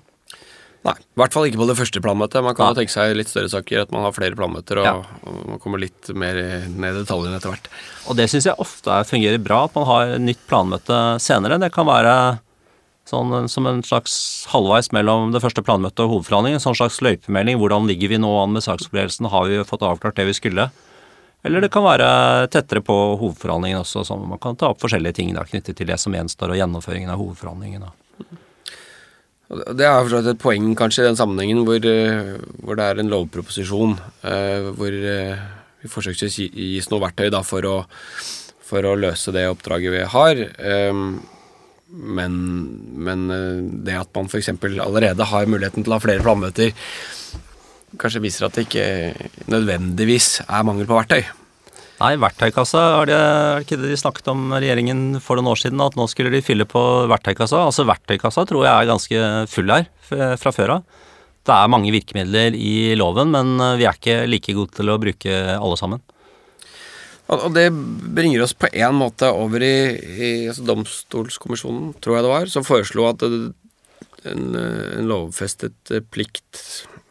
Nei, 0.87 0.93
i 0.95 1.19
hvert 1.19 1.33
fall 1.35 1.49
ikke 1.49 1.59
på 1.59 1.67
det 1.67 1.75
første 1.75 1.99
planmøtet. 1.99 2.39
Man 2.43 2.55
kan 2.55 2.71
jo 2.71 2.77
tenke 2.77 2.93
seg 2.93 3.11
litt 3.17 3.27
større 3.27 3.51
saker, 3.51 3.83
at 3.83 3.89
man 3.91 4.05
har 4.05 4.13
flere 4.15 4.37
planmøter 4.39 4.79
og, 4.79 4.87
ja. 4.87 5.23
og 5.27 5.39
man 5.53 5.59
kommer 5.59 5.81
litt 5.81 6.07
mer 6.15 6.37
ned 6.71 6.93
i 6.93 7.01
detaljene 7.01 7.35
etter 7.35 7.51
hvert. 7.51 7.67
Og 8.07 8.15
det 8.15 8.29
syns 8.31 8.47
jeg 8.47 8.63
ofte 8.63 9.01
fungerer 9.09 9.41
bra, 9.43 9.65
at 9.67 9.75
man 9.75 9.89
har 9.89 10.13
nytt 10.23 10.45
planmøte 10.47 11.01
senere. 11.23 11.59
Det 11.59 11.73
kan 11.75 11.89
være 11.89 12.13
Sånn 13.09 13.47
som 13.49 13.65
en 13.65 13.79
slags 13.81 14.13
halvveis 14.51 14.91
mellom 14.93 15.31
det 15.33 15.39
første 15.41 15.63
planmøtet 15.65 16.03
og 16.03 16.11
hovedforhandlingen. 16.11 16.59
En 16.59 16.61
sånn 16.61 16.77
slags 16.77 16.99
løypemelding. 17.01 17.57
Hvordan 17.57 17.87
ligger 17.89 18.11
vi 18.11 18.19
nå 18.21 18.29
an 18.37 18.53
med 18.53 18.61
saksopplevelsen? 18.61 19.31
Har 19.33 19.47
vi 19.49 19.63
fått 19.65 19.85
avklart 19.87 20.19
det 20.19 20.27
vi 20.27 20.35
skulle? 20.37 20.67
Eller 21.43 21.63
det 21.63 21.71
kan 21.71 21.85
være 21.85 22.49
tettere 22.51 22.83
på 22.83 22.95
hovedforhandlingen 23.21 23.79
også, 23.79 24.03
så 24.03 24.17
man 24.19 24.41
kan 24.43 24.57
ta 24.59 24.73
opp 24.73 24.81
forskjellige 24.83 25.21
ting 25.21 25.31
da, 25.35 25.45
knyttet 25.47 25.77
til 25.79 25.87
det 25.87 25.95
som 26.01 26.15
gjenstår, 26.15 26.51
og 26.51 26.59
gjennomføringen 26.59 27.13
av 27.13 27.21
hovedforhandlingen. 27.21 27.87
Det 29.49 29.85
er 29.87 30.03
for 30.03 30.29
et 30.29 30.41
poeng 30.41 30.73
kanskje 30.77 31.05
i 31.05 31.07
den 31.07 31.17
sammenhengen 31.17 31.63
hvor, 31.65 31.79
eh, 31.81 32.35
hvor 32.61 32.77
det 32.77 32.85
er 32.85 32.99
en 33.01 33.09
lovproposisjon 33.09 33.95
eh, 34.29 34.67
hvor 34.77 34.93
eh, 34.93 35.47
vi 35.81 35.89
forsøksvis 35.89 36.37
gis 36.51 36.89
noe 36.91 37.01
verktøy 37.07 37.31
da, 37.33 37.41
for, 37.47 37.65
å, 37.65 37.79
for 38.67 38.85
å 38.85 38.97
løse 38.99 39.33
det 39.33 39.47
oppdraget 39.49 39.95
vi 39.95 40.03
har. 40.11 40.41
Um, 40.91 41.21
men, 41.89 42.35
men 42.99 43.23
det 43.87 43.95
at 43.97 44.11
man 44.13 44.27
f.eks. 44.27 44.51
allerede 44.83 45.25
har 45.31 45.47
muligheten 45.49 45.87
til 45.87 45.95
å 45.95 45.97
ha 45.97 46.03
flere 46.03 46.21
flammøter, 46.21 46.75
kanskje 47.97 48.21
viser 48.23 48.47
at 48.47 48.57
det 48.57 48.67
ikke 48.67 48.87
nødvendigvis 49.51 50.41
er 50.45 50.65
mangel 50.67 50.89
på 50.89 50.97
verktøy. 50.99 51.23
Nei, 51.99 52.13
verktøykassa, 52.15 52.81
er 53.01 53.09
det, 53.09 53.15
er 53.19 53.65
ikke 53.65 53.77
det 53.81 53.89
de 53.91 53.97
snakket 53.99 54.29
om 54.31 54.53
regjeringen 54.55 55.19
for 55.23 55.35
noen 55.35 55.51
år 55.51 55.59
siden? 55.59 55.81
At 55.83 55.97
nå 55.99 56.05
skulle 56.07 56.31
de 56.31 56.39
fylle 56.45 56.63
på 56.69 56.83
verktøykassa? 57.11 57.59
Altså 57.65 57.83
verktøykassa 57.89 58.45
tror 58.47 58.63
jeg 58.63 58.71
er 58.71 58.87
ganske 58.87 59.23
full 59.51 59.73
her 59.73 59.89
fra 60.39 60.53
før 60.55 60.77
av. 60.77 61.01
Det 61.49 61.55
er 61.55 61.71
mange 61.71 61.91
virkemidler 61.91 62.55
i 62.55 62.95
loven, 62.99 63.33
men 63.33 63.55
eh, 63.63 63.75
vi 63.79 63.87
er 63.87 63.97
ikke 63.97 64.21
like 64.29 64.55
gode 64.55 64.75
til 64.77 64.91
å 64.91 64.99
bruke 65.01 65.35
alle 65.55 65.79
sammen. 65.79 66.03
Og 67.29 67.51
det 67.53 67.67
bringer 67.69 68.41
oss 68.41 68.55
på 68.57 68.71
en 68.73 68.95
måte 68.97 69.27
over 69.29 69.61
i, 69.61 69.75
i 69.93 70.29
altså 70.49 70.65
Domstolskommisjonen, 70.65 71.91
tror 72.01 72.17
jeg 72.17 72.25
det 72.25 72.31
var, 72.31 72.49
som 72.49 72.65
foreslo 72.65 73.05
at 73.09 73.25
en, 73.27 73.51
en 74.29 74.47
lovfestet 75.09 75.93
plikt 76.09 76.63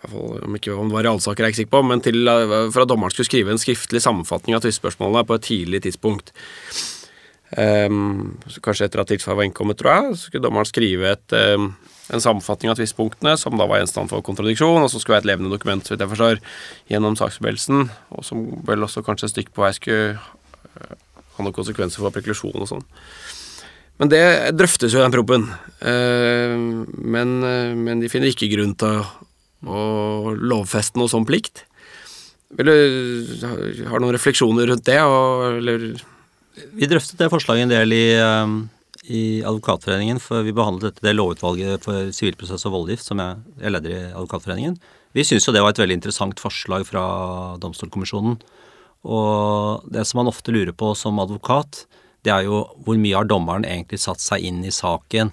om 0.07 0.55
ikke 0.55 0.77
om 0.77 0.91
det 0.91 0.95
var 0.95 1.09
i 1.09 1.11
alle 1.11 1.25
saker, 1.25 1.43
er 1.43 1.49
jeg 1.49 1.57
ikke 1.57 1.63
sikker 1.65 1.75
på, 1.75 1.83
men 1.91 2.03
til, 2.05 2.29
for 2.71 2.85
at 2.85 2.91
dommeren 2.91 3.15
skulle 3.15 3.27
skrive 3.27 3.51
en 3.51 3.61
skriftlig 3.61 4.03
sammenfatning 4.05 4.55
av 4.55 4.63
tvistspørsmålene 4.63 5.27
på 5.27 5.39
et 5.39 5.47
tidlig 5.49 5.83
tidspunkt. 5.89 6.33
Um, 7.57 8.37
kanskje 8.61 8.87
etter 8.87 9.01
at 9.01 9.09
tilsvaret 9.09 9.39
var 9.41 9.47
innkommet, 9.49 9.79
tror 9.81 9.95
jeg, 9.95 10.17
så 10.19 10.29
skulle 10.29 10.45
dommeren 10.45 10.69
skrive 10.69 11.15
et, 11.15 11.35
um, 11.57 11.71
en 12.13 12.23
sammenfatning 12.23 12.71
av 12.71 12.77
tvistpunktene, 12.77 13.35
som 13.41 13.57
da 13.57 13.67
var 13.69 13.81
gjenstand 13.81 14.13
for 14.13 14.25
kontradiksjon, 14.25 14.85
og 14.85 14.91
som 14.93 15.01
skulle 15.01 15.17
være 15.17 15.25
et 15.25 15.31
levende 15.33 15.53
dokument, 15.55 15.83
så 15.85 15.95
vidt 15.95 16.05
jeg 16.05 16.13
forstår, 16.13 16.43
gjennom 16.93 17.17
saksforberedelsen, 17.19 17.89
og 18.13 18.27
som 18.29 18.45
vel 18.69 18.85
også 18.85 19.03
kanskje 19.07 19.31
et 19.31 19.35
stykke 19.35 19.57
på 19.57 19.65
vei 19.65 19.73
skulle 19.77 20.19
uh, 20.19 20.93
ha 21.39 21.47
noen 21.47 21.57
konsekvenser 21.57 22.05
for 22.05 22.13
preklusjon 22.15 22.61
og 22.61 22.69
sånn. 22.69 22.85
Men 23.99 24.13
det 24.13 24.23
drøftes 24.55 24.93
jo 24.95 25.01
i 25.01 25.07
den 25.07 25.17
proppen. 25.17 25.49
Uh, 25.81 26.85
men, 27.01 27.39
uh, 27.43 27.73
men, 27.73 28.05
de 28.05 28.13
finner 28.13 28.31
ikke 28.31 28.53
grunn 28.53 28.77
til 28.79 29.01
å, 29.01 29.09
å 29.67 30.35
lovfeste 30.39 31.01
noe 31.01 31.11
sånn 31.11 31.27
plikt. 31.29 31.65
Vil 32.59 32.69
du 32.71 33.47
ha 33.91 33.99
noen 34.01 34.15
refleksjoner 34.15 34.71
rundt 34.71 34.87
det, 34.89 35.01
og, 35.05 35.59
eller 35.59 35.91
vi 36.79 36.89
drøftet 36.91 37.21
det 37.21 37.31
forslaget 37.33 37.67
en 37.67 37.73
del 37.73 37.95
i, 37.95 38.05
um, 38.19 38.61
i 39.05 39.41
Advokatforeningen, 39.47 40.21
for 40.23 40.47
vi 40.47 40.55
behandlet 40.57 40.89
dette 40.89 41.07
det 41.07 41.17
lovutvalget 41.17 41.85
for 41.87 42.13
sivilprosess 42.15 42.67
og 42.69 42.75
voldgift 42.75 43.07
som 43.07 43.21
jeg, 43.23 43.43
jeg 43.63 43.75
leder 43.75 43.95
i 43.95 44.01
Advokatforeningen. 44.13 44.79
Vi 45.17 45.25
syns 45.27 45.47
jo 45.47 45.55
det 45.55 45.63
var 45.65 45.75
et 45.75 45.83
veldig 45.83 45.99
interessant 46.01 46.41
forslag 46.43 46.87
fra 46.89 47.05
Domstolkommisjonen. 47.63 48.39
Og 49.09 49.85
det 49.93 50.05
som 50.09 50.21
man 50.21 50.31
ofte 50.31 50.53
lurer 50.53 50.75
på 50.77 50.93
som 50.99 51.21
advokat, 51.23 51.85
det 52.27 52.33
er 52.35 52.49
jo 52.49 52.65
hvor 52.85 52.99
mye 53.01 53.17
har 53.17 53.29
dommeren 53.29 53.67
egentlig 53.69 54.01
satt 54.03 54.23
seg 54.23 54.45
inn 54.45 54.61
i 54.67 54.75
saken? 54.75 55.31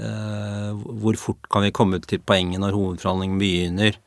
Uh, 0.00 0.72
hvor 1.02 1.18
fort 1.20 1.50
kan 1.52 1.66
vi 1.66 1.74
komme 1.74 1.98
til 2.00 2.22
poenget 2.24 2.62
når 2.62 2.76
hovedforhandlingen 2.76 3.40
begynner? 3.40 3.98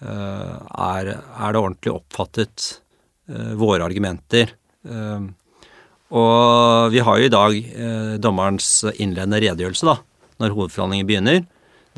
Uh, 0.00 0.56
er, 0.72 1.12
er, 1.18 1.52
det 1.52 1.60
ordentlig 1.60 1.92
oppfattet, 1.92 2.70
uh, 3.28 3.52
våre 3.60 3.84
argumenter? 3.84 4.54
Og 6.08 6.88
vi 6.92 7.02
har 7.04 7.20
jo 7.20 7.28
i 7.28 7.32
dag 7.32 7.56
eh, 7.56 8.14
dommerens 8.20 8.70
innledende 8.96 9.40
redegjørelse, 9.44 9.88
da, 9.88 9.98
når 10.40 10.54
hovedforhandlingen 10.56 11.08
begynner. 11.08 11.42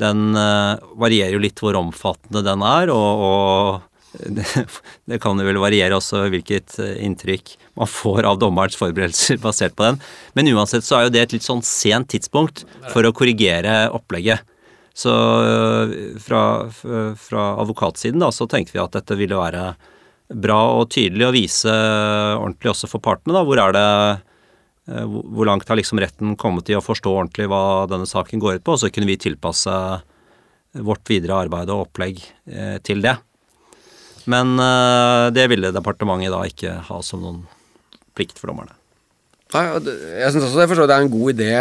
Den 0.01 0.35
eh, 0.35 0.81
varierer 0.99 1.37
jo 1.37 1.43
litt 1.43 1.61
hvor 1.63 1.79
omfattende 1.79 2.43
den 2.43 2.65
er, 2.67 2.91
og, 2.91 3.23
og 3.27 3.90
det, 4.11 5.19
kan 5.23 5.39
jo 5.39 5.45
vel 5.47 5.59
variere 5.61 5.95
også 5.95 6.25
hvilket 6.31 6.75
eh, 6.83 6.97
inntrykk 7.05 7.53
man 7.79 7.89
får 7.89 8.27
av 8.27 8.39
dommerens 8.41 8.75
forberedelser 8.79 9.39
basert 9.43 9.77
på 9.77 9.87
den. 9.87 10.01
Men 10.35 10.51
uansett 10.51 10.85
så 10.87 10.97
er 10.97 11.07
jo 11.07 11.13
det 11.15 11.21
et 11.25 11.35
litt 11.37 11.47
sånn 11.47 11.63
sent 11.65 12.11
tidspunkt 12.11 12.65
for 12.91 13.07
å 13.07 13.13
korrigere 13.15 13.85
opplegget. 13.95 14.43
Så 14.97 15.13
eh, 15.13 15.95
fra, 16.19 16.43
fra 17.15 17.47
advokatsiden 17.63 18.23
da, 18.23 18.33
så 18.35 18.49
tenkte 18.51 18.75
vi 18.75 18.83
at 18.83 18.99
dette 18.99 19.17
ville 19.19 19.39
være 19.39 19.71
bra 20.31 20.59
og 20.79 20.91
tydelig 20.91 21.27
å 21.27 21.33
vise 21.35 21.71
ordentlig 21.71 22.73
også 22.73 22.91
for 22.91 23.03
partene. 23.03 23.35
da, 23.37 23.47
Hvor 23.47 23.63
er 23.63 23.75
det 23.75 23.87
eh, 24.91 25.07
hvor 25.07 25.47
langt 25.47 25.71
har 25.71 25.79
liksom 25.79 26.03
retten 26.03 26.35
kommet 26.39 26.71
i 26.71 26.75
å 26.75 26.83
forstå 26.83 27.15
ordentlig 27.15 27.47
hva 27.51 27.87
denne 27.91 28.09
saken 28.09 28.43
går 28.43 28.59
ut 28.59 28.67
på, 28.67 28.75
og 28.75 28.83
så 28.83 28.91
kunne 28.91 29.07
vi 29.07 29.19
tilpasse 29.23 29.81
vårt 30.71 31.03
videre 31.11 31.45
arbeid 31.47 31.71
og 31.71 31.89
opplegg 31.89 32.21
til 32.87 33.01
det. 33.03 33.17
Men 34.29 34.53
eh, 34.61 35.31
det 35.35 35.47
ville 35.51 35.73
departementet 35.73 36.33
da 36.33 36.43
ikke 36.47 36.77
ha 36.89 37.01
som 37.05 37.23
noen 37.23 37.41
plikt 38.17 38.39
for 38.41 38.51
dommerne. 38.51 38.75
Nei, 39.51 39.65
jeg 39.67 40.31
syns 40.31 40.45
også 40.47 40.61
det, 40.61 40.67
forstår, 40.71 40.87
det 40.87 40.95
er 40.95 41.05
en 41.05 41.11
god 41.11 41.31
idé 41.33 41.55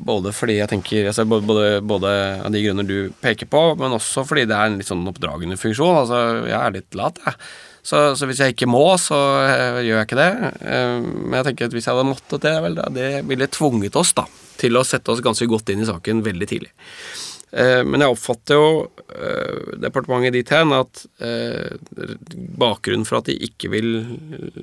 både 0.00 0.30
fordi 0.32 0.54
jeg 0.56 0.70
tenker 0.70 1.10
altså 1.10 1.26
både, 1.28 1.66
både, 1.84 2.12
av 2.46 2.54
de 2.54 2.62
grunner 2.64 2.86
du 2.88 3.10
peker 3.20 3.48
på, 3.50 3.60
men 3.80 3.96
også 3.96 4.24
fordi 4.24 4.46
det 4.48 4.56
er 4.56 4.70
en 4.70 4.78
litt 4.80 4.88
sånn 4.88 5.04
oppdragende 5.10 5.58
funksjon. 5.60 5.98
Altså, 6.02 6.20
jeg 6.48 6.56
er 6.56 6.78
litt 6.78 6.96
lat, 6.96 7.20
jeg. 7.26 7.36
Så, 7.80 8.00
så, 8.16 8.26
hvis 8.28 8.40
jeg 8.42 8.52
ikke 8.52 8.68
må, 8.68 8.82
så 9.00 9.16
uh, 9.16 9.78
gjør 9.80 10.02
jeg 10.02 10.08
ikke 10.08 10.18
det. 10.18 10.30
Uh, 10.60 11.00
men 11.00 11.38
jeg 11.38 11.46
tenker 11.48 11.68
at 11.68 11.76
hvis 11.76 11.88
jeg 11.88 11.96
hadde 11.96 12.10
måttet 12.10 12.44
det, 12.44 12.54
vel, 12.64 12.80
det 12.96 13.10
ville 13.28 13.48
tvunget 13.52 13.96
oss 14.00 14.12
da, 14.16 14.26
til 14.60 14.76
å 14.76 14.84
sette 14.84 15.12
oss 15.12 15.22
ganske 15.24 15.48
godt 15.48 15.72
inn 15.72 15.84
i 15.84 15.88
saken 15.88 16.20
veldig 16.24 16.48
tidlig. 16.50 16.72
Uh, 17.50 17.82
men 17.86 18.04
jeg 18.04 18.14
oppfatter 18.14 18.58
jo 18.60 18.70
departementet 19.82 20.36
dit 20.36 20.50
hen 20.54 20.70
at 20.76 21.00
bakgrunnen 22.60 23.02
for 23.08 23.18
at 23.18 23.26
de 23.26 23.34
ikke 23.42 23.72
vil 23.72 23.88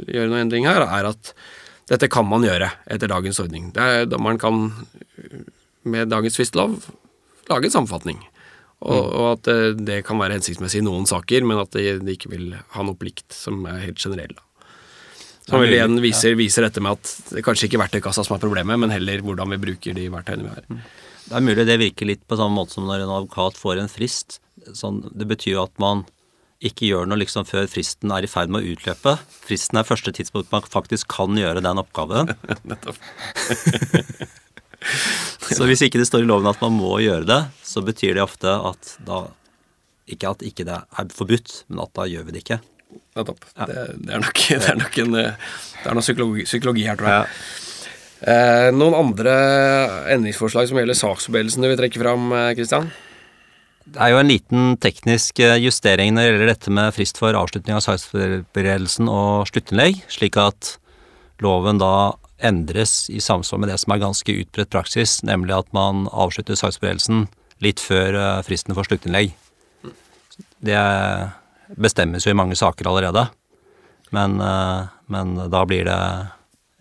gjøre 0.08 0.30
noen 0.30 0.46
endring 0.46 0.68
her, 0.70 0.86
er 0.86 1.10
at 1.10 1.34
dette 1.92 2.08
kan 2.12 2.28
man 2.28 2.46
gjøre 2.48 2.70
etter 2.92 3.12
dagens 3.12 3.42
ordning. 3.44 3.70
Det 3.76 3.84
er, 3.84 4.08
da 4.08 4.20
man 4.20 4.40
kan 4.40 4.72
med 5.88 6.12
dagens 6.12 6.40
tvistelov 6.40 6.80
lage 7.52 7.70
en 7.70 7.76
sammenfatning. 7.78 8.20
Og, 8.78 8.98
mm. 8.98 9.14
og, 9.18 9.28
at 9.32 9.80
det, 9.82 10.02
kan 10.06 10.20
være 10.22 10.38
hensiktsmessig 10.38 10.84
i 10.84 10.86
noen 10.86 11.08
saker, 11.10 11.46
men 11.48 11.62
at 11.64 11.74
de, 11.74 11.96
de, 12.02 12.14
ikke 12.14 12.32
vil 12.34 12.52
ha 12.76 12.86
noe 12.86 12.98
plikt 13.00 13.34
som 13.34 13.64
er 13.70 13.82
helt 13.88 14.02
generell. 14.04 14.36
Som 15.48 15.64
vel 15.64 15.78
igjen 15.78 15.96
viser, 16.04 16.36
viser, 16.38 16.68
dette 16.68 16.84
med 16.84 16.98
at 17.00 17.12
det 17.32 17.40
er 17.40 17.46
kanskje 17.46 17.70
ikke 17.70 17.80
verktøykassa 17.80 18.26
som 18.28 18.36
er 18.36 18.44
problemet, 18.44 18.80
men 18.84 18.92
heller 18.92 19.24
hvordan 19.24 19.56
vi 19.56 19.62
bruker 19.64 19.96
de 19.96 20.10
verktøyene 20.12 20.44
vi 20.44 20.52
har. 20.54 20.82
Det 21.28 21.36
er 21.36 21.44
mulig 21.44 21.66
det 21.68 21.80
virker 21.82 22.08
litt 22.08 22.28
på 22.28 22.38
samme 22.40 22.56
måte 22.56 22.78
som 22.78 22.86
når 22.88 23.04
en 23.04 23.16
advokat 23.18 23.58
får 23.60 23.82
en 23.82 23.92
frist. 23.92 24.40
Sånn, 24.76 25.02
det 25.12 25.28
betyr 25.28 25.58
jo 25.58 25.66
at 25.66 25.76
man 25.82 26.06
ikke 26.64 26.88
gjør 26.88 27.06
noe 27.06 27.20
liksom 27.22 27.46
før 27.46 27.68
fristen 27.70 28.12
er 28.16 28.26
i 28.26 28.30
ferd 28.32 28.50
med 28.54 28.64
å 28.64 28.74
utløpe. 28.74 29.18
Fristen 29.46 29.78
er 29.78 29.88
første 29.88 30.14
tidspunkt 30.16 30.54
man 30.54 30.66
faktisk 30.66 31.10
kan 31.14 31.38
gjøre 31.38 31.62
den 31.66 31.82
oppgaven. 31.82 32.32
Nettopp. 32.70 32.98
så 35.58 35.68
hvis 35.70 35.84
ikke 35.86 36.02
det 36.02 36.08
står 36.10 36.26
i 36.26 36.30
loven 36.30 36.50
at 36.50 36.64
man 36.64 36.80
må 36.80 36.96
gjøre 37.04 37.28
det, 37.30 37.42
så 37.66 37.84
betyr 37.86 38.18
det 38.18 38.26
ofte 38.26 38.56
at 38.72 38.96
da 39.06 39.28
Ikke 40.08 40.30
at 40.32 40.44
ikke 40.48 40.64
det 40.64 40.76
er 40.80 41.08
forbudt, 41.12 41.66
men 41.68 41.84
at 41.84 41.92
da 41.98 42.06
gjør 42.08 42.28
vi 42.30 42.34
det 42.38 42.46
ikke. 42.46 42.62
Nettopp. 43.20 43.44
Ja. 43.58 43.66
Det, 43.68 43.82
det, 44.00 44.14
er 44.16 44.22
nok, 44.24 44.44
det, 44.50 44.70
er 44.72 44.78
nok, 44.80 45.00
en, 45.04 45.18
det 45.18 45.90
er 45.92 45.98
noe 45.98 46.06
psykologi, 46.06 46.48
psykologi 46.48 46.88
her, 46.88 46.96
tror 46.96 47.12
jeg. 47.12 47.26
Ja. 47.28 47.67
Eh, 48.18 48.70
noen 48.74 48.96
andre 48.98 49.34
endringsforslag 50.16 50.70
som 50.70 50.80
gjelder 50.80 50.98
saksforberedelsen 50.98 51.62
du 51.62 51.70
vil 51.70 51.78
trekke 51.78 52.02
fram, 52.02 52.32
Kristian? 52.58 52.90
Eh, 52.90 53.04
det 53.88 54.02
er 54.04 54.12
jo 54.12 54.20
en 54.20 54.32
liten 54.32 54.64
teknisk 54.84 55.40
eh, 55.40 55.60
justering 55.62 56.16
når 56.16 56.24
det 56.24 56.32
gjelder 56.32 56.50
dette 56.52 56.74
med 56.76 56.96
frist 56.96 57.20
for 57.22 57.38
avslutning 57.38 57.78
av 57.78 57.84
saksforberedelsen 57.86 59.08
og 59.12 59.46
sluttinnlegg, 59.52 60.02
slik 60.12 60.40
at 60.42 60.74
loven 61.46 61.80
da 61.80 62.18
endres 62.44 63.06
i 63.14 63.22
samsvar 63.24 63.62
med 63.62 63.72
det 63.72 63.78
som 63.82 63.94
er 63.94 64.02
ganske 64.02 64.36
utbredt 64.42 64.74
praksis, 64.74 65.20
nemlig 65.26 65.56
at 65.56 65.70
man 65.78 66.06
avslutter 66.10 66.58
saksforberedelsen 66.58 67.28
litt 67.64 67.82
før 67.82 68.18
eh, 68.18 68.42
fristen 68.50 68.76
for 68.76 68.90
sluttinnlegg. 68.90 69.38
Det 70.66 70.82
bestemmes 71.78 72.26
jo 72.26 72.34
i 72.34 72.38
mange 72.38 72.58
saker 72.58 72.90
allerede, 72.90 73.28
men, 74.16 74.38
men 75.12 75.34
da 75.52 75.64
blir 75.68 75.84
det 75.86 75.98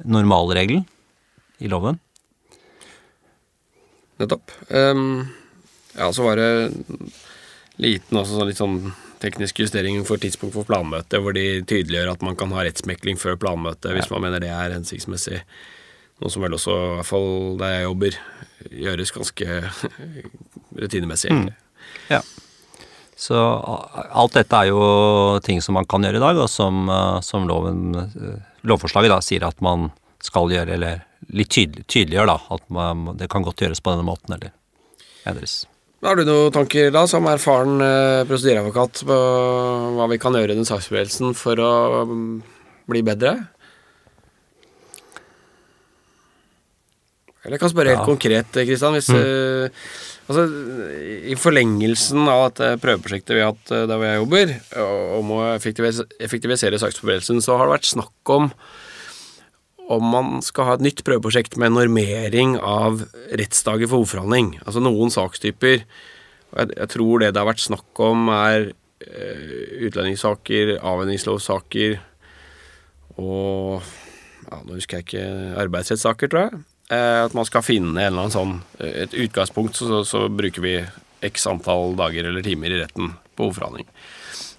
normalregelen 0.06 0.84
i 1.58 1.70
loven. 1.72 1.98
Nettopp. 4.20 4.52
Um 4.68 5.26
ja, 5.96 6.12
så 6.12 6.22
var 6.22 6.36
det 6.36 6.70
liten 7.80 8.18
også 8.18 8.36
sånn 8.36 8.50
litt 8.50 8.60
sånn 8.60 8.78
teknisk 9.22 9.62
justering 9.62 10.02
for 10.04 10.20
tidspunkt 10.20 10.54
for 10.56 10.68
planmøte, 10.68 11.20
hvor 11.24 11.32
de 11.36 11.62
tydeliggjør 11.64 12.12
at 12.12 12.24
man 12.24 12.36
kan 12.36 12.52
ha 12.52 12.66
rettsmekling 12.66 13.16
før 13.20 13.38
planmøte 13.40 13.94
hvis 13.96 14.10
man 14.12 14.26
mener 14.26 14.44
det 14.44 14.52
er 14.52 14.74
hensiktsmessig. 14.76 15.40
Noe 16.20 16.32
som 16.32 16.44
vel 16.44 16.56
også, 16.56 16.74
i 16.74 16.96
hvert 16.98 17.08
fall 17.08 17.30
der 17.60 17.72
jeg 17.74 17.86
jobber, 17.86 18.18
gjøres 18.86 19.12
ganske 19.12 19.60
rutinemessig, 20.82 21.32
egentlig. 21.32 21.56
Mm. 21.56 22.12
Ja. 22.12 22.20
Så 23.16 23.36
alt 23.36 24.36
dette 24.36 24.60
er 24.60 24.68
jo 24.68 24.80
ting 25.44 25.62
som 25.64 25.76
man 25.78 25.88
kan 25.88 26.04
gjøre 26.04 26.20
i 26.20 26.24
dag, 26.24 26.40
og 26.40 26.48
som, 26.52 26.84
eh, 26.92 27.20
som 27.24 27.48
loven, 27.48 27.96
eh, 27.96 28.40
lovforslaget 28.68 29.12
da 29.12 29.20
sier 29.24 29.48
at 29.48 29.60
man 29.64 29.90
skal 30.24 30.52
gjøre, 30.52 30.76
eller 30.76 31.04
litt 31.34 31.50
tydelig, 31.54 31.86
tydeliggjør 31.90 32.30
da, 32.30 32.36
at 32.56 32.68
man, 32.72 33.08
det 33.18 33.30
kan 33.32 33.46
godt 33.46 33.64
gjøres 33.64 33.82
på 33.82 33.94
denne 33.94 34.06
måten, 34.06 34.36
eller 34.36 34.54
endres. 35.26 35.64
Har 36.04 36.18
du 36.18 36.26
noen 36.28 36.52
tanker, 36.54 36.90
da, 36.94 37.06
som 37.10 37.26
erfaren 37.30 37.80
eh, 37.82 38.22
prosedyreadvokat, 38.28 39.02
på 39.08 39.20
hva 39.96 40.08
vi 40.12 40.20
kan 40.22 40.36
gjøre 40.36 40.54
i 40.54 40.58
den 40.58 40.68
saksbevegelsen 40.68 41.34
for 41.38 41.60
å 41.62 41.72
um, 42.06 42.26
bli 42.86 43.02
bedre? 43.06 43.38
Eller 47.46 47.56
jeg 47.56 47.62
kan 47.62 47.72
spørre 47.72 47.94
ja. 47.94 47.98
helt 47.98 48.10
konkret, 48.10 48.60
Kristian. 48.66 48.98
Hvis 48.98 49.10
mm. 49.14 49.22
eh, 49.22 49.88
Altså, 50.26 50.42
I 51.30 51.36
forlengelsen 51.38 52.24
av 52.26 52.48
dette 52.48 52.80
prøveprosjektet 52.82 53.36
vi 53.36 53.44
har 53.44 53.52
hatt 53.52 53.70
eh, 53.70 53.84
der 53.86 54.00
hvor 54.00 54.08
jeg 54.08 54.18
jobber, 54.18 54.54
om 55.20 55.28
å 55.36 55.42
effektivisere, 55.52 56.18
effektivisere 56.26 56.80
saksforberedelsen, 56.82 57.38
så 57.44 57.54
har 57.54 57.68
det 57.68 57.76
vært 57.76 57.90
snakk 57.92 58.32
om 58.34 58.48
om 59.92 60.02
man 60.10 60.40
skal 60.42 60.68
ha 60.68 60.74
et 60.76 60.84
nytt 60.84 61.04
prøveprosjekt 61.06 61.56
med 61.62 61.74
normering 61.76 62.56
av 62.58 63.04
rettsdager 63.38 63.86
for 63.86 64.02
hovedforhandling. 64.02 64.56
Altså 64.64 64.82
noen 64.82 65.12
sakstyper 65.14 65.76
jeg, 66.56 66.70
jeg, 66.72 66.88
tror 66.92 67.22
det 67.22 67.32
det 67.34 67.42
har 67.42 67.48
vært 67.48 67.64
snakk 67.64 68.00
om, 68.02 68.30
er 68.32 68.70
uh, 68.72 69.56
utlendingssaker, 69.86 70.76
avvenningslovssaker 70.80 71.98
og 73.16 73.82
ja, 74.46 74.58
Nå 74.62 74.76
husker 74.76 75.00
jeg 75.00 75.06
ikke 75.06 75.28
arbeidsrettssaker, 75.58 76.30
tror 76.30 76.44
jeg. 76.44 76.58
Eh, 76.92 77.20
at 77.24 77.32
man 77.34 77.46
skal 77.48 77.64
finne 77.66 77.96
en 77.98 78.12
eller 78.12 78.28
annen 78.28 78.34
sånn 78.34 78.52
Et 78.78 79.14
utgangspunkt, 79.24 79.74
så, 79.74 80.04
så, 80.06 80.28
bruker 80.30 80.62
vi 80.62 80.76
x 81.26 81.48
antall 81.50 81.96
dager 81.98 82.28
eller 82.28 82.44
timer 82.46 82.70
i 82.70 82.78
retten 82.78 83.16
på 83.34 83.48
hovedforhandling. 83.48 83.88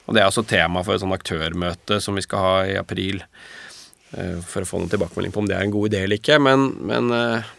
Og 0.08 0.16
det 0.16 0.22
er 0.22 0.28
altså 0.28 0.44
tema 0.44 0.84
for 0.84 0.98
et 0.98 1.04
sånt 1.04 1.16
aktørmøte 1.16 2.02
som 2.04 2.18
vi 2.18 2.26
skal 2.26 2.44
ha 2.44 2.58
i 2.68 2.76
april. 2.80 3.22
Eh, 4.16 4.40
for 4.48 4.64
å 4.64 4.68
få 4.68 4.80
noen 4.80 4.92
tilbakemelding 4.92 5.34
på 5.36 5.42
om 5.44 5.48
det 5.50 5.58
er 5.58 5.66
en 5.66 5.74
god 5.74 5.90
idé 5.92 6.04
eller 6.06 6.22
ikke. 6.22 6.40
Men, 6.40 6.70
men 6.88 7.12
eh, 7.16 7.50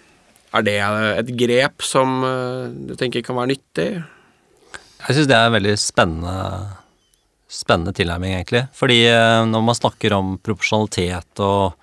er 0.56 0.64
det 0.64 0.76
et 0.80 1.32
grep 1.42 1.84
som 1.84 2.22
eh, 2.24 2.68
du 2.88 2.94
tenker 2.98 3.24
kan 3.26 3.36
være 3.38 3.52
nyttig? 3.52 3.88
Jeg 4.98 5.16
syns 5.16 5.28
det 5.30 5.36
er 5.36 5.50
en 5.50 5.56
veldig 5.58 5.74
spennende, 5.78 6.38
spennende 7.52 7.94
tilnærming, 7.94 8.32
egentlig. 8.38 8.64
Fordi 8.74 9.02
når 9.46 9.62
man 9.62 9.76
snakker 9.78 10.16
om 10.16 10.32
proporsjonalitet 10.42 11.38
og 11.44 11.76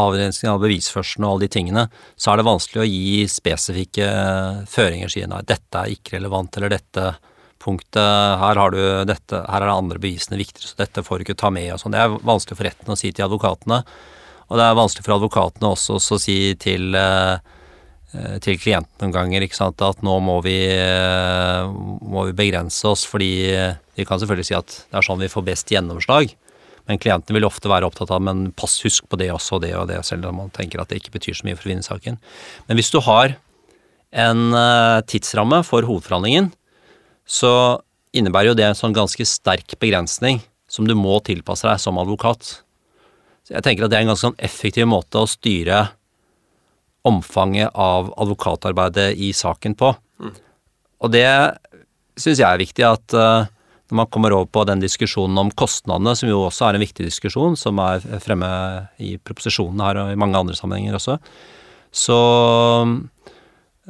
avgrensning 0.00 0.50
av 0.50 0.58
bevisførselen 0.62 1.26
og 1.26 1.36
alle 1.36 1.46
de 1.46 1.52
tingene, 1.54 1.84
så 2.18 2.32
er 2.32 2.40
det 2.40 2.48
vanskelig 2.48 2.82
å 2.82 2.88
gi 2.88 3.22
spesifikke 3.30 4.08
føringer. 4.70 5.12
Si 5.12 5.22
nei, 5.30 5.44
dette 5.46 5.84
er 5.84 5.94
ikke 5.94 6.16
relevant, 6.16 6.58
eller 6.58 6.74
dette 6.74 7.06
punktet 7.60 8.40
her 8.40 8.58
har 8.60 8.74
du 8.74 8.80
dette, 9.08 9.42
her 9.44 9.60
er 9.60 9.68
det 9.68 9.76
andre 9.76 10.00
bevisene 10.02 10.40
viktigere, 10.40 10.72
så 10.72 10.80
dette 10.80 11.04
får 11.04 11.20
du 11.20 11.26
ikke 11.26 11.38
ta 11.42 11.52
med 11.54 11.74
og 11.74 11.82
sånn. 11.82 11.94
Det 11.94 12.02
er 12.02 12.16
vanskelig 12.16 12.58
for 12.58 12.68
retten 12.68 12.94
å 12.94 12.98
si 12.98 13.12
til 13.12 13.26
advokatene. 13.26 13.82
Og 14.50 14.58
det 14.58 14.66
er 14.66 14.78
vanskelig 14.78 15.06
for 15.06 15.16
advokatene 15.18 15.70
også 15.70 16.00
å 16.00 16.18
si 16.18 16.38
til, 16.58 16.94
eh, 16.96 17.38
til 18.42 18.58
klienten 18.58 19.04
noen 19.04 19.14
ganger 19.14 19.46
ikke 19.46 19.60
sant, 19.60 19.82
at 19.86 20.02
nå 20.02 20.16
må 20.24 20.40
vi, 20.42 20.58
eh, 20.66 21.68
må 21.70 22.26
vi 22.26 22.32
begrense 22.34 22.82
oss, 22.88 23.04
fordi 23.06 23.76
vi 23.94 24.04
kan 24.04 24.18
selvfølgelig 24.18 24.48
si 24.48 24.54
at 24.58 24.66
det 24.90 24.98
er 24.98 25.06
sånn 25.06 25.20
vi 25.20 25.30
får 25.30 25.46
best 25.46 25.70
gjennomslag. 25.70 26.34
Men 26.88 26.98
klientene 26.98 27.36
vil 27.36 27.46
ofte 27.46 27.70
være 27.70 27.86
opptatt 27.86 28.10
av 28.10 28.22
men 28.24 28.50
pass, 28.52 28.80
husk 28.82 29.06
på 29.06 29.18
det 29.20 29.30
også 29.30 29.58
og 29.58 29.62
det 29.62 29.74
og 29.78 29.86
det, 29.86 30.00
selv 30.06 30.26
om 30.26 30.40
man 30.42 30.50
tenker 30.50 30.80
at 30.80 30.88
det 30.88 30.98
ikke 30.98 31.14
betyr 31.20 31.36
så 31.38 31.46
mye 31.46 31.58
for 31.58 31.68
å 31.68 31.72
vinne 31.74 31.86
saken. 31.86 32.18
Men 32.66 32.80
hvis 32.80 32.90
du 32.90 32.98
har 33.06 33.36
en 34.10 34.54
eh, 34.58 35.00
tidsramme 35.06 35.62
for 35.66 35.86
hovedforhandlingen, 35.86 36.50
så 37.30 37.52
innebærer 38.16 38.50
jo 38.50 38.58
det 38.58 38.66
en 38.66 38.78
sånn 38.78 38.96
ganske 38.96 39.24
sterk 39.28 39.76
begrensning 39.82 40.40
som 40.70 40.86
du 40.86 40.96
må 40.98 41.20
tilpasse 41.26 41.68
deg 41.68 41.78
som 41.82 41.98
advokat. 42.02 42.56
Så 43.46 43.54
jeg 43.54 43.66
tenker 43.66 43.86
at 43.86 43.92
det 43.92 44.00
er 44.00 44.06
en 44.06 44.12
ganske 44.12 44.28
sånn 44.28 44.42
effektiv 44.42 44.88
måte 44.90 45.22
å 45.22 45.30
styre 45.30 45.84
omfanget 47.06 47.72
av 47.78 48.10
advokatarbeidet 48.20 49.14
i 49.22 49.30
saken 49.34 49.76
på. 49.78 49.94
Mm. 50.20 50.34
Og 51.00 51.14
det 51.14 51.28
syns 52.20 52.42
jeg 52.42 52.46
er 52.46 52.60
viktig 52.60 52.84
at 52.84 53.16
uh, 53.16 53.48
når 53.90 53.98
man 54.02 54.10
kommer 54.12 54.34
over 54.36 54.50
på 54.52 54.66
den 54.68 54.82
diskusjonen 54.82 55.38
om 55.40 55.50
kostnadene, 55.50 56.12
som 56.18 56.28
jo 56.30 56.44
også 56.46 56.68
er 56.68 56.76
en 56.76 56.84
viktig 56.84 57.06
diskusjon, 57.06 57.56
som 57.58 57.80
er 57.82 58.04
fremme 58.22 58.50
i 59.02 59.16
proposisjonen 59.18 59.82
her 59.82 60.02
og 60.02 60.12
i 60.12 60.20
mange 60.20 60.38
andre 60.38 60.58
sammenhenger 60.58 60.98
også, 61.00 61.16
så 61.90 62.20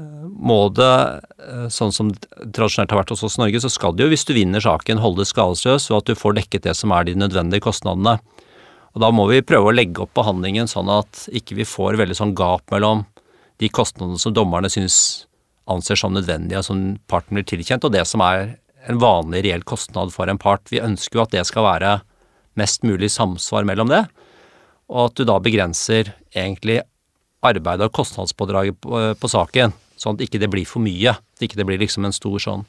må 0.00 0.58
det, 0.74 1.20
eh, 1.44 1.66
sånn 1.72 1.92
som 1.92 2.10
det 2.12 2.28
tradisjonelt 2.56 2.92
har 2.92 3.02
vært 3.02 3.12
hos 3.14 3.24
oss 3.26 3.38
i 3.38 3.42
Norge, 3.44 3.62
så 3.62 3.70
skal 3.72 3.94
det 3.94 4.04
jo, 4.04 4.10
hvis 4.12 4.26
du 4.28 4.34
vinner 4.36 4.62
saken, 4.64 5.02
holdes 5.02 5.32
skadesløs, 5.34 5.90
og 5.90 6.00
at 6.00 6.10
du 6.10 6.18
får 6.18 6.38
dekket 6.40 6.68
det 6.68 6.76
som 6.78 6.92
er 6.96 7.04
de 7.08 7.16
nødvendige 7.18 7.64
kostnadene. 7.64 8.18
Og 8.94 9.00
Da 9.00 9.10
må 9.14 9.28
vi 9.30 9.42
prøve 9.42 9.70
å 9.70 9.74
legge 9.74 10.02
opp 10.02 10.14
behandlingen 10.14 10.66
sånn 10.66 10.90
at 10.90 11.28
ikke 11.30 11.54
vi 11.60 11.68
får 11.68 11.98
veldig 12.00 12.16
sånn 12.18 12.34
gap 12.34 12.62
mellom 12.70 13.04
de 13.62 13.68
kostnadene 13.68 14.18
som 14.18 14.34
dommerne 14.34 14.70
synes 14.72 15.26
anser 15.70 15.96
som 16.00 16.12
nødvendige, 16.12 16.64
som 16.64 16.98
parten 17.06 17.36
blir 17.36 17.46
tilkjent, 17.46 17.84
og 17.84 17.92
det 17.92 18.06
som 18.08 18.22
er 18.24 18.56
en 18.88 18.98
vanlig 18.98 19.44
reell 19.44 19.62
kostnad 19.62 20.12
for 20.14 20.30
en 20.30 20.40
part. 20.40 20.64
Vi 20.72 20.80
ønsker 20.82 21.20
jo 21.20 21.22
at 21.26 21.34
det 21.34 21.44
skal 21.46 21.66
være 21.66 22.00
mest 22.58 22.82
mulig 22.82 23.10
samsvar 23.12 23.66
mellom 23.68 23.92
det, 23.92 24.04
og 24.90 25.10
at 25.10 25.20
du 25.20 25.26
da 25.28 25.38
begrenser 25.38 26.14
egentlig 26.34 26.80
arbeid 27.46 27.84
og 27.84 27.92
kostnadspådraget 27.96 28.80
på, 28.82 29.00
på, 29.16 29.30
saken, 29.30 29.72
sånn 30.00 30.16
at 30.16 30.24
ikke 30.24 30.40
det 30.42 30.50
blir 30.52 30.68
for 30.68 30.82
mye. 30.84 31.16
At 31.16 31.44
ikke 31.44 31.58
det 31.60 31.66
blir 31.68 31.80
liksom 31.82 32.06
en 32.08 32.16
stor 32.16 32.40
sånn 32.42 32.64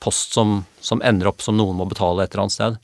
post 0.00 0.32
som, 0.36 0.62
som 0.80 1.02
ender 1.04 1.28
opp 1.28 1.44
som 1.44 1.58
noen 1.58 1.76
må 1.76 1.86
betale 1.88 2.24
et 2.24 2.32
eller 2.32 2.46
annet 2.46 2.56
sted. 2.56 2.78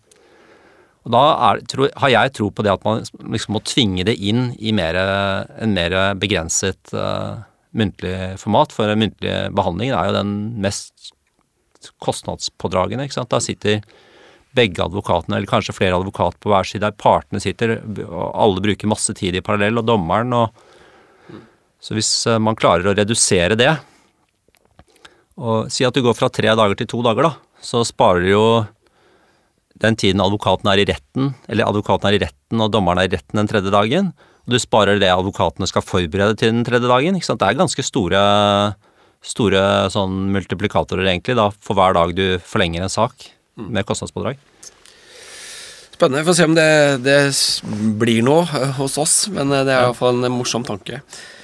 Og 1.07 1.13
Da 1.15 1.25
er, 1.49 1.61
tro, 1.71 1.87
har 2.03 2.13
jeg 2.13 2.33
tro 2.37 2.51
på 2.51 2.65
det 2.67 2.73
at 2.75 2.85
man 2.85 3.05
liksom 3.33 3.57
må 3.57 3.63
tvinge 3.65 4.05
det 4.09 4.17
inn 4.19 4.51
i 4.59 4.75
mer, 4.75 4.99
en 5.63 5.77
mer 5.77 5.95
begrenset 6.19 6.93
uh, 6.93 7.45
muntlig 7.79 8.35
format. 8.43 8.75
For 8.75 8.91
muntlig 8.99 9.37
behandling 9.55 9.95
er 9.95 10.11
jo 10.11 10.17
den 10.19 10.35
mest 10.65 11.13
kostnadspådragende. 12.03 13.07
ikke 13.07 13.21
sant? 13.21 13.31
Da 13.31 13.41
sitter 13.41 13.85
begge 14.57 14.83
advokatene, 14.83 15.37
eller 15.39 15.51
kanskje 15.51 15.77
flere 15.77 15.99
advokater 15.99 16.41
på 16.43 16.51
hver 16.51 16.67
side, 16.67 16.83
der 16.83 16.97
partene 16.99 17.43
sitter, 17.45 17.77
og 18.07 18.31
alle 18.33 18.63
bruker 18.65 18.91
masse 18.91 19.13
tid 19.15 19.37
i 19.37 19.45
parallell, 19.45 19.79
og 19.79 19.87
dommeren 19.89 20.33
og 20.35 20.66
Så 21.87 21.95
hvis 21.95 22.11
eh, 22.27 22.41
man 22.43 22.59
klarer 22.59 22.91
å 22.91 22.97
redusere 22.99 23.59
det, 23.59 23.71
og 25.37 25.69
si 25.71 25.85
at 25.87 25.95
du 25.95 26.03
går 26.03 26.17
fra 26.17 26.31
tre 26.33 26.51
dager 26.59 26.79
til 26.81 26.89
to 26.91 27.03
dager, 27.07 27.29
da, 27.29 27.61
så 27.63 27.85
sparer 27.87 28.25
du 28.25 28.31
jo 28.33 28.47
den 29.77 29.99
tiden 30.01 30.23
advokaten 30.25 30.71
er 30.73 30.81
i 30.81 30.87
retten, 30.89 31.35
eller 31.53 31.69
advokaten 31.69 32.09
er 32.09 32.17
i 32.17 32.23
retten 32.25 32.65
og 32.65 32.73
dommeren 32.73 33.03
er 33.03 33.11
i 33.11 33.13
retten 33.13 33.43
den 33.43 33.51
tredje 33.51 33.73
dagen, 33.75 34.11
og 34.47 34.55
du 34.55 34.59
sparer 34.63 34.99
det 34.99 35.13
advokatene 35.13 35.69
skal 35.69 35.85
forberede 35.85 36.39
til 36.41 36.55
den 36.55 36.67
tredje 36.67 36.89
dagen. 36.91 37.19
ikke 37.19 37.29
sant? 37.29 37.43
Det 37.43 37.51
er 37.51 37.61
ganske 37.61 37.85
store, 37.85 38.21
store 39.21 39.63
sånn 39.93 40.31
multiplikatorer, 40.35 41.07
egentlig, 41.07 41.37
da, 41.39 41.51
for 41.61 41.79
hver 41.79 41.99
dag 41.99 42.17
du 42.17 42.27
forlenger 42.43 42.87
en 42.87 42.93
sak 42.97 43.29
med 43.61 43.87
kostnadspådrag. 43.87 44.41
Spennende. 45.97 46.21
Vi 46.21 46.29
får 46.29 46.35
se 46.35 46.45
om 46.45 46.55
det, 46.55 46.99
det 47.07 47.19
blir 47.97 48.21
noe 48.21 48.43
eh, 48.45 48.73
hos 48.77 48.99
oss, 49.01 49.15
men 49.33 49.49
eh, 49.49 49.63
det 49.65 49.73
er 49.73 49.87
iallfall 49.87 50.27
en 50.29 50.35
morsom 50.35 50.65
tanke. 50.67 50.99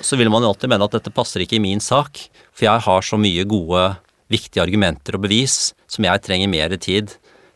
Så 0.04 0.18
vil 0.20 0.28
man 0.28 0.44
jo 0.44 0.50
alltid 0.52 0.68
mene 0.68 0.84
at 0.84 0.96
dette 0.98 1.12
passer 1.14 1.40
ikke 1.40 1.56
i 1.56 1.62
min 1.64 1.80
sak, 1.80 2.20
for 2.52 2.66
jeg 2.66 2.84
har 2.84 3.06
så 3.06 3.16
mye 3.16 3.46
gode, 3.48 3.86
viktige 4.28 4.60
argumenter 4.60 5.16
og 5.16 5.22
bevis 5.24 5.72
som 5.88 6.04
jeg 6.04 6.20
trenger 6.24 6.50
mer 6.52 6.74
tid 6.76 7.14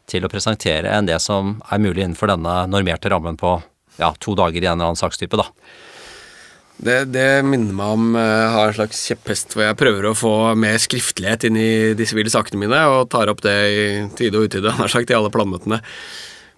til 0.08 0.24
å 0.24 0.30
presentere 0.32 0.88
enn 0.92 1.08
det 1.08 1.18
som 1.20 1.58
er 1.68 1.82
mulig 1.84 2.00
innenfor 2.00 2.30
denne 2.32 2.54
normerte 2.72 3.12
rammen 3.12 3.36
på 3.36 3.58
ja, 4.00 4.14
to 4.20 4.32
dager 4.38 4.56
i 4.56 4.64
en 4.64 4.78
eller 4.78 4.92
annen 4.94 5.00
sakstype, 5.00 5.36
da. 5.36 5.50
Det, 6.76 6.96
det, 7.08 7.26
minner 7.44 7.76
meg 7.76 7.92
om 7.96 8.16
jeg 8.16 8.40
uh, 8.40 8.52
har 8.52 8.70
en 8.70 8.76
slags 8.76 9.02
kjepphest 9.08 9.56
hvor 9.56 9.66
jeg 9.66 9.78
prøver 9.80 10.08
å 10.08 10.16
få 10.16 10.32
mer 10.60 10.80
skriftlighet 10.80 11.44
inn 11.48 11.60
i 11.60 11.70
de 11.96 12.08
sivile 12.08 12.32
sakene 12.32 12.60
mine, 12.64 12.80
og 12.92 13.08
tar 13.12 13.32
opp 13.32 13.44
det 13.44 13.56
i 13.68 13.84
tide 14.16 14.40
og 14.40 14.48
utide, 14.48 14.72
nær 14.80 14.92
sagt, 14.92 15.12
i 15.12 15.16
alle 15.16 15.32
planmøtene. 15.32 15.82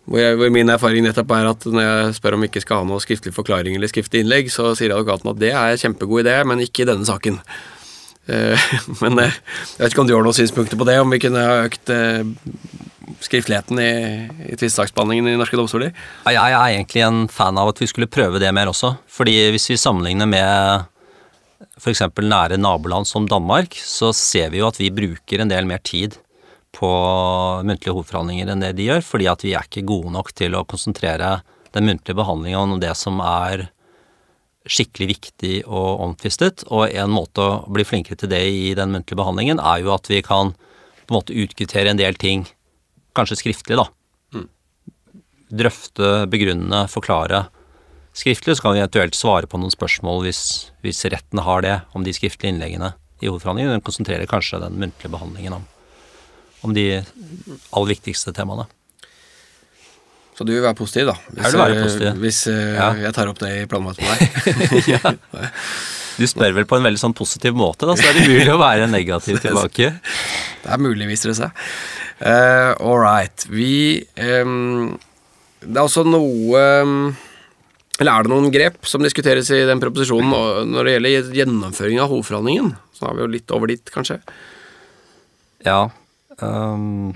Hvor, 0.08 0.20
jeg, 0.22 0.36
hvor, 0.40 0.52
min 0.54 0.72
erfaring 0.72 1.04
nettopp 1.04 1.32
er 1.36 1.50
at 1.50 1.64
når 1.68 1.84
jeg 1.84 2.12
spør 2.16 2.36
om 2.36 2.44
vi 2.44 2.48
ikke 2.48 2.64
skal 2.64 2.80
ha 2.80 2.88
noe 2.88 3.02
skriftlig 3.04 3.34
forklaring 3.36 3.76
eller 3.76 3.90
skriftlig 3.90 4.22
innlegg, 4.24 4.48
så 4.52 4.70
sier 4.78 4.94
advokaten 4.94 5.34
at 5.34 5.40
det 5.42 5.52
er 5.52 5.74
en 5.74 5.82
kjempegod 5.82 6.24
idé, 6.24 6.38
men 6.48 6.64
ikke 6.64 6.86
i 6.86 6.88
denne 6.88 7.04
saken. 7.08 7.36
Uh, 8.28 8.68
men 9.02 9.20
uh, 9.20 9.28
jeg 9.28 9.82
vet 9.82 9.92
ikke 9.92 10.04
om 10.04 10.08
du 10.08 10.16
har 10.16 10.24
noen 10.24 10.36
synspunkter 10.36 10.80
på 10.80 10.88
det, 10.88 10.96
om 11.02 11.12
vi 11.12 11.20
kunne 11.20 11.44
ha 11.44 11.64
økt 11.68 11.92
skriftligheten 13.24 13.80
i, 13.80 13.92
i 14.52 14.56
tvistesaksbehandlingen 14.56 15.30
i 15.32 15.38
norske 15.38 15.58
domstoler? 15.58 15.92
Jeg 16.28 16.36
er 16.38 16.60
egentlig 16.76 17.02
en 17.04 17.24
fan 17.32 17.58
av 17.60 17.72
at 17.72 17.80
vi 17.82 17.88
skulle 17.90 18.10
prøve 18.10 18.40
det 18.42 18.52
mer 18.54 18.70
også. 18.70 18.94
Fordi 19.10 19.34
hvis 19.54 19.68
vi 19.72 19.80
sammenligner 19.80 20.28
med 20.28 20.86
f.eks. 21.78 22.04
nære 22.22 22.58
naboland 22.60 23.08
som 23.08 23.26
Danmark, 23.28 23.76
så 23.76 24.12
ser 24.16 24.52
vi 24.52 24.62
jo 24.62 24.68
at 24.68 24.78
vi 24.80 24.92
bruker 24.94 25.42
en 25.42 25.52
del 25.52 25.68
mer 25.68 25.82
tid 25.84 26.18
på 26.76 26.90
muntlige 27.64 27.94
hovedforhandlinger 27.94 28.52
enn 28.52 28.62
det 28.62 28.74
de 28.78 28.88
gjør, 28.90 29.02
fordi 29.04 29.28
at 29.30 29.44
vi 29.44 29.54
er 29.56 29.66
ikke 29.66 29.86
gode 29.88 30.12
nok 30.14 30.32
til 30.36 30.56
å 30.56 30.66
konsentrere 30.68 31.38
den 31.74 31.88
muntlige 31.88 32.16
behandlinga 32.18 32.60
om 32.60 32.78
det 32.82 32.94
som 32.98 33.20
er 33.24 33.68
skikkelig 34.68 35.08
viktig 35.14 35.54
og 35.64 36.02
omtvistet. 36.04 36.64
Og 36.68 36.88
en 36.92 37.12
måte 37.12 37.44
å 37.44 37.72
bli 37.72 37.86
flinkere 37.88 38.20
til 38.20 38.32
det 38.32 38.42
i 38.52 38.72
den 38.78 38.92
muntlige 38.94 39.18
behandlingen, 39.20 39.60
er 39.60 39.82
jo 39.84 39.94
at 39.94 40.08
vi 40.10 40.22
kan 40.24 40.54
på 41.08 41.14
en 41.14 41.18
måte 41.20 41.36
utkvittere 41.36 41.92
en 41.92 42.00
del 42.00 42.18
ting 42.20 42.44
kanskje 43.16 43.40
skriftlig, 43.40 43.78
da. 43.80 43.88
Mm. 44.36 44.48
Drøfte, 45.62 46.10
begrunne, 46.30 46.84
forklare. 46.92 47.46
Skriftlig 48.16 48.58
så 48.58 48.66
kan 48.66 48.76
vi 48.76 48.82
eventuelt 48.82 49.16
svare 49.16 49.48
på 49.48 49.60
noen 49.60 49.72
spørsmål 49.72 50.24
hvis, 50.26 50.42
hvis 50.84 51.04
retten 51.12 51.42
har 51.44 51.64
det, 51.64 51.76
om 51.96 52.04
de 52.04 52.14
skriftlige 52.14 52.54
innleggene 52.54 52.92
i 53.22 53.28
hovedforhandlingen. 53.28 53.76
Den 53.78 53.84
konsentrerer 53.86 54.30
kanskje 54.30 54.60
den 54.62 54.78
muntlige 54.80 55.12
behandlingen 55.12 55.58
om, 55.60 55.66
om 56.66 56.74
de 56.74 56.88
aller 56.98 57.90
viktigste 57.94 58.34
temaene. 58.36 58.66
Så 60.38 60.46
du 60.46 60.52
vil 60.54 60.62
være 60.62 60.78
positiv, 60.78 61.08
da? 61.10 61.16
Hvis, 61.32 61.44
jeg 61.44 61.52
vil 61.52 61.60
være 61.64 61.82
positiv. 61.82 62.18
hvis 62.22 62.40
uh, 62.46 62.58
ja. 62.76 62.88
jeg 63.08 63.14
tar 63.16 63.30
opp 63.30 63.40
det 63.42 63.54
i 63.58 63.62
planmøtet 63.70 64.04
med 64.06 64.84
deg? 64.86 65.56
Du 66.18 66.26
spør 66.26 66.54
vel 66.56 66.66
på 66.66 66.78
en 66.78 66.86
veldig 66.86 66.98
sånn 66.98 67.14
positiv 67.14 67.54
måte, 67.58 67.86
da, 67.86 67.94
så 67.98 68.08
er 68.08 68.16
det 68.16 68.24
mulig 68.26 68.50
å 68.50 68.58
være 68.58 68.88
negativ 68.90 69.38
tilbake. 69.44 69.92
Det 70.62 70.70
er 70.74 70.82
mulig, 70.82 71.06
viser 71.10 71.32
det 71.32 71.36
seg. 71.38 71.64
Uh, 72.18 72.74
All 72.82 72.98
right. 72.98 73.46
Vi 73.50 74.02
um, 74.42 74.96
Det 75.62 75.76
er 75.76 75.84
også 75.84 76.02
noe 76.02 76.62
um, 76.82 76.96
Eller 78.00 78.10
er 78.10 78.26
det 78.26 78.32
noen 78.32 78.50
grep 78.50 78.88
som 78.90 79.04
diskuteres 79.06 79.52
i 79.54 79.60
den 79.68 79.78
proposisjonen 79.78 80.66
når 80.72 80.88
det 80.88 80.94
gjelder 80.96 81.38
gjennomføring 81.38 82.02
av 82.02 82.10
hovedforhandlingen? 82.10 82.72
Så 82.94 83.06
har 83.06 83.14
vi 83.14 83.22
jo 83.22 83.30
litt 83.30 83.54
over 83.54 83.70
dit, 83.70 83.94
kanskje. 83.94 84.18
Ja. 85.66 85.84
Um, 86.44 87.14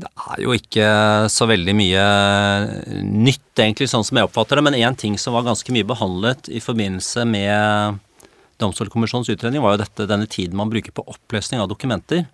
det 0.00 0.08
er 0.08 0.42
jo 0.44 0.54
ikke 0.56 0.90
så 1.32 1.48
veldig 1.50 1.74
mye 1.76 2.04
nytt, 3.04 3.50
egentlig, 3.58 3.90
sånn 3.92 4.06
som 4.06 4.20
jeg 4.20 4.28
oppfatter 4.28 4.60
det. 4.60 4.66
Men 4.68 4.78
én 4.78 4.96
ting 4.98 5.18
som 5.20 5.36
var 5.36 5.48
ganske 5.48 5.74
mye 5.74 5.88
behandlet 5.88 6.48
i 6.48 6.62
forbindelse 6.64 7.26
med 7.28 8.00
Domstolkommisjonens 8.60 9.30
utredning, 9.32 9.62
var 9.64 9.74
jo 9.74 9.82
dette, 9.82 10.08
denne 10.08 10.28
tiden 10.28 10.58
man 10.60 10.72
bruker 10.72 10.92
på 10.92 11.04
oppløsning 11.08 11.62
av 11.62 11.68
dokumenter 11.70 12.26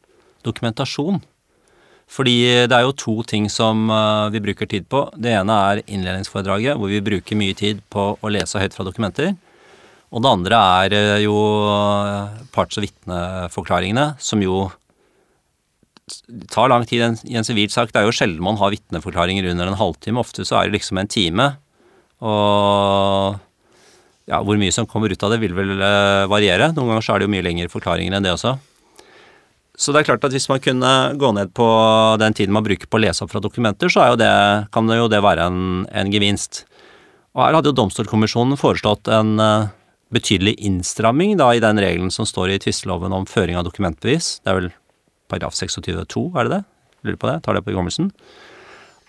dokumentasjon. 0.46 1.20
Fordi 2.06 2.36
det 2.70 2.74
er 2.76 2.84
jo 2.86 2.94
to 2.94 3.16
ting 3.26 3.48
som 3.50 3.88
eh, 3.90 4.28
vi 4.34 4.42
bruker 4.44 4.68
tid 4.70 4.86
på. 4.90 5.08
Det 5.18 5.32
ene 5.34 5.56
er 5.70 5.82
innledningsforedraget, 5.86 6.78
hvor 6.78 6.92
vi 6.92 7.02
bruker 7.02 7.38
mye 7.38 7.56
tid 7.58 7.82
på 7.90 8.12
å 8.14 8.30
lese 8.30 8.62
høyt 8.62 8.76
fra 8.76 8.86
dokumenter. 8.86 9.34
Og 10.14 10.22
det 10.22 10.30
andre 10.30 10.60
er 10.84 10.94
eh, 10.94 11.24
jo 11.24 11.34
eh, 11.66 12.44
parts- 12.54 12.78
og 12.78 12.86
vitneforklaringene, 12.86 14.12
som 14.22 14.44
jo 14.44 14.68
tar 16.52 16.70
lang 16.70 16.84
tid 16.86 17.02
i 17.26 17.36
en 17.38 17.46
sivil 17.46 17.70
sak. 17.72 17.90
Det 17.92 18.00
er 18.00 18.06
jo 18.06 18.14
sjelden 18.14 18.44
man 18.44 18.58
har 18.60 18.74
vitneforklaringer 18.74 19.48
under 19.50 19.70
en 19.70 19.80
halvtime. 19.80 20.22
Ofte 20.22 20.46
så 20.46 20.60
er 20.60 20.68
det 20.68 20.78
liksom 20.78 21.00
en 21.02 21.10
time. 21.10 21.48
Og 22.22 23.36
ja, 24.26 24.40
hvor 24.42 24.58
mye 24.58 24.74
som 24.74 24.88
kommer 24.90 25.12
ut 25.12 25.22
av 25.22 25.34
det, 25.34 25.40
vil 25.42 25.54
vel 25.56 25.76
variere. 26.30 26.72
Noen 26.74 26.94
ganger 26.94 27.04
så 27.04 27.14
er 27.14 27.22
det 27.22 27.28
jo 27.28 27.34
mye 27.34 27.46
lengre 27.46 27.70
forklaringer 27.72 28.16
enn 28.16 28.26
det 28.26 28.34
også. 28.34 28.56
Så 29.76 29.92
det 29.92 30.00
er 30.00 30.08
klart 30.08 30.24
at 30.24 30.32
hvis 30.32 30.48
man 30.48 30.62
kunne 30.64 30.90
gå 31.20 31.30
ned 31.36 31.52
på 31.56 31.66
den 32.20 32.36
tiden 32.36 32.54
man 32.56 32.64
bruker 32.64 32.88
på 32.88 32.96
å 32.96 33.02
lese 33.04 33.22
opp 33.24 33.34
fra 33.34 33.42
dokumenter, 33.44 33.92
så 33.92 34.08
det, 34.16 34.30
kan 34.72 34.88
det 34.88 34.96
jo 34.96 35.10
det 35.12 35.20
være 35.24 35.50
en, 35.50 35.84
en, 35.92 36.12
gevinst. 36.12 36.64
Og 37.36 37.44
her 37.44 37.58
hadde 37.58 37.68
jo 37.68 37.76
Domstolkommisjonen 37.76 38.56
foreslått 38.56 39.10
en 39.12 39.36
uh, 39.36 39.68
betydelig 40.16 40.56
innstramming 40.64 41.36
da 41.36 41.50
i 41.52 41.60
den 41.60 41.82
regelen 41.82 42.14
som 42.14 42.24
står 42.24 42.54
i 42.54 42.58
tvisteloven 42.62 43.12
om 43.12 43.28
føring 43.28 43.60
av 43.60 43.66
dokumentbevis. 43.68 44.38
Det 44.40 44.52
er 44.52 44.60
vel 44.62 44.72
paragraf 45.30 45.56
26-2, 45.58 46.28
er 46.36 46.46
det 46.46 46.58
det? 46.58 46.62
Lurer 47.06 47.18
på 47.20 47.30
det, 47.30 47.40
tar 47.44 47.56
det 47.56 47.64
på 47.64 47.72
hukommelsen. 47.72 48.10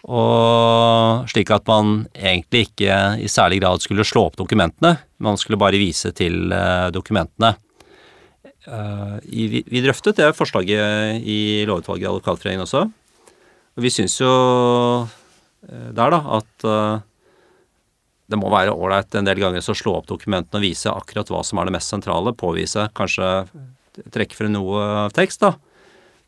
Og 0.07 1.28
slik 1.32 1.51
at 1.51 1.65
man 1.68 2.05
egentlig 2.15 2.68
ikke 2.68 2.97
i 3.20 3.30
særlig 3.32 3.59
grad 3.63 3.84
skulle 3.84 4.05
slå 4.07 4.28
opp 4.30 4.38
dokumentene, 4.39 4.95
man 5.20 5.39
skulle 5.39 5.59
bare 5.59 5.80
vise 5.82 6.13
til 6.15 6.53
uh, 6.53 6.88
dokumentene. 6.93 7.55
Uh, 8.68 9.18
vi 9.24 9.84
drøftet 9.84 10.20
det 10.20 10.36
forslaget 10.36 11.24
i 11.24 11.65
lovutvalget 11.68 12.05
i 12.05 12.09
Advokatforeningen 12.11 12.68
også. 12.68 12.86
Og 13.78 13.84
vi 13.84 13.91
syns 13.93 14.20
jo 14.22 14.32
uh, 15.07 15.89
der, 15.91 16.13
da, 16.13 16.22
at 16.39 16.68
det 18.28 18.39
må 18.39 18.51
være 18.51 18.76
ålreit 18.76 19.15
en 19.15 19.28
del 19.28 19.39
ganger 19.39 19.63
å 19.63 19.76
slå 19.76 19.97
opp 19.99 20.07
dokumentene 20.09 20.59
og 20.59 20.68
vise 20.68 20.91
akkurat 20.91 21.30
hva 21.32 21.43
som 21.47 21.59
er 21.59 21.68
det 21.68 21.78
mest 21.78 21.91
sentrale. 21.91 22.36
Påvise, 22.36 22.89
kanskje 22.95 23.47
trekke 24.13 24.38
frem 24.38 24.53
noe 24.53 24.84
av 25.07 25.15
tekst, 25.15 25.43
da. 25.43 25.55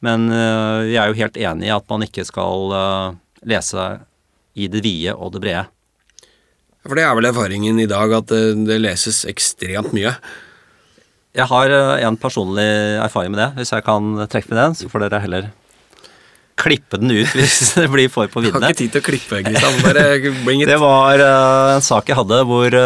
Men 0.06 0.30
jeg 0.32 0.96
er 0.96 1.10
jo 1.12 1.18
helt 1.18 1.38
enig 1.38 1.68
i 1.68 1.74
at 1.76 1.84
man 1.92 2.06
ikke 2.06 2.24
skal 2.24 2.72
lese 3.44 3.88
i 4.56 4.70
det 4.72 4.80
vide 4.86 5.12
og 5.16 5.34
det 5.34 5.42
brede. 5.44 5.66
For 6.88 6.96
det 6.96 7.04
er 7.04 7.16
vel 7.18 7.28
erfaringen 7.28 7.80
i 7.84 7.90
dag 7.90 8.14
at 8.16 8.30
det, 8.32 8.44
det 8.70 8.80
leses 8.80 9.26
ekstremt 9.28 9.92
mye? 9.96 10.14
Jeg 11.38 11.46
har 11.52 11.72
eh, 11.76 12.04
en 12.08 12.18
personlig 12.18 12.68
erfaring 13.04 13.34
med 13.36 13.42
det. 13.44 13.50
Hvis 13.60 13.74
jeg 13.76 13.86
kan 13.86 14.14
trekke 14.32 14.50
med 14.50 14.62
den, 14.62 14.78
så 14.80 14.90
får 14.90 15.06
dere 15.06 15.24
heller 15.24 15.50
klippe 16.60 17.00
den 17.00 17.14
ut 17.14 17.30
hvis 17.38 17.76
det 17.78 17.86
blir 17.92 18.10
for 18.12 18.32
på 18.32 18.42
viddene. 18.44 18.64
Har 18.66 18.74
ikke 18.74 18.86
tid 18.86 18.96
til 18.96 19.04
å 19.04 19.08
klippe, 19.10 19.42
Kristian. 19.46 19.78
Bare 19.86 20.08
bring 20.46 20.62
it. 20.64 20.72
Det 20.72 20.80
var 20.82 21.24
en 21.26 21.86
sak 21.86 22.10
jeg 22.10 22.20
hadde 22.20 22.42
hvor 22.50 22.80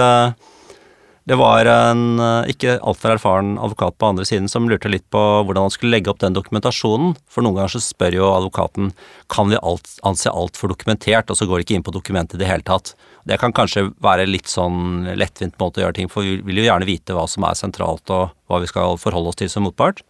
Det 1.24 1.38
var 1.40 1.64
en 1.72 2.20
eh, 2.20 2.50
ikke 2.52 2.74
altfor 2.84 3.14
erfaren 3.14 3.54
advokat 3.56 3.96
på 3.96 4.10
andre 4.12 4.26
siden 4.28 4.50
som 4.52 4.66
lurte 4.68 4.90
litt 4.92 5.06
på 5.14 5.20
hvordan 5.48 5.70
han 5.70 5.72
skulle 5.72 5.94
legge 5.96 6.12
opp 6.12 6.20
den 6.20 6.36
dokumentasjonen. 6.36 7.14
For 7.32 7.46
noen 7.46 7.56
ganger 7.56 7.72
så 7.78 7.80
spør 7.86 8.18
jo 8.18 8.32
advokaten 8.34 8.90
kan 9.32 9.48
vi 9.48 9.62
alt, 9.62 9.88
anse 10.04 10.28
alt 10.28 10.60
for 10.60 10.74
dokumentert, 10.74 11.32
og 11.32 11.40
så 11.40 11.48
går 11.48 11.62
de 11.62 11.68
ikke 11.68 11.78
inn 11.80 11.88
på 11.88 11.96
dokumentet 11.96 12.36
i 12.36 12.44
det 12.44 12.52
hele 12.52 12.68
tatt. 12.68 12.92
Det 13.24 13.40
kan 13.40 13.56
kanskje 13.56 13.86
være 14.04 14.28
litt 14.28 14.52
sånn 14.52 15.08
lettvint 15.16 15.56
måte 15.64 15.80
å 15.80 15.86
gjøre 15.86 16.00
ting 16.02 16.12
for 16.12 16.28
vi 16.28 16.42
vil 16.44 16.60
jo 16.60 16.68
gjerne 16.68 16.92
vite 16.92 17.16
hva 17.16 17.24
som 17.32 17.48
er 17.48 17.56
sentralt 17.56 18.12
og 18.12 18.36
hva 18.52 18.60
vi 18.60 18.68
skal 18.74 19.00
forholde 19.00 19.32
oss 19.32 19.40
til 19.40 19.54
som 19.54 19.64
motpart. 19.64 20.04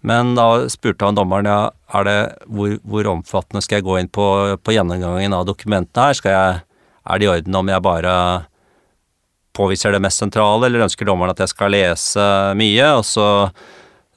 Men 0.00 0.32
da 0.38 0.64
spurte 0.72 1.04
han 1.04 1.16
dommeren 1.18 1.48
ja, 1.50 1.60
er 1.98 2.08
det, 2.08 2.18
hvor, 2.48 2.78
hvor 2.88 3.12
omfattende 3.18 3.60
skal 3.60 3.82
jeg 3.82 3.90
gå 3.90 4.00
inn 4.00 4.08
på, 4.08 4.26
på 4.64 4.72
gjennomgangen 4.72 5.36
av 5.36 5.44
dokumentene 5.48 6.08
her. 6.08 6.16
Skal 6.16 6.32
jeg, 6.32 6.60
er 7.04 7.20
det 7.20 7.26
i 7.26 7.34
orden 7.36 7.60
om 7.60 7.68
jeg 7.68 7.84
bare 7.84 8.12
påviser 9.56 9.94
det 9.94 10.02
mest 10.04 10.22
sentrale, 10.22 10.68
eller 10.68 10.86
ønsker 10.86 11.08
dommeren 11.08 11.32
at 11.32 11.42
jeg 11.42 11.54
skal 11.54 11.72
lese 11.74 12.28
mye? 12.58 12.92
Og 12.98 13.04
så 13.08 13.26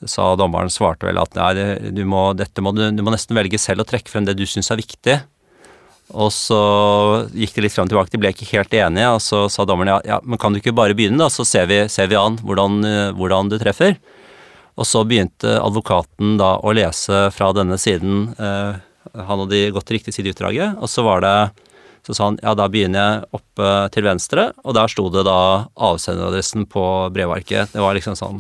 sa 0.07 0.29
dommeren, 0.39 0.71
svarte 0.71 1.07
vel 1.09 1.19
at 1.19 1.35
nei, 1.35 1.91
du 1.91 2.05
må, 2.07 2.29
må 2.35 2.71
du, 2.75 2.85
må 3.03 3.11
nesten 3.11 3.35
velge 3.35 3.59
selv 3.59 3.83
å 3.83 3.89
trekke 3.89 4.11
frem 4.11 4.27
det 4.27 4.37
du 4.39 4.45
syns 4.47 4.71
er 4.71 4.79
viktig. 4.79 5.17
Og 6.09 6.31
så 6.33 6.59
gikk 7.37 7.53
det 7.53 7.65
litt 7.65 7.75
frem 7.75 7.85
og 7.85 7.91
tilbake, 7.91 8.13
de 8.13 8.21
ble 8.21 8.31
ikke 8.33 8.47
helt 8.55 8.73
enige, 8.73 9.09
og 9.13 9.21
så 9.21 9.43
sa 9.51 9.65
dommeren 9.67 9.91
ja, 9.93 9.99
ja 10.15 10.17
men 10.25 10.41
kan 10.41 10.53
du 10.53 10.61
ikke 10.61 10.73
bare 10.77 10.95
begynne, 10.97 11.19
da, 11.21 11.29
så 11.29 11.45
ser 11.45 11.69
vi, 11.69 11.83
ser 11.91 12.09
vi 12.09 12.17
an 12.17 12.39
hvordan, 12.41 12.79
hvordan, 13.19 13.51
du 13.51 13.59
treffer. 13.61 13.99
Og 14.79 14.87
så 14.87 15.03
begynte 15.05 15.59
advokaten 15.59 16.37
da 16.39 16.55
å 16.63 16.73
lese 16.73 17.27
fra 17.35 17.51
denne 17.53 17.77
siden, 17.81 18.29
eh, 18.39 18.79
han 19.13 19.41
hadde 19.43 19.67
gått 19.75 19.89
til 19.89 19.99
riktig 19.99 20.15
side 20.15 20.31
i 20.31 20.33
utdraget, 20.33 20.79
og 20.79 20.89
så 20.89 21.03
var 21.05 21.25
det 21.25 21.35
så 22.09 22.15
sa 22.17 22.25
han 22.25 22.39
ja, 22.41 22.55
da 22.57 22.65
begynner 22.71 23.03
jeg 23.03 23.37
oppe 23.37 23.65
til 23.93 24.07
venstre, 24.07 24.47
og 24.65 24.73
der 24.73 24.89
sto 24.89 25.03
det 25.13 25.21
da 25.27 25.67
avsenderadressen 25.77 26.65
på 26.65 26.83
brevarket. 27.13 27.69
Det 27.75 27.83
var 27.83 27.93
liksom 27.93 28.15
sånn 28.17 28.39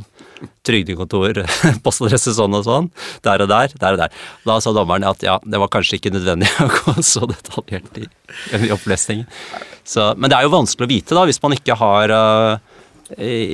trygdekontor, 0.65 1.43
postadresse 1.85 2.33
sånn 2.33 2.57
og 2.57 2.65
sånn. 2.65 2.87
Der 3.25 3.43
og 3.45 3.51
der, 3.51 3.75
der 3.77 3.93
og 3.93 4.01
der. 4.01 4.15
Da 4.49 4.57
sa 4.63 4.73
dommeren 4.73 5.05
at 5.05 5.21
ja, 5.21 5.37
det 5.45 5.61
var 5.61 5.69
kanskje 5.69 5.99
ikke 5.99 6.15
nødvendig 6.15 6.49
å 6.65 6.69
gå 6.79 6.95
så 7.05 7.29
detaljert 7.29 8.01
i, 8.01 8.07
i 8.57 8.73
opplesningen. 8.73 9.29
Så, 9.85 10.15
men 10.17 10.33
det 10.33 10.39
er 10.39 10.49
jo 10.49 10.55
vanskelig 10.57 10.89
å 10.89 10.93
vite, 10.95 11.17
da, 11.17 11.29
hvis 11.29 11.41
man 11.45 11.53
ikke 11.53 11.77
har 11.77 12.15
uh, 12.15 12.81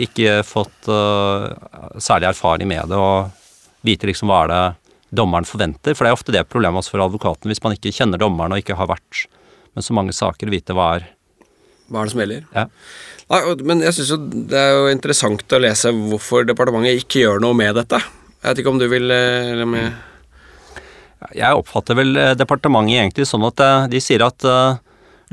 ikke 0.07 0.39
fått 0.47 0.87
uh, 0.91 1.51
særlig 1.99 2.31
erfaring 2.31 2.71
med 2.71 2.87
det, 2.91 2.99
og 3.03 3.83
vite 3.83 4.07
liksom 4.07 4.31
hva 4.31 4.45
er 4.45 4.53
det 4.53 4.63
dommeren 5.15 5.47
forventer. 5.47 5.91
For 5.91 6.07
det 6.07 6.13
er 6.13 6.19
ofte 6.21 6.35
det 6.35 6.47
problemet 6.47 6.79
også 6.79 6.95
for 6.95 7.03
advokaten, 7.03 7.51
hvis 7.51 7.63
man 7.67 7.75
ikke 7.75 7.93
kjenner 7.99 8.21
dommeren 8.21 8.55
og 8.55 8.63
ikke 8.63 8.79
har 8.79 8.95
vært 8.95 9.25
med 9.75 9.85
så 9.85 9.95
mange 9.97 10.15
saker, 10.15 10.51
vite 10.51 10.75
hva 10.75 10.95
er 10.97 11.09
Hva 11.91 12.01
er 12.01 12.07
det 12.07 12.15
som 12.15 12.21
gjelder? 12.23 12.45
Ja. 12.55 12.69
Nei, 13.25 13.39
men 13.65 13.81
jeg 13.81 13.95
syns 13.97 14.11
jo 14.13 14.19
det 14.21 14.57
er 14.59 14.75
jo 14.75 14.89
interessant 14.93 15.53
å 15.53 15.61
lese 15.61 15.91
hvorfor 15.93 16.45
departementet 16.45 17.01
ikke 17.01 17.23
gjør 17.23 17.41
noe 17.41 17.57
med 17.57 17.73
dette. 17.77 17.99
Jeg 18.45 18.51
vet 18.51 18.61
ikke 18.61 18.73
om 18.75 18.81
du 18.81 18.85
vil 18.91 19.09
eh, 19.09 19.51
eller 19.55 19.65
med 19.65 21.31
Jeg 21.33 21.57
oppfatter 21.57 21.97
vel 21.97 22.13
eh, 22.21 22.35
departementet 22.37 22.99
egentlig 22.99 23.25
sånn 23.25 23.47
at 23.47 23.63
eh, 23.65 23.87
de 23.95 24.01
sier 24.03 24.21
at 24.21 24.45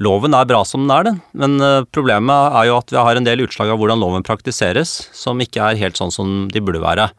loven 0.01 0.33
er 0.33 0.49
bra 0.49 0.63
som 0.65 0.87
den 0.87 0.95
er, 0.95 1.11
den. 1.11 1.19
Men 1.37 1.85
problemet 1.93 2.57
er 2.57 2.71
jo 2.71 2.79
at 2.79 2.95
vi 2.95 2.97
har 2.97 3.19
en 3.19 3.27
del 3.27 3.45
utslag 3.45 3.69
av 3.69 3.77
hvordan 3.79 4.01
loven 4.01 4.25
praktiseres, 4.25 4.95
som 5.13 5.41
ikke 5.45 5.61
er 5.61 5.81
helt 5.83 6.01
sånn 6.01 6.15
som 6.15 6.31
de 6.49 6.63
burde 6.65 6.81
være. 6.81 7.11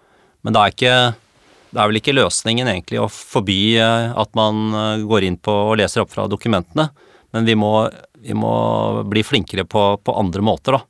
Men 0.41 0.55
det 0.55 0.63
er 0.63 0.73
ikke 0.73 0.95
det 1.73 1.81
er 1.81 1.89
vel 1.89 1.97
ikke 2.01 2.17
løsningen 2.17 2.69
egentlig 2.69 2.99
å 3.01 3.07
forby 3.09 3.77
at 3.81 4.33
man 4.37 5.05
går 5.09 5.25
inn 5.29 5.37
på 5.41 5.53
og 5.69 5.77
leser 5.79 6.03
opp 6.03 6.11
fra 6.13 6.25
dokumentene. 6.29 6.89
Men 7.33 7.49
vi 7.49 7.55
må, 7.57 7.73
vi 8.21 8.35
må 8.37 8.55
bli 9.09 9.23
flinkere 9.25 9.65
på, 9.65 9.85
på, 10.03 10.17
andre 10.19 10.45
måter, 10.45 10.77
da. 10.77 10.83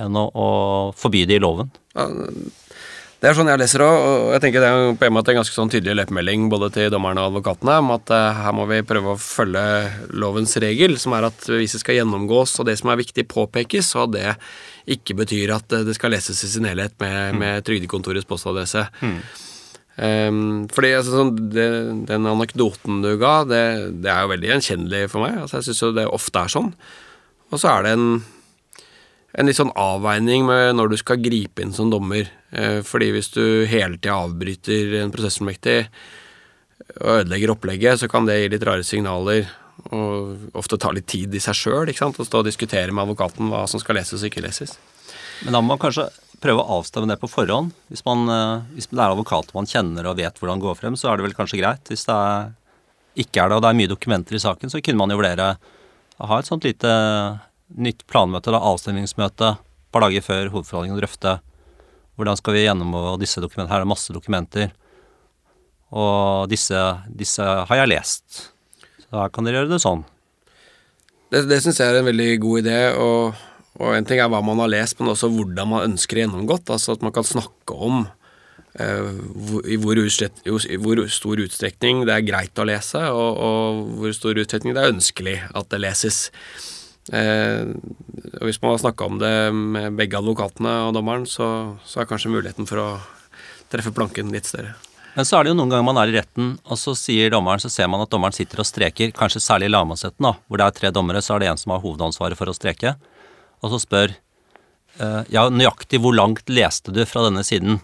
Enn 0.00 0.16
å, 0.16 0.26
å 0.30 0.48
forby 0.96 1.24
det 1.28 1.38
i 1.38 1.42
loven. 1.42 1.70
Ja, 1.94 2.06
det 3.20 3.28
er 3.28 3.36
sånn 3.36 3.50
jeg 3.50 3.60
leser 3.60 3.82
òg, 3.84 3.94
og 4.00 4.30
jeg 4.32 4.40
tenker 4.40 4.62
det 4.64 4.68
er 4.72 4.94
på 4.96 5.04
en 5.04 5.12
måte 5.12 5.34
en 5.34 5.36
ganske 5.42 5.52
sånn 5.52 5.68
tydelig 5.68 5.98
løpemelding 5.98 6.46
både 6.48 6.70
til 6.72 6.86
dommerne 6.92 7.20
og 7.20 7.34
advokatene 7.34 7.74
om 7.82 7.92
at 7.92 8.12
uh, 8.16 8.38
her 8.46 8.54
må 8.56 8.64
vi 8.70 8.78
prøve 8.88 9.12
å 9.12 9.20
følge 9.20 9.64
lovens 10.16 10.56
regel, 10.64 10.96
som 10.96 11.12
er 11.18 11.26
at 11.28 11.44
beviset 11.44 11.82
skal 11.82 11.98
gjennomgås 11.98 12.56
og 12.62 12.70
det 12.70 12.78
som 12.80 12.88
er 12.88 13.02
viktig 13.02 13.26
påpekes, 13.28 13.92
og 14.00 14.14
det 14.16 14.38
ikke 14.96 15.18
betyr 15.20 15.52
at 15.58 15.68
det 15.84 15.98
skal 15.98 16.14
leses 16.16 16.40
i 16.46 16.48
sin 16.48 16.64
helhet 16.70 16.96
med, 17.02 17.18
mm. 17.36 17.44
med 17.44 17.68
Trygdekontorets 17.68 18.28
postadresse. 18.30 18.86
Mm. 19.04 19.20
Um, 20.00 20.64
fordi 20.72 20.94
altså, 20.96 21.12
sånn, 21.12 21.34
det, 21.52 21.64
Den 22.08 22.24
anekdoten 22.30 23.02
du 23.04 23.10
ga, 23.20 23.42
det, 23.44 23.64
det, 24.00 24.08
er 24.08 24.24
jo 24.24 24.30
veldig 24.32 24.48
gjenkjennelig 24.54 25.00
for 25.12 25.26
meg. 25.26 25.36
Altså, 25.42 25.58
jeg 25.58 25.68
syns 25.68 25.82
jo 25.84 25.90
det 25.98 26.06
ofte 26.08 26.40
er 26.40 26.52
sånn. 26.54 26.70
Og 27.50 27.60
så 27.60 27.72
er 27.74 27.84
det 27.84 27.92
en, 27.98 28.06
en 29.36 29.50
litt 29.50 29.58
sånn 29.58 29.74
avveining 29.76 30.46
med 30.48 30.78
når 30.78 30.94
du 30.94 30.96
skal 31.02 31.20
gripe 31.20 31.60
inn 31.60 31.76
som 31.76 31.92
dommer. 31.92 32.30
Uh, 32.54 32.80
fordi 32.86 33.10
hvis 33.12 33.28
du 33.36 33.44
hele 33.68 33.98
tida 33.98 34.16
avbryter 34.22 34.96
en 35.02 35.12
prosessfullmektig 35.12 35.82
og 37.00 37.20
ødelegger 37.20 37.52
opplegget, 37.52 38.00
så 38.00 38.08
kan 38.10 38.24
det 38.26 38.40
gi 38.40 38.48
litt 38.54 38.64
rare 38.66 38.86
signaler. 38.86 39.50
Og 39.96 40.56
ofte 40.56 40.80
ta 40.80 40.94
litt 40.96 41.08
tid 41.08 41.34
i 41.36 41.40
seg 41.40 41.56
sjøl 41.56 41.92
å 41.92 42.24
stå 42.24 42.40
og 42.40 42.48
diskutere 42.48 42.92
med 42.92 43.04
advokaten 43.04 43.52
hva 43.52 43.66
som 43.68 43.80
skal 43.80 44.00
leses 44.00 44.20
og 44.20 44.28
ikke 44.28 44.44
leses. 44.44 44.74
Men 45.44 45.56
da 45.56 45.60
må 45.60 45.74
man 45.74 45.80
kanskje 45.80 46.08
prøve 46.40 46.62
å 46.62 46.78
avstemme 46.78 47.10
det 47.10 47.18
på 47.20 47.30
forhånd. 47.30 47.74
Hvis, 47.92 48.04
man, 48.06 48.24
eh, 48.32 48.70
hvis 48.76 48.88
det 48.90 48.98
er 48.98 49.12
advokater 49.12 49.56
man 49.56 49.68
kjenner 49.68 50.08
og 50.08 50.18
vet 50.20 50.40
hvordan 50.40 50.60
det 50.60 50.66
går 50.66 50.78
frem, 50.78 50.96
så 50.98 51.10
er 51.10 51.18
det 51.18 51.28
vel 51.28 51.36
kanskje 51.36 51.60
greit. 51.60 51.92
Hvis 51.92 52.06
det 52.08 52.16
er, 52.16 52.50
ikke 53.20 53.42
er 53.42 53.50
det, 53.50 53.58
og 53.58 53.64
det 53.64 53.70
er 53.70 53.78
mye 53.82 53.92
dokumenter 53.92 54.38
i 54.38 54.42
saken, 54.42 54.72
så 54.72 54.80
kunne 54.84 55.02
man 55.02 55.12
jo 55.12 55.20
vurdere 55.20 55.52
å 56.20 56.30
ha 56.30 56.40
et 56.40 56.48
sånt 56.48 56.66
lite 56.66 56.90
nytt 57.80 58.04
planmøte, 58.10 58.52
da, 58.52 58.60
avstemningsmøte, 58.70 59.54
et 59.56 59.94
par 59.94 60.04
dager 60.06 60.24
før 60.24 60.52
hovedforhandlingene 60.52 60.98
og 60.98 61.04
drøfte 61.04 61.38
hvordan 62.20 62.36
skal 62.36 62.54
vi 62.54 62.66
gjennomgå 62.66 63.16
disse 63.20 63.40
dokumentene. 63.40 63.72
Her 63.72 63.80
er 63.80 63.86
det 63.86 63.94
masse 63.94 64.12
dokumenter. 64.12 64.72
Og 65.90 66.50
disse, 66.52 66.78
disse 67.08 67.42
har 67.42 67.80
jeg 67.80 67.90
lest. 67.90 68.40
Så 69.00 69.08
da 69.14 69.28
kan 69.32 69.46
dere 69.46 69.62
gjøre 69.62 69.72
det 69.72 69.80
sånn. 69.82 70.04
Det, 71.32 71.46
det 71.48 71.62
syns 71.64 71.80
jeg 71.80 71.88
er 71.88 72.00
en 72.00 72.10
veldig 72.10 72.28
god 72.42 72.60
idé. 72.60 72.80
og 73.00 73.40
og 73.80 73.96
en 73.96 74.06
ting 74.06 74.20
er 74.20 74.28
hva 74.28 74.42
man 74.44 74.60
har 74.60 74.70
lest, 74.70 74.98
men 75.00 75.12
også 75.12 75.30
hvordan 75.32 75.70
man 75.70 75.86
ønsker 75.88 76.20
gjennomgått. 76.22 76.68
Altså 76.72 76.96
at 76.96 77.04
man 77.04 77.14
kan 77.16 77.26
snakke 77.26 77.76
om 77.76 78.04
hvor, 78.70 79.64
i, 79.66 79.76
hvor 79.80 79.98
hvor 79.98 81.00
stor 81.10 81.40
utstrekning 81.42 82.04
det 82.06 82.14
er 82.14 82.26
greit 82.26 82.60
å 82.60 82.66
lese, 82.68 83.00
og, 83.10 83.40
og 83.40 83.80
hvor 83.98 84.12
stor 84.14 84.38
utstrekning 84.38 84.76
det 84.76 84.84
er 84.84 84.92
ønskelig 84.94 85.38
at 85.50 85.72
det 85.72 85.80
leses. 85.82 86.28
Uh, 87.10 87.74
og 88.38 88.46
Hvis 88.46 88.60
man 88.62 88.76
har 88.76 88.84
snakka 88.84 89.08
om 89.08 89.18
det 89.18 89.32
med 89.56 89.96
begge 89.98 90.20
advokatene 90.20 90.76
og 90.86 90.94
dommeren, 90.94 91.26
så, 91.26 91.74
så 91.82 92.02
er 92.02 92.10
kanskje 92.10 92.30
muligheten 92.30 92.68
for 92.70 92.84
å 92.84 92.88
treffe 93.72 93.90
planken 93.96 94.30
litt 94.30 94.46
større. 94.46 94.76
Men 95.16 95.26
så 95.26 95.40
er 95.40 95.44
det 95.44 95.50
jo 95.50 95.56
noen 95.58 95.72
ganger 95.72 95.88
man 95.88 95.98
er 95.98 96.12
i 96.12 96.14
retten, 96.20 96.52
og 96.62 96.78
så 96.78 96.94
sier 96.94 97.32
dommeren, 97.34 97.58
så 97.58 97.72
ser 97.72 97.88
man 97.90 98.04
at 98.04 98.12
dommeren 98.12 98.36
sitter 98.36 98.62
og 98.62 98.68
streker, 98.68 99.10
kanskje 99.16 99.42
særlig 99.42 99.66
i 99.66 99.72
lagmannsretten, 99.74 100.28
hvor 100.46 100.60
det 100.60 100.68
er 100.68 100.76
tre 100.76 100.92
dommere, 100.94 101.22
så 101.24 101.34
er 101.34 101.42
det 101.42 101.50
en 101.50 101.58
som 101.58 101.74
har 101.74 101.82
hovedansvaret 101.82 102.38
for 102.38 102.52
å 102.52 102.54
streke 102.54 102.94
og 103.60 103.72
så 103.72 103.80
spør 103.82 104.14
uh, 105.00 105.22
ja, 105.32 105.46
nøyaktig 105.52 106.00
hvor 106.02 106.16
langt 106.16 106.50
leste 106.52 106.94
du 106.94 107.02
fra 107.08 107.26
denne 107.26 107.44
siden? 107.46 107.80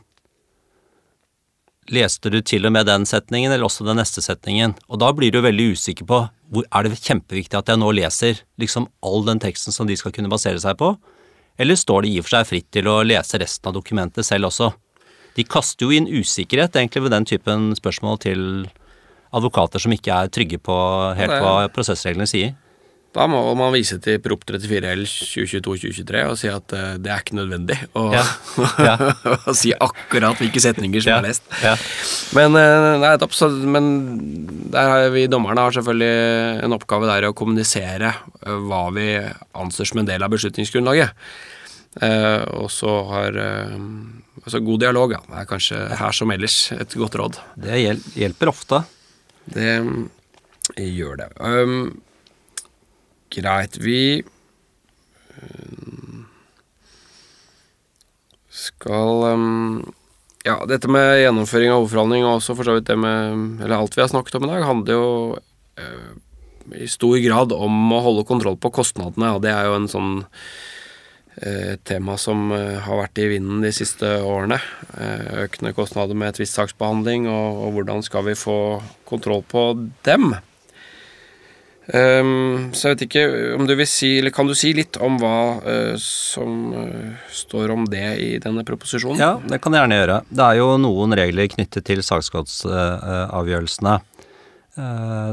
Leste 1.92 2.32
du 2.32 2.40
til 2.42 2.66
og 2.66 2.74
med 2.74 2.88
den 2.88 3.06
setningen, 3.06 3.52
eller 3.52 3.68
også 3.68 3.86
den 3.86 4.00
neste 4.00 4.24
setningen? 4.24 4.74
Og 4.90 4.98
da 5.02 5.12
blir 5.14 5.34
du 5.34 5.42
veldig 5.44 5.72
usikker 5.76 6.08
på 6.08 6.24
hvor 6.54 6.66
er 6.70 6.86
det 6.86 7.00
kjempeviktig 7.02 7.58
at 7.58 7.70
jeg 7.72 7.80
nå 7.82 7.90
leser 7.94 8.40
liksom 8.62 8.88
all 9.06 9.24
den 9.26 9.40
teksten 9.42 9.74
som 9.74 9.88
de 9.88 9.96
skal 9.98 10.14
kunne 10.14 10.30
basere 10.30 10.60
seg 10.62 10.78
på, 10.78 10.92
eller 11.58 11.78
står 11.78 12.04
det 12.04 12.10
i 12.12 12.18
og 12.20 12.26
for 12.26 12.36
seg 12.36 12.50
fritt 12.50 12.68
til 12.74 12.90
å 12.90 13.00
lese 13.06 13.40
resten 13.40 13.70
av 13.70 13.74
dokumentet 13.78 14.26
selv 14.26 14.50
også? 14.50 14.70
De 15.36 15.44
kaster 15.44 15.84
jo 15.86 15.92
inn 15.92 16.08
usikkerhet 16.08 16.76
egentlig 16.78 17.06
ved 17.06 17.12
den 17.12 17.26
typen 17.28 17.70
spørsmål 17.76 18.20
til 18.24 18.42
advokater 19.36 19.82
som 19.82 19.92
ikke 19.92 20.14
er 20.14 20.30
trygge 20.32 20.60
på 20.62 20.76
helt 21.18 21.42
hva 21.42 21.66
prosessreglene 21.72 22.28
sier. 22.30 22.54
Da 23.16 23.24
må 23.30 23.40
man 23.56 23.72
vise 23.72 23.96
til 24.02 24.18
Prop 24.20 24.42
34 24.44 24.90
L 24.92 25.04
2022-2023 25.08 26.22
og 26.28 26.36
si 26.36 26.50
at 26.52 26.74
uh, 26.76 26.88
det 27.00 27.12
er 27.12 27.22
ikke 27.22 27.38
nødvendig 27.38 27.78
å 27.96 28.10
ja. 28.12 28.24
ja. 28.84 28.96
si 29.60 29.72
akkurat 29.72 30.36
hvilke 30.42 30.60
setninger 30.60 31.04
som 31.04 31.14
ja. 31.14 31.20
er 31.22 31.28
lest. 31.30 31.46
Men, 32.36 32.58
uh, 32.58 32.98
nei, 33.00 33.14
topp, 33.22 33.32
så, 33.36 33.48
men 33.48 33.88
der 34.74 34.92
har 34.92 35.08
vi 35.14 35.24
dommerne 35.32 35.64
har 35.64 35.76
selvfølgelig 35.78 36.62
en 36.66 36.76
oppgave 36.76 37.08
der 37.08 37.30
å 37.30 37.34
kommunisere 37.36 38.12
uh, 38.12 38.56
hva 38.68 38.84
vi 38.96 39.08
anser 39.56 39.88
som 39.88 40.02
en 40.02 40.10
del 40.10 40.26
av 40.26 40.34
beslutningsgrunnlaget. 40.36 41.28
og 41.96 42.66
så 42.68 42.90
har 43.08 43.38
altså 43.40 44.58
god 44.60 44.82
dialog 44.82 45.14
ja, 45.14 45.20
det 45.30 45.38
er 45.40 45.46
kanskje 45.48 45.78
her 45.96 46.12
som 46.12 46.32
ellers 46.34 46.58
et 46.76 46.96
godt 47.00 47.16
råd. 47.16 47.38
Det 47.56 47.78
hjelper 47.80 48.52
ofte. 48.52 48.82
Det 49.48 49.70
gjør 50.76 51.22
det. 51.22 51.30
Um, 51.40 51.94
Greit. 53.30 53.76
Vi 53.82 54.22
eh, 54.22 54.26
skal 58.50 59.24
um, 59.34 59.94
Ja, 60.46 60.60
dette 60.68 60.88
med 60.90 61.18
gjennomføring 61.20 61.72
av 61.72 61.82
hovedforhandling 61.82 62.24
og 62.26 62.38
også 62.38 62.54
for 62.56 62.68
så 62.68 62.76
vidt 62.76 62.88
det 62.90 62.98
med 63.00 63.60
Eller 63.64 63.76
alt 63.80 63.96
vi 63.96 64.04
har 64.04 64.12
snakket 64.12 64.38
om 64.38 64.46
i 64.46 64.52
dag, 64.52 64.68
handler 64.68 64.96
jo 64.96 65.10
uh, 65.80 66.14
i 66.76 66.88
stor 66.90 67.18
grad 67.22 67.52
om 67.54 67.92
å 67.94 68.02
holde 68.02 68.26
kontroll 68.26 68.56
på 68.58 68.72
kostnadene, 68.74 69.36
og 69.36 69.44
det 69.44 69.52
er 69.54 69.68
jo 69.68 69.76
en 69.76 69.86
sånn 69.86 70.16
eh, 71.38 71.76
tema 71.86 72.16
som 72.18 72.50
har 72.50 72.98
vært 73.04 73.20
i 73.22 73.28
vinden 73.30 73.62
de 73.62 73.70
siste 73.70 74.08
årene. 74.18 74.58
Økende 75.44 75.70
kostnader 75.78 76.18
med 76.18 76.34
tvistsaksbehandling, 76.34 77.28
og, 77.30 77.60
og 77.68 77.76
hvordan 77.76 78.02
skal 78.02 78.26
vi 78.26 78.34
få 78.34 78.58
kontroll 79.06 79.46
på 79.46 79.62
dem? 80.10 80.34
Um, 81.86 82.72
så 82.74 82.88
jeg 82.88 82.96
vet 82.96 83.02
ikke 83.04 83.24
om 83.54 83.66
du 83.68 83.76
vil 83.78 83.86
si, 83.86 84.16
eller 84.18 84.32
kan 84.34 84.48
du 84.48 84.56
si 84.58 84.72
litt 84.74 84.96
om 84.98 85.20
hva 85.22 85.38
uh, 85.62 85.94
som 86.02 86.72
uh, 86.74 87.12
står 87.30 87.70
om 87.76 87.84
det 87.90 88.06
i 88.24 88.30
denne 88.42 88.64
proposisjonen? 88.66 89.20
Ja, 89.22 89.36
det 89.38 89.60
kan 89.62 89.76
jeg 89.76 89.84
gjerne 89.84 90.00
gjøre. 90.00 90.16
Det 90.26 90.46
er 90.48 90.58
jo 90.58 90.66
noen 90.82 91.14
regler 91.18 91.46
knyttet 91.52 91.86
til 91.86 92.02
saksgodsavgjørelsene. 92.02 93.94
Uh, 94.76 95.30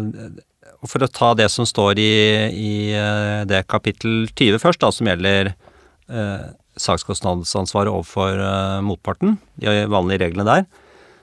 for 0.86 1.02
å 1.02 1.10
ta 1.10 1.32
det 1.40 1.50
som 1.50 1.66
står 1.66 1.98
i, 2.04 2.14
i 2.54 2.74
det 3.48 3.64
kapittel 3.72 4.28
20 4.28 4.60
først, 4.60 4.82
da, 4.84 4.90
som 4.92 5.08
gjelder 5.08 5.54
sakskostnadsansvaret 6.76 7.88
overfor 7.88 8.42
motparten, 8.84 9.38
de 9.64 9.86
vanlige 9.88 10.26
reglene 10.26 10.44
der, 10.44 10.66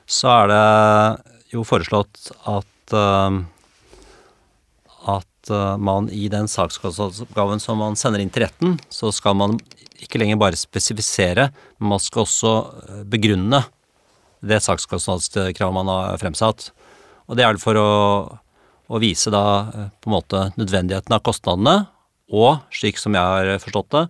så 0.08 0.32
er 0.32 0.48
det 0.48 1.52
jo 1.52 1.66
foreslått 1.68 2.30
at 2.48 2.96
at 5.40 5.50
uh, 5.50 5.76
man 5.80 6.08
i 6.12 6.28
den 6.28 6.48
sakskostnadsoppgaven 6.48 7.60
som 7.60 7.78
man 7.80 7.96
sender 7.96 8.20
inn 8.20 8.30
til 8.32 8.44
retten, 8.44 8.78
så 8.92 9.10
skal 9.12 9.36
man 9.36 9.58
ikke 10.00 10.20
lenger 10.20 10.40
bare 10.40 10.56
spesifisere, 10.56 11.50
men 11.78 11.94
man 11.94 12.02
skal 12.02 12.24
også 12.24 12.52
uh, 12.90 13.02
begrunne 13.08 13.62
det 14.40 14.60
sakskostnadskravet 14.64 15.76
man 15.76 15.88
har 15.88 16.20
fremsatt. 16.20 16.70
Og 17.28 17.36
det 17.36 17.44
er 17.44 17.52
vel 17.52 17.62
for 17.62 17.76
å, 17.76 17.90
å 18.88 19.00
vise 19.00 19.32
da 19.32 19.44
uh, 19.68 19.88
på 20.00 20.10
en 20.10 20.16
måte 20.18 20.44
nødvendigheten 20.60 21.16
av 21.16 21.24
kostnadene, 21.24 21.86
og 22.30 22.60
slik 22.74 23.00
som 23.00 23.16
jeg 23.16 23.26
har 23.26 23.58
forstått 23.58 23.90
det, 23.96 24.04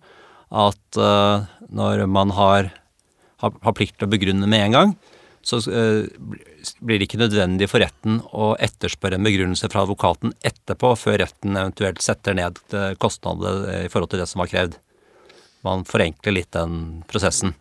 at 0.50 0.98
når 1.72 2.02
man 2.10 2.32
har, 2.36 2.66
har, 3.40 3.52
har 3.64 3.74
plikt 3.78 3.94
til 3.96 4.08
å 4.08 4.12
begrunne 4.12 4.48
med 4.50 4.64
en 4.66 4.74
gang, 4.74 4.92
så 5.46 5.62
uh, 5.64 6.04
blir 6.80 7.00
det 7.00 7.08
ikke 7.08 7.20
nødvendig 7.20 7.68
for 7.70 7.82
retten 7.82 8.20
å 8.36 8.52
etterspørre 8.60 9.18
en 9.18 9.26
begrunnelse 9.26 9.70
fra 9.72 9.84
advokaten 9.84 10.34
etterpå, 10.46 10.92
før 10.98 11.20
retten 11.22 11.56
eventuelt 11.56 12.02
setter 12.04 12.36
ned 12.36 12.60
eh, 12.76 12.92
kostnadene 13.00 13.84
i 13.86 13.90
forhold 13.92 14.12
til 14.12 14.22
det 14.22 14.28
som 14.30 14.42
var 14.42 14.50
krevd. 14.52 14.76
Man 15.66 15.84
forenkler 15.88 16.36
litt 16.36 16.52
den 16.56 17.02
prosessen. 17.10 17.54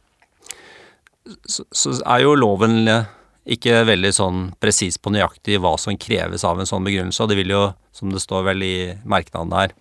Så, 1.45 1.65
så 1.75 1.95
er 1.99 2.23
jo 2.23 2.37
loven 2.39 2.87
eh, 2.87 3.09
ikke 3.55 3.83
veldig 3.87 4.11
sånn 4.15 4.41
presis 4.61 4.99
på 5.01 5.13
nøyaktig 5.13 5.59
hva 5.61 5.75
som 5.81 5.97
kreves 5.99 6.45
av 6.47 6.59
en 6.59 6.69
sånn 6.69 6.85
begrunnelse, 6.87 7.23
og 7.23 7.31
det 7.31 7.39
vil 7.39 7.53
jo, 7.55 7.63
som 7.95 8.11
det 8.13 8.23
står 8.23 8.47
vel 8.51 8.65
i 8.65 8.75
merknadene 9.09 9.63
her, 9.63 9.77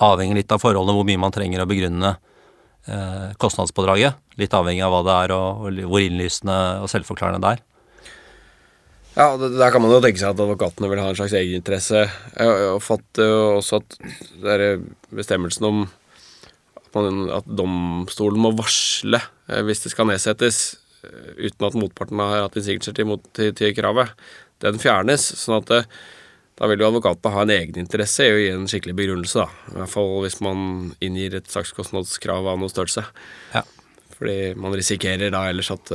avhenge 0.00 0.38
litt 0.38 0.52
av 0.52 0.62
forholdene 0.62 0.96
hvor 0.96 1.08
mye 1.08 1.20
man 1.20 1.34
trenger 1.34 1.62
å 1.62 1.68
begrunne 1.68 2.14
eh, 2.88 3.32
kostnadspådraget. 3.40 4.16
Litt 4.40 4.54
avhengig 4.56 4.84
av 4.86 4.94
hva 4.94 5.02
det 5.04 5.16
er 5.26 5.34
og, 5.36 5.66
og 5.66 5.82
hvor 5.92 6.04
innlysende 6.04 6.56
og 6.80 6.88
selvforklarende 6.92 7.42
det 7.44 7.56
er. 7.56 7.66
Ja, 9.20 9.36
Der 9.36 9.68
kan 9.68 9.82
man 9.84 9.92
jo 9.92 10.00
tenke 10.00 10.16
seg 10.16 10.32
at 10.32 10.38
advokatene 10.40 10.88
vil 10.88 11.00
ha 11.02 11.10
en 11.10 11.16
slags 11.18 11.34
egeninteresse. 11.36 12.06
Jeg 12.40 12.76
fatter 12.80 13.26
jo 13.28 13.40
også 13.58 13.80
at 13.82 13.96
er 14.48 14.62
bestemmelsen 15.12 15.66
om 15.68 15.82
at, 15.84 16.86
man, 16.94 17.26
at 17.36 17.50
domstolen 17.58 18.40
må 18.40 18.54
varsle 18.56 19.20
eh, 19.20 19.60
hvis 19.66 19.84
det 19.84 19.92
skal 19.92 20.08
nedsettes 20.08 20.62
eh, 21.04 21.50
uten 21.50 21.66
at 21.68 21.76
motparten 21.76 22.22
har 22.22 22.46
hatt 22.46 22.56
innsigelser 22.56 22.96
til, 22.96 23.12
til, 23.36 23.52
til, 23.58 23.74
kravet, 23.76 24.14
den 24.64 24.80
fjernes. 24.80 25.28
sånn 25.42 25.58
at 25.58 25.68
det, 25.68 25.82
da 26.56 26.72
vil 26.72 26.80
jo 26.80 26.88
advokatene 26.88 27.34
ha 27.36 27.44
en 27.44 27.54
egeninteresse 27.58 28.24
i 28.24 28.32
å 28.32 28.40
gi 28.40 28.48
en 28.54 28.66
skikkelig 28.72 28.96
begrunnelse, 29.02 29.44
da. 29.44 29.68
I 29.74 29.78
hvert 29.82 29.94
fall 29.98 30.16
hvis 30.24 30.40
man 30.48 30.64
inngir 31.04 31.36
et 31.36 31.52
sakskostnadskrav 31.52 32.48
av 32.54 32.64
noe 32.64 32.72
størrelse. 32.72 33.04
Ja. 33.52 33.66
Fordi 34.16 34.40
man 34.56 34.80
risikerer 34.80 35.28
da 35.36 35.44
ellers 35.52 35.72
at 35.76 35.92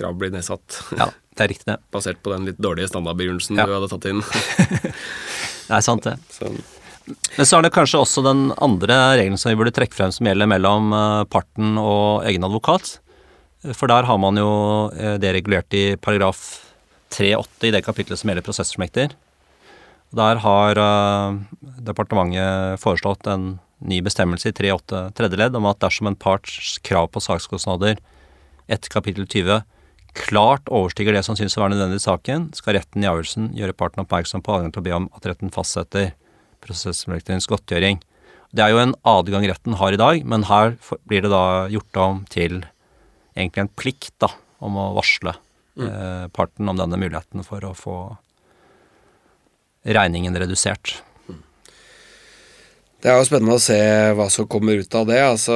krav 0.00 0.18
blir 0.20 0.32
nedsatt. 0.34 0.80
Ja, 0.98 1.10
det 1.36 1.46
er 1.46 1.52
riktig 1.52 1.68
det. 1.70 1.78
Basert 1.94 2.20
på 2.24 2.34
den 2.34 2.48
litt 2.48 2.60
dårlige 2.60 2.90
standardbegrunnelsen 2.90 3.60
ja. 3.60 3.68
du 3.68 3.76
hadde 3.76 3.90
tatt 3.92 4.10
inn. 4.10 4.22
det 5.68 5.78
er 5.78 5.86
sant, 5.86 6.08
det. 6.08 6.16
Så. 6.32 6.50
Men 7.36 7.48
så 7.48 7.58
er 7.58 7.66
det 7.66 7.74
kanskje 7.74 8.00
også 8.02 8.24
den 8.24 8.48
andre 8.62 8.96
regelen 9.18 9.38
som 9.40 9.52
vi 9.52 9.58
burde 9.60 9.74
trekke 9.74 9.96
frem, 9.96 10.12
som 10.14 10.28
gjelder 10.28 10.50
mellom 10.50 10.92
uh, 10.94 11.22
parten 11.30 11.78
og 11.80 12.26
egen 12.28 12.44
advokat. 12.46 12.98
For 13.76 13.90
der 13.90 14.06
har 14.08 14.20
man 14.22 14.38
jo 14.40 14.50
uh, 14.94 15.16
det 15.20 15.34
regulert 15.36 15.74
i 15.76 15.94
paragraf 16.00 16.44
3-8 17.14 17.66
i 17.66 17.74
det 17.74 17.82
kapitlet 17.86 18.20
som 18.20 18.30
gjelder 18.30 18.46
prosessfullmekter. 18.46 19.16
Der 20.16 20.42
har 20.44 20.78
uh, 20.78 21.40
departementet 21.86 22.80
foreslått 22.82 23.26
en 23.30 23.58
ny 23.80 24.00
bestemmelse 24.04 24.50
i 24.50 24.56
3.8 24.56 25.06
tredje 25.16 25.38
ledd 25.40 25.56
om 25.56 25.68
at 25.70 25.80
dersom 25.82 26.10
en 26.10 26.18
parts 26.18 26.76
krav 26.84 27.08
på 27.14 27.22
sakskostnader 27.24 28.00
etter 28.70 28.92
kapittel 28.92 29.26
20 29.26 29.62
klart 30.16 30.68
overstiger 30.72 31.14
det 31.16 31.24
som 31.26 31.36
synes 31.38 31.56
å 31.56 31.62
være 31.62 31.74
nødvendig 31.74 32.00
i 32.00 32.06
saken, 32.06 32.48
skal 32.56 32.76
retten 32.78 33.04
i 33.04 33.08
avgjørelsen 33.10 33.50
gjøre 33.58 33.76
parten 33.76 34.02
oppmerksom 34.04 34.44
på 34.44 34.54
adgang 34.56 34.74
til 34.74 34.82
å 34.82 34.86
be 34.86 34.94
om 34.96 35.08
at 35.16 35.28
retten 35.30 35.52
fastsetter 35.54 36.12
prosessmektigens 36.64 37.48
godtgjøring. 37.50 38.00
Det 38.50 38.64
er 38.64 38.72
jo 38.74 38.82
en 38.82 38.96
adgang 39.06 39.46
retten 39.46 39.76
har 39.78 39.94
i 39.94 40.00
dag, 40.00 40.24
men 40.26 40.48
her 40.50 40.74
blir 41.08 41.22
det 41.24 41.30
da 41.32 41.68
gjort 41.70 42.00
om 42.02 42.24
til 42.30 42.62
egentlig 43.36 43.64
en 43.64 43.74
plikt 43.78 44.16
da, 44.22 44.32
om 44.60 44.76
å 44.76 44.90
varsle 44.96 45.36
mm. 45.78 45.86
eh, 45.86 46.26
parten 46.34 46.68
om 46.68 46.80
denne 46.80 46.98
muligheten 47.00 47.46
for 47.46 47.64
å 47.64 47.76
få 47.78 48.00
regningen 49.86 50.36
redusert. 50.36 50.98
Det 53.00 53.08
er 53.08 53.16
jo 53.16 53.28
spennende 53.30 53.56
å 53.56 53.62
se 53.62 53.80
hva 54.12 54.26
som 54.32 54.48
kommer 54.50 54.82
ut 54.82 54.94
av 54.98 55.06
det. 55.08 55.20
Altså, 55.24 55.54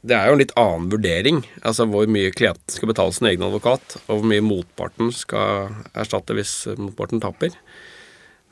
det 0.00 0.16
er 0.16 0.30
jo 0.30 0.36
en 0.36 0.40
litt 0.40 0.56
annen 0.58 0.88
vurdering. 0.92 1.42
Altså 1.66 1.84
hvor 1.90 2.08
mye 2.08 2.32
klienten 2.32 2.72
skal 2.72 2.88
betale 2.90 3.12
sin 3.12 3.28
egen 3.28 3.44
advokat, 3.44 3.98
og 4.06 4.20
hvor 4.20 4.28
mye 4.30 4.44
motparten 4.44 5.12
skal 5.12 5.74
erstatte 5.92 6.36
hvis 6.38 6.54
motparten 6.80 7.20
taper. 7.20 7.56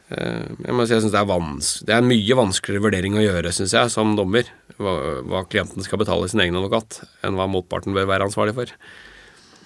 Eh, 0.09 0.45
jeg 0.65 0.77
må 0.77 0.85
si 0.85 0.95
jeg 0.97 1.05
synes 1.05 1.15
det, 1.15 1.21
er 1.21 1.89
det 1.89 1.95
er 1.95 2.03
en 2.03 2.11
mye 2.11 2.39
vanskeligere 2.39 2.85
vurdering 2.85 3.17
å 3.17 3.25
gjøre, 3.25 3.53
syns 3.57 3.75
jeg, 3.77 3.93
som 3.93 4.13
dommer. 4.19 4.49
Hva, 4.77 4.95
hva, 5.25 5.43
klienten 5.49 5.85
skal 5.85 6.01
betale 6.01 6.29
sin 6.31 6.45
egen 6.45 6.57
advokat, 6.61 7.03
enn 7.25 7.37
hva 7.39 7.49
motparten 7.51 7.97
bør 7.97 8.09
være 8.13 8.29
ansvarlig 8.29 8.57
for. 8.57 8.77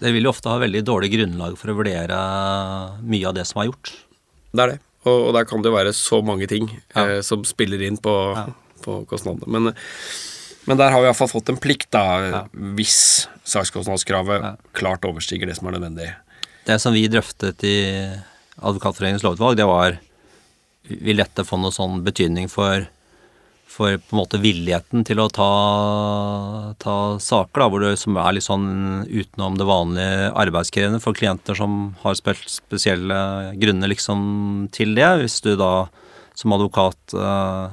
Det 0.02 0.10
vil 0.14 0.26
jo 0.26 0.32
ofte 0.32 0.50
ha 0.50 0.62
veldig 0.62 0.82
dårlig 0.86 1.12
grunnlag 1.12 1.58
for 1.58 1.70
å 1.70 1.76
vurdere 1.78 2.22
mye 3.06 3.28
av 3.28 3.36
det 3.36 3.46
som 3.50 3.62
er 3.62 3.70
gjort. 3.70 3.94
Det 4.52 4.64
er 4.64 4.74
det. 4.74 4.80
Og, 5.02 5.28
og 5.28 5.32
der 5.34 5.46
kan 5.50 5.62
det 5.62 5.70
jo 5.70 5.74
være 5.74 5.94
så 5.98 6.20
mange 6.22 6.46
ting 6.50 6.68
ja. 6.70 7.02
eh, 7.04 7.20
som 7.26 7.42
spiller 7.46 7.82
inn 7.82 7.98
på, 8.02 8.12
ja. 8.38 8.46
på 8.86 9.02
kostnadene. 9.10 9.50
Men, 9.50 9.74
men, 10.68 10.78
der 10.78 10.94
har 10.94 11.02
vi 11.02 11.08
iallfall 11.10 11.30
fått 11.30 11.50
en 11.52 11.60
plikt, 11.60 11.90
da, 11.94 12.04
ja. 12.22 12.42
hvis 12.78 13.28
sakskostnadskravet 13.48 14.60
klart 14.78 15.06
overstiger 15.08 15.50
det 15.50 15.56
som 15.58 15.68
er 15.68 15.78
nødvendig. 15.78 16.08
Det 16.68 16.78
som 16.78 16.94
vi 16.94 17.08
drøftet 17.10 17.64
i 17.66 17.76
Advokatforeningens 18.62 19.24
lovutvalg, 19.26 19.56
det 19.58 19.66
var 19.66 19.96
Vil 20.82 21.18
dette 21.18 21.44
få 21.46 21.56
noe 21.62 21.74
sånn 21.74 22.00
betydning 22.02 22.48
for 22.50 22.84
for 23.72 23.96
på 23.96 24.12
en 24.16 24.20
måte 24.20 24.40
villigheten 24.42 25.04
til 25.08 25.20
å 25.22 25.28
ta, 25.32 25.52
ta 26.82 26.96
saker 27.22 27.62
da, 27.62 27.68
hvor 27.72 27.84
det, 27.84 27.92
som 28.00 28.18
er 28.20 28.36
litt 28.36 28.46
sånn 28.46 28.66
utenom 29.08 29.56
det 29.56 29.68
vanlige 29.68 30.30
arbeidskrevende 30.42 31.00
for 31.02 31.16
klienter 31.16 31.56
som 31.58 31.94
har 32.02 32.18
spesielle 32.18 33.20
grunner 33.62 33.92
liksom 33.92 34.68
til 34.76 34.92
det. 34.98 35.08
Hvis 35.22 35.40
du 35.44 35.54
da 35.56 35.86
som 36.36 36.54
advokat 36.56 37.16
uh, 37.16 37.72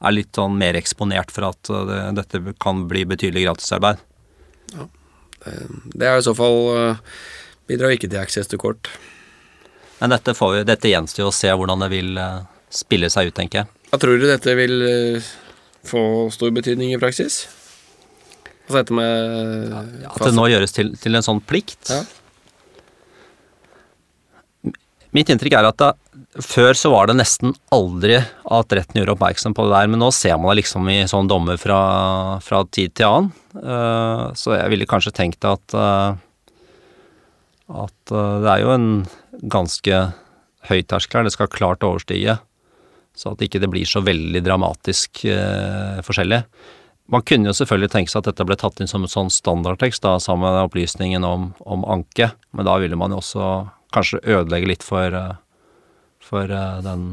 er 0.00 0.16
litt 0.16 0.32
sånn 0.36 0.56
mer 0.60 0.78
eksponert 0.78 1.32
for 1.34 1.50
at 1.50 1.70
uh, 1.72 1.82
det, 1.88 2.00
dette 2.20 2.54
kan 2.62 2.86
bli 2.90 3.04
betydelig 3.08 3.46
gratisarbeid. 3.48 4.00
Ja, 4.74 4.88
det, 5.44 6.06
er 6.06 6.18
i 6.18 6.24
så 6.24 6.34
fall 6.36 6.58
uh, 6.76 7.20
bidrar 7.70 7.94
ikke 7.96 8.10
til 8.10 8.20
access 8.22 8.50
to 8.50 8.60
kort. 8.60 8.92
Men 10.00 10.14
dette, 10.14 10.34
får 10.36 10.54
vi, 10.54 10.64
dette 10.68 10.92
gjenstår 10.92 11.28
å 11.28 11.34
se 11.34 11.52
hvordan 11.52 11.84
det 11.84 11.90
vil 11.92 12.16
spille 12.72 13.10
seg 13.12 13.28
ut, 13.28 13.36
tenker 13.36 13.62
jeg. 13.62 13.72
Hva 13.90 13.98
tror 14.00 14.20
du 14.20 14.24
dette 14.30 14.54
vil 14.56 14.76
få 15.84 16.02
stor 16.32 16.52
betydning 16.56 16.94
i 16.94 17.00
praksis? 17.00 17.42
Altså 18.70 18.84
dette 18.84 18.94
med 18.94 19.72
ja, 20.04 20.12
At 20.14 20.22
det 20.28 20.34
nå 20.36 20.46
gjøres 20.46 20.74
til, 20.76 20.92
til 21.02 21.18
en 21.18 21.26
sånn 21.26 21.40
plikt? 21.42 21.90
Ja. 21.90 22.04
Mitt 25.16 25.32
inntrykk 25.32 25.56
er 25.58 25.66
at 25.66 25.80
det, 25.82 25.88
før 26.38 26.76
så 26.78 26.92
var 26.92 27.08
det 27.10 27.16
nesten 27.18 27.54
aldri 27.74 28.20
at 28.20 28.74
retten 28.76 29.00
gjør 29.00 29.16
oppmerksom 29.16 29.54
på 29.56 29.66
det 29.66 29.74
der, 29.74 29.88
men 29.90 30.02
nå 30.02 30.10
ser 30.14 30.36
man 30.38 30.52
det 30.52 30.60
liksom 30.60 30.86
i 30.92 31.02
sånne 31.10 31.30
dommer 31.30 31.58
fra, 31.58 31.80
fra 32.44 32.62
tid 32.70 32.94
til 32.94 33.08
annen. 33.08 33.32
Uh, 33.56 34.30
så 34.38 34.54
jeg 34.54 34.70
ville 34.70 34.86
kanskje 34.90 35.14
tenkt 35.16 35.46
at 35.48 35.74
uh, 35.74 36.14
at 37.70 38.12
uh, 38.14 38.38
det 38.44 38.52
er 38.52 38.62
jo 38.62 38.70
en 38.76 38.86
ganske 39.50 40.04
høy 40.70 40.80
terskel. 40.86 41.26
Det 41.26 41.34
skal 41.34 41.50
klart 41.50 41.86
overstige 41.86 42.38
så 43.18 43.32
at 43.34 43.42
ikke 43.42 43.58
det 43.60 43.68
blir 43.72 43.88
så 43.88 44.00
veldig 44.06 44.40
dramatisk 44.46 45.24
forskjellig. 46.06 46.38
Man 47.10 47.24
kunne 47.26 47.50
jo 47.50 47.56
selvfølgelig 47.58 47.90
tenke 47.92 48.12
seg 48.12 48.22
at 48.22 48.28
dette 48.30 48.46
ble 48.46 48.56
tatt 48.56 48.78
inn 48.80 48.88
som 48.88 49.02
en 49.04 49.10
sånn 49.10 49.32
standardtekst 49.34 50.04
da, 50.06 50.14
sammen 50.22 50.46
med 50.46 50.68
opplysningen 50.70 51.26
om, 51.26 51.48
om, 51.66 51.82
anke, 51.90 52.30
men 52.54 52.68
da 52.68 52.76
ville 52.80 52.96
man 52.96 53.12
jo 53.12 53.18
også 53.18 53.48
kanskje 53.92 54.22
ødelegge 54.22 54.70
litt 54.70 54.86
for, 54.86 55.10
for 56.30 56.46
uh, 56.54 56.78
den 56.86 57.08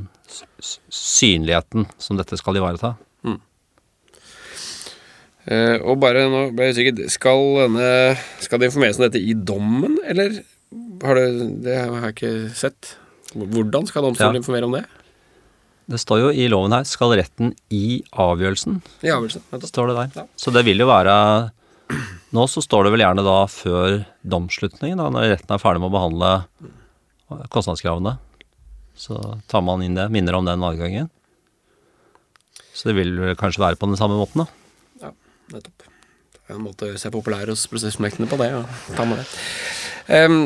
synligheten 0.93 1.88
som 1.97 2.20
dette 2.20 2.38
skal 2.39 2.59
ivareta. 2.59 2.93
Mm. 3.26 3.39
Eh, 5.47 5.78
og 5.88 5.99
bare 6.03 6.26
nå 6.28 6.41
ble 6.55 6.68
jeg 6.68 6.76
usikker 6.76 7.09
Skal, 7.13 7.43
denne, 7.61 7.89
skal 8.43 8.59
det 8.59 8.68
informeres 8.68 8.99
om 8.99 9.05
dette 9.05 9.22
i 9.24 9.32
dommen, 9.34 9.95
eller 10.03 10.41
har 11.07 11.15
du, 11.15 11.43
Det 11.63 11.78
har 11.80 12.09
jeg 12.09 12.15
ikke 12.18 12.32
sett. 12.57 12.95
Hvordan 13.32 13.88
skal 13.88 14.03
domstolen 14.09 14.36
Ja. 14.36 14.41
informere 14.43 14.68
om 14.68 14.76
det? 14.76 14.84
Det 15.88 16.01
står 16.03 16.20
jo 16.20 16.30
i 16.36 16.49
loven 16.51 16.74
her 16.76 16.84
'skal 16.84 17.15
retten 17.15 17.53
i 17.72 18.03
avgjørelsen', 18.11 18.82
I 19.03 19.07
avgjørelsen. 19.07 19.41
nettopp. 19.53 19.70
står 19.72 19.88
det 19.88 19.95
der. 19.95 20.22
Ja. 20.22 20.28
Så 20.36 20.51
det 20.51 20.65
vil 20.65 20.78
jo 20.80 20.88
være 20.88 21.51
Nå 22.34 22.43
så 22.51 22.59
står 22.59 22.84
det 22.84 22.91
vel 22.91 22.99
gjerne 22.99 23.24
da 23.24 23.45
før 23.47 24.05
domsslutningen, 24.28 24.97
da, 24.97 25.07
når 25.09 25.32
retten 25.32 25.55
er 25.55 25.57
ferdig 25.63 25.80
med 25.80 25.88
å 25.88 25.95
behandle 25.95 27.47
kostnadskravene. 27.47 28.18
Så 28.97 29.19
tar 29.47 29.63
man 29.65 29.83
inn 29.85 29.97
det, 29.97 30.07
minner 30.13 30.39
om 30.39 30.47
den 30.47 30.65
adgangen. 30.65 31.11
Så 32.73 32.89
det 32.89 32.97
vil 32.97 33.35
kanskje 33.37 33.63
være 33.63 33.79
på 33.79 33.89
den 33.89 33.97
samme 33.99 34.17
måten, 34.19 34.43
da. 34.43 35.07
Ja, 35.07 35.13
nettopp. 35.53 35.87
Det 36.37 36.53
er 36.53 36.59
en 36.59 36.63
måte 36.63 36.91
å 36.93 36.99
se 36.99 37.11
populær 37.11 37.49
hos 37.51 37.65
prosessmektene 37.69 38.29
på 38.31 38.37
det, 38.39 38.51
og 38.55 38.93
ta 38.95 39.05
med 39.07 39.19
det. 39.19 39.25
Um, 40.07 40.37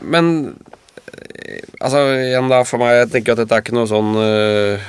men 0.00 0.30
eh, 1.12 1.60
altså, 1.82 2.06
igjen 2.16 2.48
da, 2.48 2.62
for 2.64 2.80
meg, 2.80 2.94
jeg 3.02 3.10
tenker 3.14 3.34
at 3.34 3.42
dette 3.42 3.58
er 3.58 3.64
ikke 3.64 3.76
noe 3.76 3.90
sånn 3.90 4.14
uh, 4.16 4.88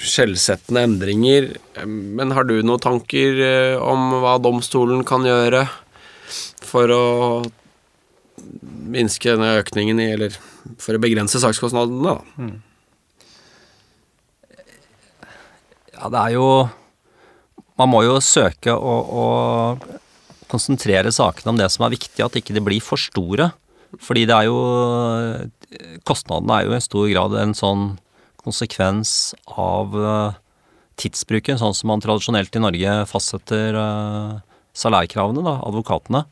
skjellsettende 0.00 0.86
endringer. 0.86 1.50
Men 1.84 2.32
har 2.36 2.46
du 2.48 2.56
noen 2.62 2.82
tanker 2.82 3.42
eh, 3.44 3.76
om 3.80 4.18
hva 4.22 4.36
domstolen 4.42 5.04
kan 5.06 5.26
gjøre 5.26 5.66
for 6.66 6.92
å 6.92 7.04
minske 8.86 9.34
denne 9.34 9.56
økningen 9.60 10.00
i, 10.02 10.10
eller 10.16 10.36
for 10.82 10.96
å 10.96 11.02
begrense 11.02 11.40
sakskostnadene, 11.42 12.14
da? 12.14 12.16
Ja, 15.96 16.10
det 16.12 16.20
er 16.20 16.34
jo 16.36 16.48
Man 17.76 17.90
må 17.92 18.02
jo 18.06 18.16
søke 18.24 18.72
å, 18.72 18.94
å 19.04 19.24
konsentrere 20.48 21.12
sakene 21.12 21.52
om 21.52 21.58
det 21.60 21.68
som 21.74 21.84
er 21.84 21.92
viktig, 21.92 22.22
at 22.24 22.36
ikke 22.38 22.54
de 22.56 22.62
blir 22.64 22.80
for 22.80 23.00
store. 23.00 23.50
Fordi 24.00 24.24
det 24.28 24.36
er 24.36 24.48
jo 24.48 24.60
Kostnadene 26.08 26.56
er 26.56 26.68
jo 26.68 26.76
i 26.76 26.84
stor 26.84 27.08
grad 27.10 27.36
en 27.40 27.52
sånn 27.56 27.84
konsekvens 28.46 29.34
av 29.58 29.96
eh, 29.98 30.36
tidsbruken, 31.02 31.58
sånn 31.60 31.74
som 31.74 31.90
man 31.90 32.02
tradisjonelt 32.04 32.54
i 32.56 32.62
Norge 32.62 32.94
fastsetter 33.10 33.76
eh, 33.80 34.36
salærkravene, 34.76 35.42
da, 35.44 35.56
advokatene. 35.66 36.22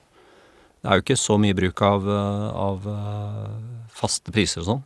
Det 0.80 0.90
er 0.90 1.00
jo 1.00 1.04
ikke 1.04 1.18
så 1.18 1.38
mye 1.40 1.56
bruk 1.58 1.82
av, 1.84 2.06
eh, 2.06 2.48
av 2.68 2.88
faste 3.94 4.34
priser 4.34 4.64
og 4.64 4.68
sånn. 4.68 4.84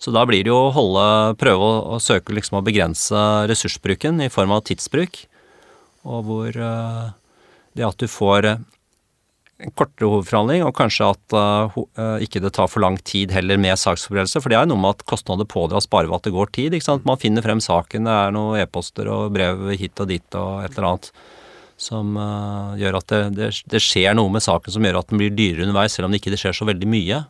Så 0.00 0.12
da 0.16 0.24
blir 0.24 0.46
det 0.46 0.48
jo 0.48 0.56
å 0.56 0.72
holde, 0.72 1.06
prøve 1.40 1.60
å, 1.60 1.80
å 1.96 2.00
søke 2.00 2.32
liksom 2.32 2.60
å 2.60 2.64
begrense 2.64 3.24
ressursbruken 3.50 4.22
i 4.24 4.30
form 4.32 4.54
av 4.56 4.64
tidsbruk. 4.68 5.26
Og 6.08 6.22
hvor 6.24 6.56
eh, 6.56 7.08
det 7.76 7.84
at 7.84 8.00
du 8.00 8.08
får 8.08 8.48
eh, 8.48 8.62
en 9.60 9.74
kortere 9.76 10.08
hovedforhandling, 10.08 10.62
og 10.64 10.72
kanskje 10.76 11.08
at 11.12 11.34
uh, 11.36 11.74
ikke 12.24 12.40
det 12.40 12.54
tar 12.56 12.70
for 12.72 12.80
lang 12.80 12.96
tid 13.04 13.32
heller 13.34 13.60
med 13.60 13.76
saksforberedelse. 13.76 14.40
For 14.40 14.52
det 14.52 14.56
er 14.56 14.70
noe 14.70 14.80
med 14.80 14.96
at 14.96 15.04
kostnader 15.10 15.44
pådras 15.44 15.88
bare 15.90 16.08
ved 16.08 16.16
at 16.16 16.28
det 16.28 16.32
går 16.32 16.52
tid. 16.56 16.76
ikke 16.76 16.86
sant? 16.86 17.04
Man 17.04 17.20
finner 17.20 17.44
frem 17.44 17.60
saken, 17.60 18.08
det 18.08 18.14
er 18.14 18.32
noen 18.32 18.62
e-poster 18.62 19.10
og 19.12 19.34
brev 19.36 19.66
hit 19.76 20.00
og 20.00 20.08
dit 20.08 20.38
og 20.40 20.64
et 20.64 20.78
eller 20.78 20.88
annet. 20.94 21.10
Som 21.80 22.16
uh, 22.16 22.72
gjør 22.80 23.02
at 23.02 23.12
det, 23.12 23.20
det, 23.36 23.50
det 23.72 23.82
skjer 23.84 24.16
noe 24.16 24.32
med 24.32 24.44
saken 24.44 24.72
som 24.72 24.88
gjør 24.88 25.02
at 25.02 25.12
den 25.12 25.20
blir 25.20 25.36
dyrere 25.36 25.68
underveis, 25.68 25.92
selv 25.96 26.08
om 26.08 26.16
det 26.16 26.22
ikke 26.22 26.40
skjer 26.40 26.56
så 26.56 26.68
veldig 26.68 26.88
mye. 26.96 27.20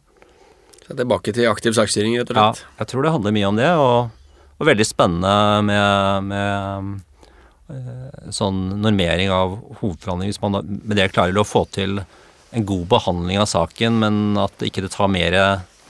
Så 0.91 0.97
tilbake 0.99 1.31
til 1.31 1.47
aktiv 1.47 1.75
saksstyring, 1.77 2.17
rett 2.19 2.33
og 2.33 2.35
slett. 2.35 2.65
Ja, 2.65 2.79
jeg 2.81 2.91
tror 2.91 3.05
det 3.07 3.13
handler 3.15 3.35
mye 3.37 3.47
om 3.53 3.59
det, 3.61 3.69
og, 3.79 4.33
og 4.59 4.67
veldig 4.67 4.87
spennende 4.89 5.35
med, 5.69 6.27
med 6.27 7.77
eh, 7.77 8.33
sånn 8.35 8.59
normering 8.83 9.31
av 9.31 9.55
hovedforhandling, 9.85 10.33
hvis 10.33 10.43
man 10.43 10.59
med 10.67 10.99
det 10.99 11.13
klarer 11.15 11.39
å 11.39 11.47
få 11.47 11.63
til 11.71 12.01
en 12.03 12.67
god 12.67 12.89
behandling 12.91 13.39
av 13.39 13.47
saken, 13.53 14.03
men 14.03 14.19
at 14.43 14.67
ikke 14.67 14.83
det 14.83 14.91
tar 14.97 15.15
mer, 15.15 15.39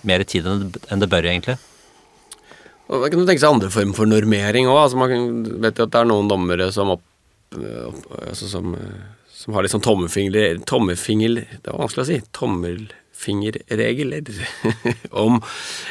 mer 0.05 0.27
tid 0.29 0.51
enn 0.53 0.69
det, 0.69 1.09
bør, 1.09 1.31
egentlig. 1.33 1.57
Da 2.91 3.01
kan 3.09 3.25
tenke 3.25 3.41
seg 3.41 3.55
andre 3.55 3.73
former 3.73 3.97
for 3.97 4.13
normering 4.13 4.69
òg. 4.69 4.83
Altså 4.85 5.01
man 5.01 5.45
vet 5.65 5.81
jo 5.81 5.89
at 5.89 5.97
det 5.97 6.05
er 6.05 6.13
noen 6.13 6.29
dommere 6.29 6.69
som 6.77 6.93
opp, 6.99 7.07
opp 7.57 8.05
altså 8.21 8.53
som, 8.53 8.77
som 9.33 9.57
har 9.57 9.65
litt 9.65 9.73
sånn 9.73 9.89
tommefinger, 9.89 10.61
tommefinger 10.69 11.41
Det 11.41 11.71
var 11.71 11.87
vanskelig 11.87 12.05
å 12.05 12.11
si. 12.13 12.21
Tommelfingerregler 13.21 14.25
om 15.11 15.41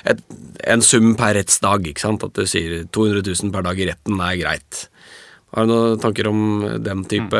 et, 0.04 0.20
en 0.68 0.82
sum 0.82 1.16
per 1.18 1.36
rettsdag. 1.38 1.88
ikke 1.88 2.02
sant? 2.02 2.24
At 2.24 2.34
du 2.34 2.46
sier 2.48 2.86
200 2.92 3.24
000 3.44 3.52
per 3.54 3.66
dag 3.66 3.80
i 3.80 3.88
retten 3.90 4.20
er 4.20 4.38
greit. 4.40 4.88
Har 5.54 5.66
du 5.66 5.74
noen 5.74 6.00
tanker 6.02 6.28
om 6.30 6.42
den 6.84 7.04
type 7.10 7.40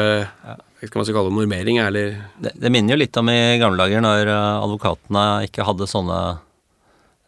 Skal 0.82 0.98
man 0.98 1.06
så 1.06 1.14
kalle 1.14 1.30
det 1.30 1.38
normering? 1.38 1.78
Eller 1.78 2.24
Det, 2.40 2.54
det 2.56 2.72
minner 2.72 2.96
jo 2.96 3.02
litt 3.04 3.18
om 3.18 3.30
i 3.30 3.58
gamle 3.60 3.78
dager, 3.78 4.02
når 4.02 4.30
eh, 4.32 4.64
advokatene 4.64 5.26
ikke 5.50 5.66
hadde 5.68 5.90
sånne 5.92 6.20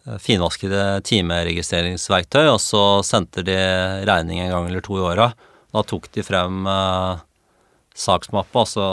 eh, 0.08 0.18
finvaskede 0.24 1.02
timeregistreringsverktøy, 1.06 2.46
og 2.48 2.62
så 2.64 3.02
sendte 3.04 3.44
de 3.46 3.58
regning 4.08 4.40
en 4.40 4.54
gang 4.54 4.70
eller 4.70 4.82
to 4.86 4.98
i 4.98 5.04
åra. 5.04 5.34
Da 5.72 5.84
tok 5.84 6.08
de 6.16 6.24
frem 6.24 6.64
eh, 6.64 7.22
saksmappa, 7.94 8.64
og 8.64 8.72
så 8.72 8.88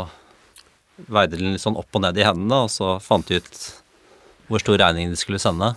veide 1.07 1.39
den 1.39 1.55
litt 1.55 1.63
sånn 1.63 1.79
opp 1.79 1.95
og 1.95 2.03
ned 2.03 2.19
i 2.19 2.27
hendene, 2.27 2.65
og 2.67 2.73
så 2.73 2.97
fant 3.03 3.29
de 3.29 3.39
ut 3.39 3.61
hvor 4.49 4.63
stor 4.63 4.81
regning 4.81 5.13
de 5.13 5.21
skulle 5.21 5.41
sende. 5.43 5.75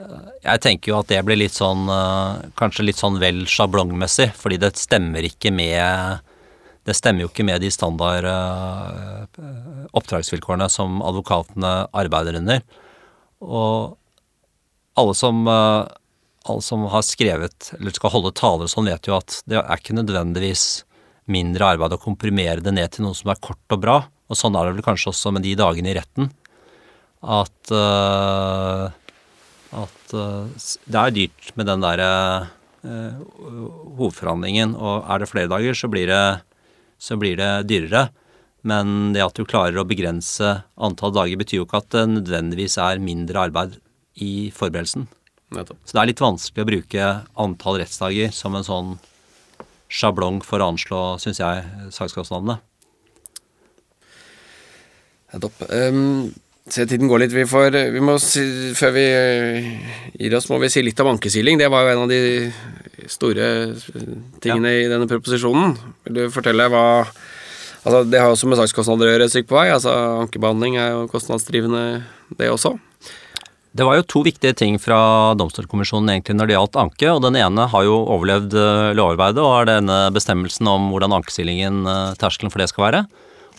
Eh, 0.00 0.28
Jeg 0.42 0.62
tenker 0.64 0.92
jo 0.92 0.98
at 1.00 1.10
det 1.12 1.22
blir 1.26 1.38
litt 1.38 1.54
sånn 1.54 1.84
eh, 1.92 2.50
Kanskje 2.58 2.86
litt 2.88 3.00
sånn 3.00 3.20
vel 3.22 3.44
sjablongmessig, 3.46 4.32
fordi 4.38 4.58
det 4.62 4.74
stemmer 4.80 5.28
ikke 5.28 5.54
med 5.54 6.28
det 6.82 6.96
stemmer 6.98 7.22
jo 7.22 7.28
ikke 7.30 7.44
med 7.46 7.62
de 7.62 7.68
standard 7.70 8.26
eh, 8.26 9.42
oppdragsvilkårene 9.94 10.66
som 10.72 10.98
advokatene 11.06 11.74
arbeider 11.94 12.40
under. 12.40 12.64
Og 13.38 13.94
alle 14.98 15.14
som, 15.14 15.46
alle 15.48 16.64
som 16.66 16.82
har 16.90 17.04
skrevet 17.06 17.70
eller 17.78 17.94
skal 17.94 18.12
holde 18.12 18.34
taler 18.34 18.68
sånn, 18.68 18.90
vet 18.90 19.06
jo 19.06 19.14
at 19.14 19.38
det 19.46 19.60
er 19.60 19.78
ikke 19.78 19.94
nødvendigvis 19.94 20.82
mindre 21.30 21.70
arbeid 21.76 21.94
å 21.94 22.02
komprimere 22.02 22.64
det 22.64 22.74
ned 22.74 22.92
til 22.92 23.06
noe 23.06 23.16
som 23.16 23.30
er 23.30 23.40
kort 23.42 23.76
og 23.76 23.82
bra. 23.82 23.96
Og 24.32 24.38
sånn 24.38 24.56
er 24.56 24.68
det 24.68 24.78
vel 24.78 24.86
kanskje 24.86 25.10
også 25.12 25.34
med 25.36 25.44
de 25.44 25.52
dagene 25.60 25.92
i 25.92 25.96
retten. 25.98 26.30
At, 27.22 27.70
uh, 27.70 28.88
at 29.76 30.14
uh, 30.16 30.48
det 30.88 31.02
er 31.02 31.14
dyrt 31.18 31.52
med 31.60 31.68
den 31.68 31.84
derre 31.84 32.08
uh, 32.82 33.20
hovedforhandlingen, 34.00 34.72
og 34.74 35.04
er 35.04 35.22
det 35.22 35.30
flere 35.30 35.52
dager, 35.52 35.76
så 35.76 35.92
blir 35.92 36.08
det 36.10 36.24
så 37.02 37.18
blir 37.18 37.36
det 37.38 37.52
dyrere. 37.70 38.08
Men 38.62 39.10
det 39.14 39.24
at 39.24 39.34
du 39.34 39.42
klarer 39.48 39.80
å 39.80 39.86
begrense 39.88 40.60
antall 40.78 41.14
dager, 41.14 41.40
betyr 41.40 41.60
jo 41.60 41.66
ikke 41.66 41.80
at 41.82 41.90
det 41.94 42.04
nødvendigvis 42.12 42.78
er 42.78 43.02
mindre 43.02 43.48
arbeid 43.48 43.80
i 44.22 44.52
forberedelsen. 44.54 45.08
Så 45.52 45.92
det 45.92 46.00
er 46.00 46.08
litt 46.12 46.22
vanskelig 46.22 46.62
å 46.62 46.68
bruke 46.68 47.08
antall 47.42 47.80
rettsdager 47.82 48.30
som 48.32 48.54
en 48.56 48.66
sånn 48.66 48.92
sjablong 49.92 50.40
for 50.46 50.62
å 50.62 50.70
anslå, 50.72 51.00
syns 51.20 51.42
jeg, 51.42 51.66
sakskostnadene. 51.92 52.62
Nettopp. 55.32 55.64
Um, 55.68 56.30
se, 56.68 56.86
tiden 56.86 57.10
går 57.10 57.24
litt. 57.24 57.34
Vi 57.34 57.46
får, 57.48 57.76
vi 57.94 58.04
må 58.04 58.18
si, 58.22 58.44
før 58.78 58.94
vi 58.96 59.04
eh, 59.08 59.68
gir 60.20 60.36
oss, 60.38 60.48
må 60.52 60.60
vi 60.62 60.70
si 60.72 60.84
litt 60.84 61.00
om 61.02 61.12
ankesiling. 61.14 61.60
Det 61.60 61.70
var 61.72 61.86
jo 61.86 61.94
en 61.94 62.04
av 62.04 62.12
de 62.12 62.22
store 63.10 63.48
tingene 63.82 64.40
tingene 64.44 64.74
i 64.84 64.88
denne 64.90 65.08
proposisjonen. 65.10 65.76
Vil 66.06 66.20
du 66.20 66.24
fortelle 66.34 66.70
hva 66.72 66.86
Altså, 67.82 68.04
Det 68.06 68.20
har 68.20 68.30
også 68.30 68.46
med 68.46 68.60
sakskostnader 68.60 69.08
å 69.08 69.14
gjøre 69.16 69.24
et 69.26 69.32
stykke 69.34 69.48
på 69.50 69.56
vei. 69.58 69.66
Altså, 69.74 69.90
Ankebehandling 70.22 70.76
er 70.78 70.92
jo 70.92 71.08
kostnadsdrivende, 71.10 72.04
det 72.38 72.46
også. 72.52 72.76
Det 73.72 73.86
var 73.88 73.96
jo 73.96 74.04
to 74.04 74.20
viktige 74.22 74.52
ting 74.54 74.76
fra 74.78 75.32
Domstolkommisjonen 75.40 76.12
egentlig 76.12 76.36
når 76.36 76.48
det 76.48 76.54
gjaldt 76.54 76.78
anke, 76.82 77.08
og 77.08 77.22
den 77.24 77.38
ene 77.40 77.66
har 77.72 77.86
jo 77.86 77.96
overlevd 78.04 78.54
eh, 78.54 78.92
lovarbeidet 78.98 79.40
og 79.42 79.54
er 79.56 79.70
denne 79.70 79.98
bestemmelsen 80.12 80.68
om 80.68 80.90
hvordan 80.92 81.16
ankestillingen, 81.16 81.80
eh, 81.88 82.14
terskelen 82.20 82.52
for 82.52 82.62
det 82.62 82.68
skal 82.70 82.86
være. 82.86 83.02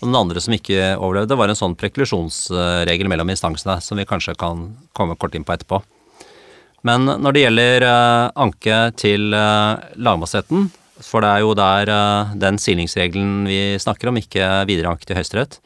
Og 0.03 0.09
den 0.09 0.17
andre 0.19 0.41
som 0.43 0.51
ikke 0.51 0.97
overlevde, 0.99 1.37
var 1.39 1.47
en 1.47 1.55
sånn 1.55 1.77
preklusjonsregel 1.79 3.07
mellom 3.07 3.29
instansene, 3.31 3.77
som 3.79 3.95
vi 3.95 4.03
kanskje 4.03 4.35
kan 4.35 4.65
komme 4.91 5.15
kort 5.15 5.37
inn 5.37 5.45
på 5.47 5.53
etterpå. 5.55 5.79
Men 6.83 7.07
når 7.07 7.31
det 7.31 7.43
gjelder 7.45 7.85
eh, 7.87 8.31
anke 8.43 8.79
til 8.99 9.31
eh, 9.31 9.85
lagmannsretten, 9.95 10.67
for 11.03 11.23
det 11.23 11.29
er 11.31 11.45
jo 11.45 11.55
der 11.55 11.91
eh, 11.93 12.33
den 12.43 12.59
silingsregelen 12.59 13.47
vi 13.47 13.61
snakker 13.79 14.11
om, 14.11 14.19
ikke 14.19 14.49
videre 14.67 14.91
anke 14.91 15.07
til 15.07 15.15
Høyesterett, 15.15 15.61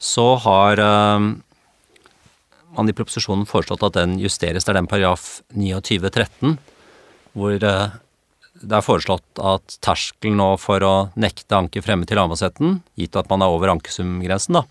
så 0.00 0.30
har 0.40 0.78
man 0.78 2.88
i 2.88 2.94
proposisjonen 2.94 3.48
foreslått 3.50 3.82
at 3.82 3.96
den 3.98 4.14
justeres. 4.22 4.62
Det 4.62 4.70
er 4.70 4.78
den 4.78 4.88
paragraf 4.88 5.40
2913 5.50 6.54
hvor 7.34 7.56
det 8.60 8.78
er 8.78 8.84
foreslått 8.84 9.40
at 9.42 9.78
terskelen 9.84 10.38
nå 10.40 10.48
for 10.60 10.82
å 10.84 10.94
nekte 11.18 11.56
anke 11.58 11.82
fremme 11.84 12.08
til 12.08 12.18
lagmannsretten, 12.18 12.80
gitt 12.98 13.18
at 13.18 13.28
man 13.30 13.44
er 13.44 13.54
over 13.54 13.72
ankesumgrensen, 13.74 14.58
da, 14.58 14.64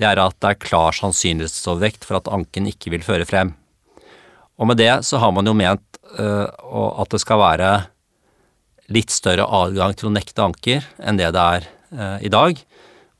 det 0.00 0.08
er 0.08 0.20
at 0.22 0.38
det 0.40 0.52
er 0.52 0.62
klar 0.62 0.96
sannsynlighetsovervekt 0.96 2.06
for 2.08 2.20
at 2.20 2.30
anken 2.32 2.68
ikke 2.70 2.94
vil 2.94 3.04
føre 3.06 3.26
frem. 3.28 3.54
Og 4.60 4.68
med 4.70 4.80
det 4.80 4.92
så 5.06 5.20
har 5.22 5.32
man 5.34 5.48
jo 5.48 5.56
ment 5.56 6.00
eh, 6.18 6.46
at 6.48 7.12
det 7.12 7.20
skal 7.22 7.40
være 7.42 7.70
litt 8.92 9.12
større 9.14 9.46
adgang 9.46 9.94
til 9.96 10.10
å 10.10 10.14
nekte 10.14 10.44
anker 10.44 10.86
enn 11.00 11.20
det 11.20 11.30
det 11.34 11.42
er 11.56 11.68
eh, 11.68 12.28
i 12.28 12.32
dag, 12.32 12.60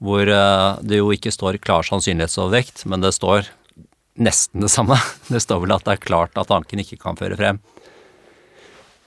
hvor 0.02 0.26
eh, 0.26 0.68
det 0.82 1.00
jo 1.00 1.12
ikke 1.14 1.32
står 1.34 1.60
klar 1.62 1.86
sannsynlighetsovervekt, 1.86 2.86
men 2.90 3.04
det 3.04 3.14
står 3.16 3.50
nesten 4.22 4.64
det 4.64 4.72
samme. 4.72 4.98
Det 5.32 5.40
står 5.40 5.62
vel 5.62 5.72
at 5.72 5.86
det 5.86 5.94
er 5.94 6.04
klart 6.04 6.36
at 6.36 6.50
anken 6.52 6.82
ikke 6.82 6.98
kan 7.00 7.16
føre 7.16 7.38
frem. 7.38 7.62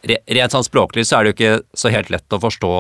Rent 0.05 0.53
sånn 0.53 0.65
språklig 0.65 1.05
så 1.07 1.17
er 1.17 1.25
det 1.25 1.31
jo 1.31 1.35
ikke 1.35 1.79
så 1.81 1.89
helt 1.89 2.11
lett 2.13 2.33
å 2.35 2.37
forstå 2.41 2.73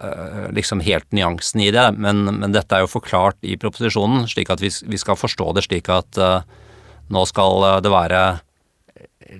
eh, 0.00 0.46
liksom 0.56 0.80
helt 0.86 1.04
nyansen 1.12 1.60
i 1.60 1.68
det, 1.74 1.90
men, 2.00 2.22
men 2.40 2.54
dette 2.54 2.72
er 2.72 2.86
jo 2.86 2.92
forklart 2.94 3.36
i 3.44 3.58
proposisjonen, 3.60 4.24
slik 4.30 4.48
at 4.54 4.62
vi, 4.64 4.70
vi 4.88 5.00
skal 5.00 5.18
forstå 5.20 5.50
det 5.58 5.66
slik 5.66 5.90
at 5.92 6.16
uh, 6.16 6.40
nå 7.12 7.24
skal 7.28 7.66
det 7.84 7.92
være 7.92 8.22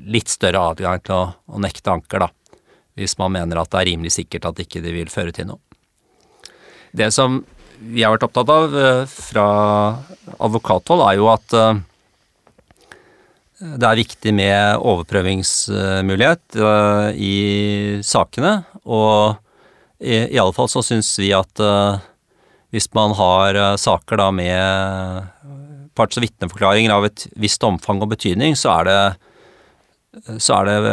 litt 0.04 0.28
større 0.28 0.66
adgang 0.74 1.00
til 1.00 1.16
å, 1.16 1.24
å, 1.48 1.62
nekte 1.64 1.94
anker, 1.94 2.26
da. 2.26 2.60
Hvis 2.96 3.16
man 3.20 3.32
mener 3.32 3.62
at 3.62 3.72
det 3.72 3.80
er 3.80 3.90
rimelig 3.92 4.12
sikkert 4.18 4.50
at 4.50 4.60
ikke 4.60 4.84
det 4.84 4.92
vil 4.92 5.08
føre 5.12 5.32
til 5.32 5.48
noe. 5.48 5.60
Det 6.96 7.08
som 7.14 7.42
vi 7.76 8.04
har 8.04 8.14
vært 8.14 8.28
opptatt 8.28 8.52
av 8.52 8.76
uh, 8.76 9.04
fra 9.08 9.48
advokathold, 10.36 11.08
er 11.08 11.20
jo 11.22 11.32
at 11.32 11.56
uh, 11.56 11.80
det 13.56 13.88
er 13.88 14.00
viktig 14.02 14.32
med 14.36 14.82
overprøvingsmulighet 14.84 16.58
uh, 16.60 17.08
i 17.16 18.00
sakene, 18.04 18.58
og 18.84 19.38
i, 19.96 20.36
i 20.36 20.40
alle 20.40 20.52
fall 20.52 20.68
så 20.68 20.82
syns 20.84 21.14
vi 21.16 21.30
at 21.32 21.62
uh, 21.64 21.96
hvis 22.74 22.90
man 22.96 23.16
har 23.16 23.56
uh, 23.56 23.78
saker 23.80 24.20
da 24.20 24.28
med 24.34 25.32
parts- 25.96 26.20
og 26.20 26.26
vitneforklaringer 26.26 26.92
av 26.92 27.08
et 27.08 27.24
visst 27.40 27.64
omfang 27.64 28.02
og 28.04 28.12
betydning, 28.12 28.58
så 28.58 28.80
er 28.80 28.90
det 28.90 29.00
så 30.40 30.54
er 30.56 30.64
det 30.64 30.92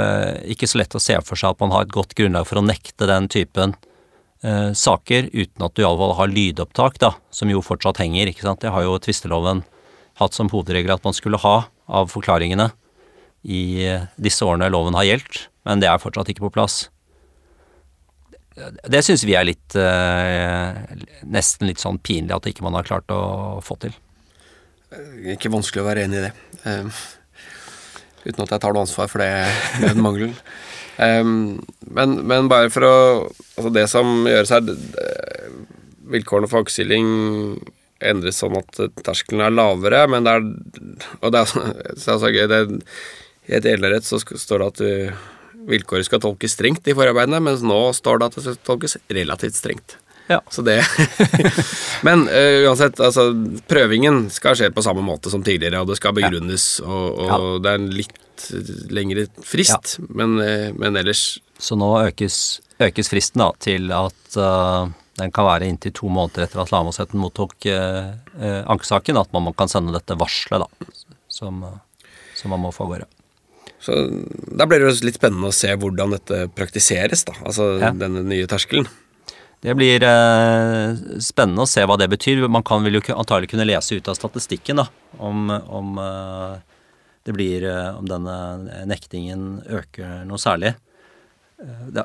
ikke 0.52 0.68
så 0.68 0.82
lett 0.82 0.96
å 1.00 1.00
se 1.00 1.16
for 1.24 1.40
seg 1.40 1.54
at 1.54 1.62
man 1.64 1.72
har 1.72 1.86
et 1.86 1.94
godt 1.96 2.12
grunnlag 2.16 2.44
for 2.44 2.60
å 2.60 2.64
nekte 2.66 3.08
den 3.08 3.30
typen 3.32 3.72
saker, 4.44 5.30
uten 5.32 5.64
at 5.64 5.72
du 5.72 5.80
i 5.80 5.86
alle 5.88 6.02
fall 6.02 6.16
har 6.18 6.28
lydopptak, 6.28 6.98
da, 7.00 7.14
som 7.32 7.48
jo 7.48 7.62
fortsatt 7.64 8.02
henger. 8.04 8.28
ikke 8.28 8.44
sant? 8.44 8.60
Det 8.60 8.74
har 8.76 8.84
jo 8.84 8.98
tvisteloven 9.00 9.62
hatt 10.20 10.36
som 10.36 10.52
hovedregel 10.52 10.92
at 10.98 11.08
man 11.08 11.16
skulle 11.16 11.40
ha 11.40 11.54
av 11.88 12.10
forklaringene 12.12 12.70
i 13.44 13.64
disse 14.16 14.46
årene 14.46 14.72
loven 14.72 14.96
har 14.96 15.08
gjeldt, 15.08 15.48
men 15.68 15.84
det 15.84 15.90
er 15.92 16.02
fortsatt 16.02 16.30
ikke 16.32 16.46
på 16.46 16.54
plass. 16.56 16.86
Det 18.54 19.02
syns 19.02 19.24
vi 19.26 19.34
er 19.34 19.48
litt 19.48 19.74
eh, 19.82 20.76
Nesten 21.26 21.66
litt 21.66 21.82
sånn 21.82 21.98
pinlig 22.06 22.36
at 22.36 22.46
ikke 22.46 22.62
man 22.62 22.76
har 22.78 22.86
klart 22.86 23.10
å 23.10 23.58
få 23.66 23.80
til. 23.82 23.96
Ikke 25.34 25.50
vanskelig 25.50 25.82
å 25.82 25.88
være 25.88 26.04
enig 26.06 26.20
i 26.20 26.26
det. 26.28 26.34
Uh, 26.64 27.02
uten 28.28 28.44
at 28.46 28.54
jeg 28.54 28.62
tar 28.62 28.76
noe 28.76 28.86
ansvar 28.86 29.10
for 29.10 29.24
det, 29.24 29.32
den 29.82 30.04
mangelen. 30.06 30.36
Um, 31.02 31.64
men, 31.98 32.20
men, 32.30 32.52
bare 32.52 32.70
for 32.70 32.86
å 32.86 32.96
Altså, 33.58 33.72
det 33.74 33.88
som 33.90 34.28
gjøres 34.30 34.52
her 34.54 34.68
Vilkårene 36.14 36.50
for 36.52 36.62
aksjesilling 36.62 37.08
endres 38.10 38.42
sånn 38.42 38.58
at 38.60 38.82
terskelen 39.04 39.44
er 39.46 39.54
lavere, 39.54 40.06
men 40.12 40.26
det 40.26 40.34
er 40.38 40.48
Og 41.22 41.34
det 41.34 41.44
er, 41.44 41.54
så 42.00 42.18
er 42.20 42.38
gøy, 42.38 42.48
det 42.52 42.64
I 43.50 43.58
et 43.60 43.70
elerett 43.74 44.08
så 44.08 44.20
står 44.22 44.64
det 44.64 44.68
at 44.72 44.82
du, 44.84 45.28
vilkåret 45.68 46.08
skal 46.08 46.22
tolkes 46.24 46.56
strengt 46.58 46.88
i 46.88 46.96
forarbeidene, 46.96 47.42
mens 47.44 47.64
nå 47.66 47.80
står 47.96 48.20
det 48.20 48.30
at 48.30 48.38
det 48.38 48.46
skal 48.46 48.64
tolkes 48.68 48.98
relativt 49.12 49.60
strengt. 49.60 49.98
Ja. 50.28 50.42
Så 50.50 50.64
det 50.64 50.86
Men 52.08 52.28
uh, 52.30 52.64
uansett, 52.68 53.00
altså 53.04 53.28
prøvingen 53.68 54.30
skal 54.32 54.56
skje 54.56 54.72
på 54.74 54.84
samme 54.86 55.04
måte 55.04 55.32
som 55.34 55.44
tidligere, 55.44 55.84
og 55.84 55.92
det 55.92 56.00
skal 56.00 56.16
begrunnes, 56.16 56.68
og, 56.84 57.20
og 57.20 57.30
ja. 57.30 57.40
det 57.64 57.72
er 57.72 57.82
en 57.82 57.90
litt 57.98 58.48
lengre 58.94 59.28
frist, 59.46 59.98
men, 60.10 60.38
uh, 60.40 60.70
men, 60.80 61.00
ellers 61.00 61.42
Så 61.60 61.78
nå 61.80 61.92
økes, 62.06 62.38
økes 62.84 63.12
fristen 63.12 63.44
da 63.44 63.52
til 63.64 63.92
at 63.96 64.40
uh, 64.40 64.88
den 65.20 65.34
kan 65.34 65.46
være 65.46 65.68
inntil 65.70 65.94
to 65.96 66.10
måneder 66.12 66.48
etter 66.48 66.64
at 66.64 66.72
lagmannsretten 66.74 67.22
mottok 67.22 67.68
eh, 67.70 68.14
eh, 68.40 68.62
ankesaken, 68.70 69.20
at 69.22 69.34
man 69.36 69.54
kan 69.58 69.70
sende 69.72 69.94
dette 69.94 70.18
varselet, 70.18 70.66
da, 70.66 71.12
som, 71.28 71.62
som, 72.34 72.54
man 72.54 72.64
må 72.64 72.74
få 72.74 72.88
av 72.88 72.96
gårde. 72.96 73.10
Så 73.84 74.00
Da 74.58 74.66
blir 74.70 74.82
det 74.82 74.96
litt 75.06 75.20
spennende 75.20 75.52
å 75.52 75.56
se 75.56 75.70
hvordan 75.76 76.16
dette 76.16 76.48
praktiseres, 76.58 77.26
da, 77.30 77.38
altså 77.46 77.76
ja. 77.82 77.94
denne 77.94 78.26
nye 78.26 78.50
terskelen. 78.50 78.90
Det 79.64 79.72
blir 79.80 80.04
eh, 80.04 80.98
spennende 81.24 81.64
å 81.64 81.70
se 81.70 81.86
hva 81.88 81.96
det 82.00 82.10
betyr. 82.12 82.42
Man 82.52 82.66
kan, 82.68 82.84
vil 82.84 82.98
jo 82.98 83.04
antagelig 83.16 83.54
kunne 83.54 83.68
lese 83.70 83.96
ut 83.96 84.10
av 84.12 84.18
statistikken 84.18 84.82
da, 84.82 84.90
om, 85.24 85.48
om 85.54 86.02
eh, 86.04 86.58
det 87.24 87.36
blir 87.38 87.64
eh, 87.70 87.94
Om 87.96 88.10
denne 88.10 88.36
nektingen 88.90 89.62
øker 89.64 90.26
noe 90.28 90.42
særlig 90.42 90.74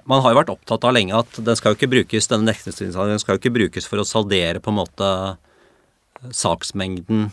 man 0.06 0.22
har 0.22 0.32
jo 0.32 0.38
vært 0.38 0.52
opptatt 0.52 0.84
av 0.86 0.94
lenge 0.94 1.16
at 1.18 1.38
den 1.42 1.58
skal 1.58 1.72
jo 1.72 1.78
ikke 1.78 1.90
brukes, 1.90 2.30
denne 2.30 2.50
nektingsinnsalgen 2.52 3.18
skal 3.22 3.36
jo 3.36 3.42
ikke 3.42 3.56
brukes 3.56 3.88
for 3.90 4.00
å 4.02 4.06
saldere 4.06 4.62
på 4.62 4.70
en 4.70 4.78
måte 4.78 5.10
saksmengden 6.34 7.28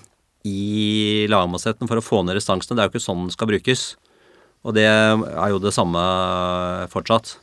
i 0.45 1.25
lagmannsretten 1.29 1.89
for 1.89 1.99
å 1.99 2.05
få 2.05 2.21
ned 2.23 2.37
restansene. 2.37 2.77
Det 2.77 2.83
er 2.83 2.89
jo 2.89 2.95
ikke 2.95 3.05
sånn 3.07 3.25
den 3.25 3.33
skal 3.33 3.49
brukes. 3.49 3.85
Og 4.65 4.73
det 4.77 4.85
er 4.85 5.51
jo 5.53 5.61
det 5.61 5.73
samme 5.75 6.01
fortsatt 6.93 7.35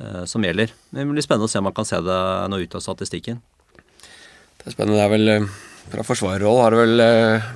eh, 0.00 0.24
som 0.28 0.44
gjelder. 0.44 0.72
Men 0.90 1.04
det 1.04 1.16
blir 1.16 1.26
spennende 1.26 1.48
å 1.48 1.52
se 1.52 1.60
om 1.60 1.68
man 1.68 1.76
kan 1.76 1.88
se 1.88 2.00
det 2.04 2.20
nå 2.52 2.60
ut 2.62 2.76
av 2.76 2.84
statistikken. 2.84 3.42
Det 3.76 4.70
er 4.70 4.76
spennende. 4.76 4.98
Det 5.00 5.04
er 5.04 5.12
vel 5.12 5.32
eh, 5.34 5.48
Fra 5.92 6.04
forsvarerhold 6.06 6.62
har 6.64 6.74
det 6.74 6.80
vel 6.80 7.04
eh, 7.04 7.50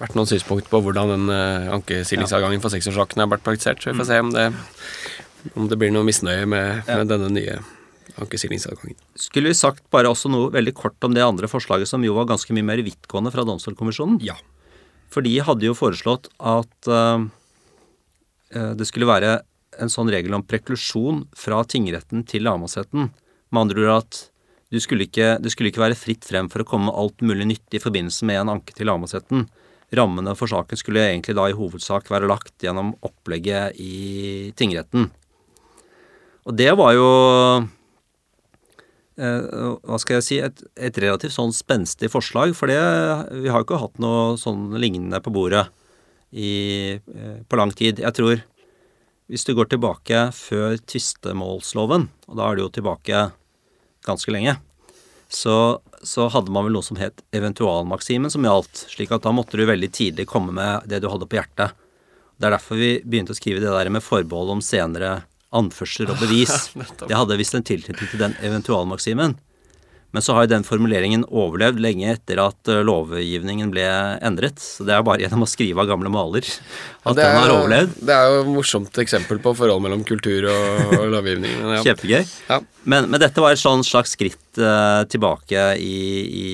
vært 0.00 0.18
noen 0.18 0.28
synspunkter 0.28 0.70
på 0.72 0.82
hvordan 0.84 1.14
den 1.14 1.30
ankesilingsavgangen 1.72 2.60
for 2.60 2.74
seksårssakene 2.74 3.24
har 3.24 3.30
vært 3.32 3.46
praktisert. 3.46 3.80
Så 3.80 3.92
vi 3.92 3.96
får 3.96 4.04
mm. 4.04 4.10
se 4.10 4.18
om 4.26 4.34
det 4.34 4.48
om 5.54 5.68
det 5.70 5.78
blir 5.80 5.92
noe 5.94 6.06
misnøye 6.06 6.46
med, 6.48 6.86
med 6.88 7.10
denne 7.10 7.30
nye 7.32 7.58
ankesilingsadgangen. 8.20 8.98
Skulle 9.18 9.52
vi 9.52 9.58
sagt 9.58 9.84
bare 9.92 10.10
også 10.10 10.30
noe 10.32 10.50
veldig 10.52 10.74
kort 10.76 11.06
om 11.06 11.14
det 11.16 11.24
andre 11.24 11.48
forslaget, 11.50 11.88
som 11.88 12.04
jo 12.04 12.16
var 12.16 12.28
ganske 12.30 12.54
mye 12.56 12.66
mer 12.66 12.82
vidtgående 12.84 13.32
fra 13.34 13.46
Domstolkommisjonen? 13.48 14.18
Ja. 14.24 14.36
For 15.10 15.26
de 15.26 15.36
hadde 15.42 15.66
jo 15.66 15.76
foreslått 15.78 16.28
at 16.38 16.90
uh, 16.90 17.22
det 18.50 18.88
skulle 18.88 19.08
være 19.10 19.40
en 19.80 19.92
sånn 19.92 20.10
regel 20.12 20.34
om 20.36 20.44
preklusjon 20.44 21.24
fra 21.38 21.62
tingretten 21.64 22.26
til 22.28 22.44
lagmannsretten. 22.46 23.08
Med 23.50 23.62
andre 23.62 23.86
ord 23.86 23.96
at 24.02 24.20
du 24.70 24.78
skulle 24.82 25.08
ikke, 25.08 25.32
det 25.42 25.50
skulle 25.50 25.72
ikke 25.72 25.82
være 25.82 25.98
fritt 25.98 26.26
frem 26.26 26.50
for 26.50 26.62
å 26.62 26.68
komme 26.68 26.90
med 26.90 26.98
alt 27.00 27.24
mulig 27.26 27.48
nyttig 27.54 27.80
i 27.80 27.82
forbindelse 27.82 28.26
med 28.28 28.42
en 28.42 28.52
anke 28.58 28.76
til 28.76 28.90
lagmannsretten 28.90 29.48
rammene 29.96 30.34
for 30.38 30.50
saken 30.50 30.78
skulle 30.78 31.02
egentlig 31.08 31.36
da 31.38 31.48
i 31.50 31.56
hovedsak 31.56 32.10
være 32.10 32.28
lagt 32.30 32.62
gjennom 32.62 32.92
opplegget 33.06 33.78
i 33.80 34.52
tingretten. 34.58 35.08
Og 36.50 36.56
det 36.58 36.72
var 36.74 36.96
jo 36.96 37.08
eh, 39.22 39.50
hva 39.86 39.98
skal 40.02 40.18
jeg 40.18 40.26
si, 40.26 40.38
et, 40.42 40.62
et, 40.74 40.96
relativt 40.98 41.36
sånn 41.36 41.54
spenstig 41.54 42.10
forslag. 42.10 42.56
For 42.58 42.66
det, 42.66 42.80
vi 43.44 43.52
har 43.52 43.62
jo 43.62 43.68
ikke 43.68 43.82
hatt 43.84 44.00
noe 44.02 44.34
sånn 44.40 44.74
lignende 44.74 45.22
på 45.22 45.30
bordet 45.34 45.68
i, 46.34 46.98
eh, 46.98 47.38
på 47.46 47.60
lang 47.60 47.70
tid. 47.70 48.02
Jeg 48.02 48.18
tror 48.18 48.42
hvis 49.30 49.46
du 49.46 49.54
går 49.54 49.70
tilbake 49.70 50.24
før 50.34 50.74
tvistemålsloven, 50.90 52.08
og 52.26 52.34
da 52.34 52.48
er 52.48 52.58
du 52.58 52.64
jo 52.64 52.74
tilbake 52.80 53.28
ganske 54.02 54.34
lenge, 54.34 54.56
så, 55.30 55.78
så, 56.02 56.26
hadde 56.34 56.50
man 56.50 56.66
vel 56.66 56.74
noe 56.74 56.82
som 56.82 56.98
het 56.98 57.22
eventualmaksimen 57.30 58.32
som 58.34 58.42
gjaldt. 58.42 58.88
slik 58.90 59.14
at 59.14 59.22
da 59.22 59.30
måtte 59.30 59.54
du 59.54 59.62
veldig 59.68 59.92
tidlig 59.94 60.26
komme 60.26 60.50
med 60.56 60.90
det 60.90 60.98
du 60.98 61.06
hadde 61.12 61.30
på 61.30 61.38
hjertet. 61.38 61.78
Det 62.34 62.48
er 62.48 62.56
derfor 62.56 62.80
vi 62.80 62.96
begynte 63.04 63.36
å 63.36 63.38
skrive 63.38 63.62
det 63.62 63.70
der 63.70 63.92
med 63.94 64.02
forbehold 64.02 64.56
om 64.56 64.64
senere 64.64 65.20
anførsler 65.56 66.12
og 66.12 66.20
bevis. 66.22 66.72
Det 67.08 67.16
hadde 67.16 67.38
visst 67.40 67.56
en 67.58 67.66
tilknytning 67.66 68.10
til 68.12 68.22
den 68.22 68.36
eventualmaksimen. 68.46 69.38
Men 70.10 70.24
så 70.26 70.34
har 70.34 70.44
jo 70.44 70.50
den 70.50 70.64
formuleringen 70.66 71.22
overlevd 71.28 71.78
lenge 71.82 72.08
etter 72.10 72.40
at 72.42 72.70
eh, 72.70 72.80
lovgivningen 72.86 73.70
ble 73.70 73.84
endret. 74.26 74.58
Så 74.58 74.86
det 74.86 74.96
er 74.96 75.04
bare 75.06 75.22
gjennom 75.22 75.46
å 75.46 75.50
skrive 75.50 75.84
av 75.84 75.90
gamle 75.92 76.10
maler 76.10 76.42
at 76.42 77.12
ja, 77.12 77.14
den 77.20 77.36
har 77.38 77.54
overlevd. 77.54 77.94
Det 78.08 78.16
er 78.16 78.26
jo 78.26 78.40
et 78.42 78.50
morsomt 78.50 79.00
eksempel 79.04 79.38
på 79.42 79.54
forhold 79.58 79.84
mellom 79.86 80.02
kultur 80.06 80.48
og, 80.50 80.96
og 80.98 81.06
lovgivning. 81.14 81.54
Ja. 81.76 81.82
Kjempegøy. 81.86 82.34
Ja. 82.50 82.58
Men, 82.82 83.06
men, 83.06 83.20
dette 83.22 83.44
var 83.44 83.54
et 83.54 83.62
sånn 83.62 83.86
slags 83.86 84.16
skritt 84.16 84.58
uh, 84.58 85.06
tilbake 85.10 85.68
i, 85.78 85.98
i, 86.26 86.48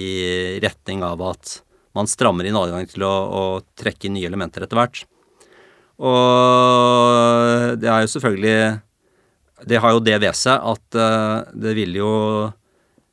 retning 0.60 1.04
av 1.06 1.24
at 1.24 1.60
man 1.96 2.08
strammer 2.10 2.44
inn 2.44 2.58
adgang 2.60 2.84
til 2.90 3.06
å, 3.08 3.14
å 3.24 3.44
trekke 3.78 4.10
inn 4.10 4.18
nye 4.18 4.28
elementer 4.28 4.66
etter 4.66 4.76
hvert. 4.76 5.06
Og 5.96 7.78
det 7.80 7.88
er 7.88 8.04
jo 8.04 8.12
selvfølgelig 8.18 8.58
Det 9.64 9.80
har 9.80 9.94
jo 9.94 10.04
det 10.04 10.18
ved 10.20 10.36
seg 10.36 10.60
at 10.60 10.98
uh, 11.00 11.46
det 11.56 11.72
vil 11.78 11.96
jo 11.96 12.10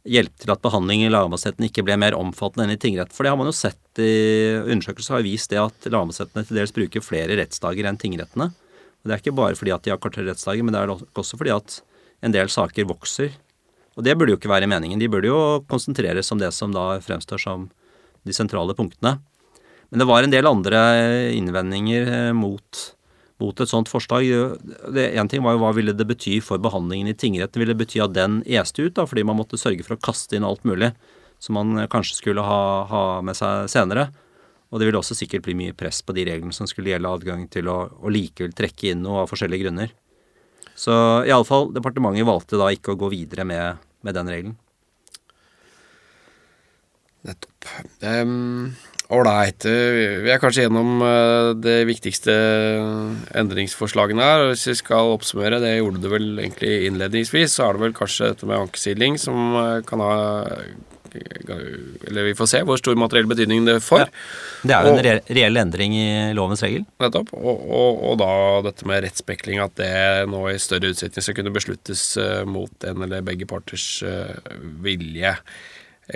hjelpe 0.03 0.41
til 0.43 0.51
at 0.51 0.63
behandling 0.63 1.05
i 1.05 1.11
lagmannsretten 1.11 1.63
ikke 1.69 1.85
ble 1.87 1.95
mer 1.99 2.17
omfattende 2.17 2.65
enn 2.67 2.75
i 2.75 2.81
tingrett. 2.81 3.13
For 3.15 3.23
det 3.23 3.31
har 3.31 3.39
man 3.39 3.47
jo 3.47 3.55
sett 3.55 4.01
i 4.03 4.11
undersøkelser 4.59 5.15
har 5.15 5.23
vist 5.23 5.53
det 5.53 5.61
at 5.61 5.87
lagmannsrettene 5.87 6.43
til 6.47 6.59
dels 6.59 6.75
bruker 6.75 7.05
flere 7.05 7.37
rettsdager 7.39 7.87
enn 7.87 7.99
tingrettene. 8.01 8.49
Og 8.51 9.07
Det 9.07 9.15
er 9.15 9.23
ikke 9.23 9.35
bare 9.35 9.55
fordi 9.59 9.71
at 9.75 9.85
de 9.85 9.93
har 9.93 10.01
kortere 10.03 10.27
rettsdager, 10.27 10.63
men 10.63 10.75
det 10.75 10.83
er 10.83 10.91
også 10.91 11.39
fordi 11.39 11.55
at 11.55 11.79
en 12.23 12.35
del 12.35 12.51
saker 12.51 12.87
vokser. 12.87 13.31
Og 13.95 14.03
det 14.03 14.15
burde 14.17 14.33
jo 14.33 14.39
ikke 14.39 14.51
være 14.51 14.67
meningen. 14.67 14.99
De 14.99 15.09
burde 15.11 15.29
jo 15.29 15.61
konsentreres 15.69 16.31
om 16.33 16.39
det 16.41 16.51
som 16.55 16.71
da 16.73 16.97
fremstår 17.03 17.39
som 17.39 17.69
de 18.23 18.35
sentrale 18.35 18.75
punktene. 18.75 19.17
Men 19.91 20.01
det 20.01 20.07
var 20.09 20.25
en 20.25 20.33
del 20.33 20.47
andre 20.49 20.79
innvendinger 21.35 22.07
eh, 22.09 22.31
mot, 22.33 22.83
mot 23.43 23.59
et 23.59 23.69
sånt 23.69 23.91
forslag. 23.91 24.25
Én 24.95 25.29
ting 25.31 25.43
var 25.43 25.57
jo 25.57 25.63
hva 25.65 25.73
ville 25.75 25.95
det 25.95 26.07
bety 26.07 26.39
for 26.43 26.61
behandlingen 26.63 27.11
i 27.11 27.17
tingretten. 27.17 27.59
Ville 27.61 27.75
det 27.75 27.83
bety 27.83 28.01
at 28.03 28.15
den 28.15 28.41
este 28.47 28.87
ut, 28.87 28.95
da, 28.97 29.05
fordi 29.09 29.25
man 29.27 29.39
måtte 29.39 29.59
sørge 29.59 29.85
for 29.85 29.97
å 29.97 30.03
kaste 30.03 30.39
inn 30.39 30.47
alt 30.47 30.63
mulig 30.67 30.93
som 31.43 31.57
man 31.59 31.75
kanskje 31.91 32.21
skulle 32.21 32.43
ha, 32.45 32.61
ha 32.87 33.03
med 33.25 33.35
seg 33.35 33.67
senere. 33.71 34.07
Og 34.71 34.79
det 34.79 34.87
ville 34.87 35.01
også 35.01 35.17
sikkert 35.17 35.43
bli 35.45 35.57
mye 35.59 35.75
press 35.77 35.99
på 36.01 36.15
de 36.15 36.23
reglene 36.29 36.55
som 36.55 36.69
skulle 36.69 36.93
gjelde 36.93 37.11
adgang 37.11 37.43
til 37.51 37.67
å, 37.69 37.77
å 37.99 38.13
likevel 38.13 38.55
trekke 38.57 38.93
inn 38.93 39.03
noe 39.05 39.25
av 39.25 39.29
forskjellige 39.29 39.67
grunner. 39.67 39.91
Så 40.73 40.95
iallfall, 41.29 41.69
departementet 41.75 42.25
valgte 42.25 42.57
da 42.57 42.71
ikke 42.73 42.95
å 42.95 43.01
gå 43.03 43.11
videre 43.13 43.45
med, 43.45 43.83
med 44.01 44.17
den 44.17 44.31
regelen. 44.33 44.57
Nettopp. 47.27 47.69
Ålreit. 49.11 49.65
Um, 49.67 50.23
vi 50.23 50.31
er 50.31 50.39
kanskje 50.41 50.67
gjennom 50.67 51.03
uh, 51.03 51.51
det 51.59 51.81
viktigste 51.89 52.33
endringsforslagene 53.35 54.23
her. 54.23 54.45
Hvis 54.51 54.69
vi 54.69 54.77
skal 54.79 55.11
oppsummere, 55.17 55.59
det 55.63 55.75
gjorde 55.75 56.01
du 56.03 56.09
vel 56.13 56.31
egentlig 56.37 56.87
innledningsvis, 56.87 57.57
så 57.57 57.67
er 57.67 57.75
det 57.75 57.85
vel 57.87 57.97
kanskje 57.97 58.31
dette 58.31 58.49
med 58.49 58.63
ankesidling 58.63 59.19
som 59.21 59.53
kan 59.87 60.03
ha 60.03 60.15
eller 61.13 62.23
vi 62.25 62.31
får 62.33 62.47
se 62.49 62.59
hvor 62.65 62.79
stor 62.81 62.95
materiell 62.97 63.27
betydning 63.29 63.67
det 63.67 63.75
får. 63.85 63.99
Ja. 64.01 64.07
Det 64.63 64.73
er 64.73 64.87
jo 64.87 64.93
og, 64.95 65.01
en 65.03 65.19
reell 65.37 65.59
endring 65.61 65.93
i 65.93 66.07
lovens 66.33 66.63
regel. 66.65 66.87
Nettopp. 67.03 67.29
Og, 67.37 67.67
og, 67.67 67.99
og, 67.99 68.15
da 68.17 68.31
dette 68.65 68.87
med 68.89 69.03
rettsspekling, 69.05 69.61
at 69.61 69.77
det 69.77 69.93
nå 70.31 70.41
i 70.49 70.57
større 70.57 70.89
utstrekning 70.89 71.27
skal 71.27 71.37
kunne 71.37 71.53
besluttes 71.53 72.07
mot 72.49 72.89
en 72.89 73.05
eller 73.05 73.21
begge 73.29 73.45
parters 73.45 73.85
vilje. 74.81 75.35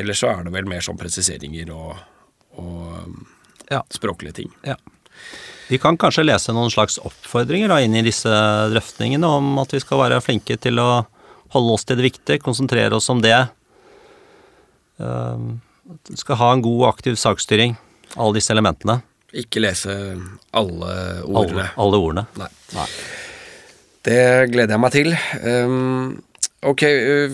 Eller 0.01 0.17
så 0.17 0.33
er 0.33 0.47
det 0.47 0.57
vel 0.57 0.65
mer 0.73 0.81
sånn 0.81 0.97
presiseringer 0.97 1.69
og 1.77 1.93
og 2.57 3.69
ja. 3.71 3.83
språklige 3.93 4.41
ting. 4.41 4.53
Ja. 4.67 4.77
Vi 5.67 5.79
kan 5.83 5.97
kanskje 5.99 6.23
lese 6.23 6.55
noen 6.55 6.71
slags 6.71 6.95
oppfordringer 7.03 7.71
da, 7.71 7.81
inn 7.83 7.95
i 7.99 8.05
disse 8.05 8.31
drøftingene 8.71 9.27
om 9.27 9.57
at 9.59 9.73
vi 9.75 9.81
skal 9.83 9.99
være 10.05 10.23
flinke 10.23 10.55
til 10.63 10.79
å 10.79 10.89
holde 11.55 11.75
oss 11.75 11.83
til 11.87 11.99
det 11.99 12.07
viktige, 12.07 12.43
konsentrere 12.43 12.95
oss 12.95 13.09
om 13.11 13.21
det. 13.23 13.35
Uh, 15.01 15.59
skal 16.15 16.39
ha 16.39 16.53
en 16.55 16.63
god 16.63 16.81
og 16.85 16.89
aktiv 16.93 17.19
saksstyring, 17.19 17.75
alle 18.15 18.39
disse 18.39 18.55
elementene. 18.55 19.01
Ikke 19.35 19.59
lese 19.59 19.91
alle 20.55 20.93
ordene. 21.27 21.67
Alle, 21.67 21.67
alle 21.83 21.99
ordene. 21.99 22.25
Nei. 22.39 22.49
Nei. 22.77 22.87
Det 24.07 24.21
gleder 24.53 24.77
jeg 24.77 24.79
meg 24.79 24.93
til. 24.95 25.11
Um, 25.43 26.13
ok, 26.63 26.83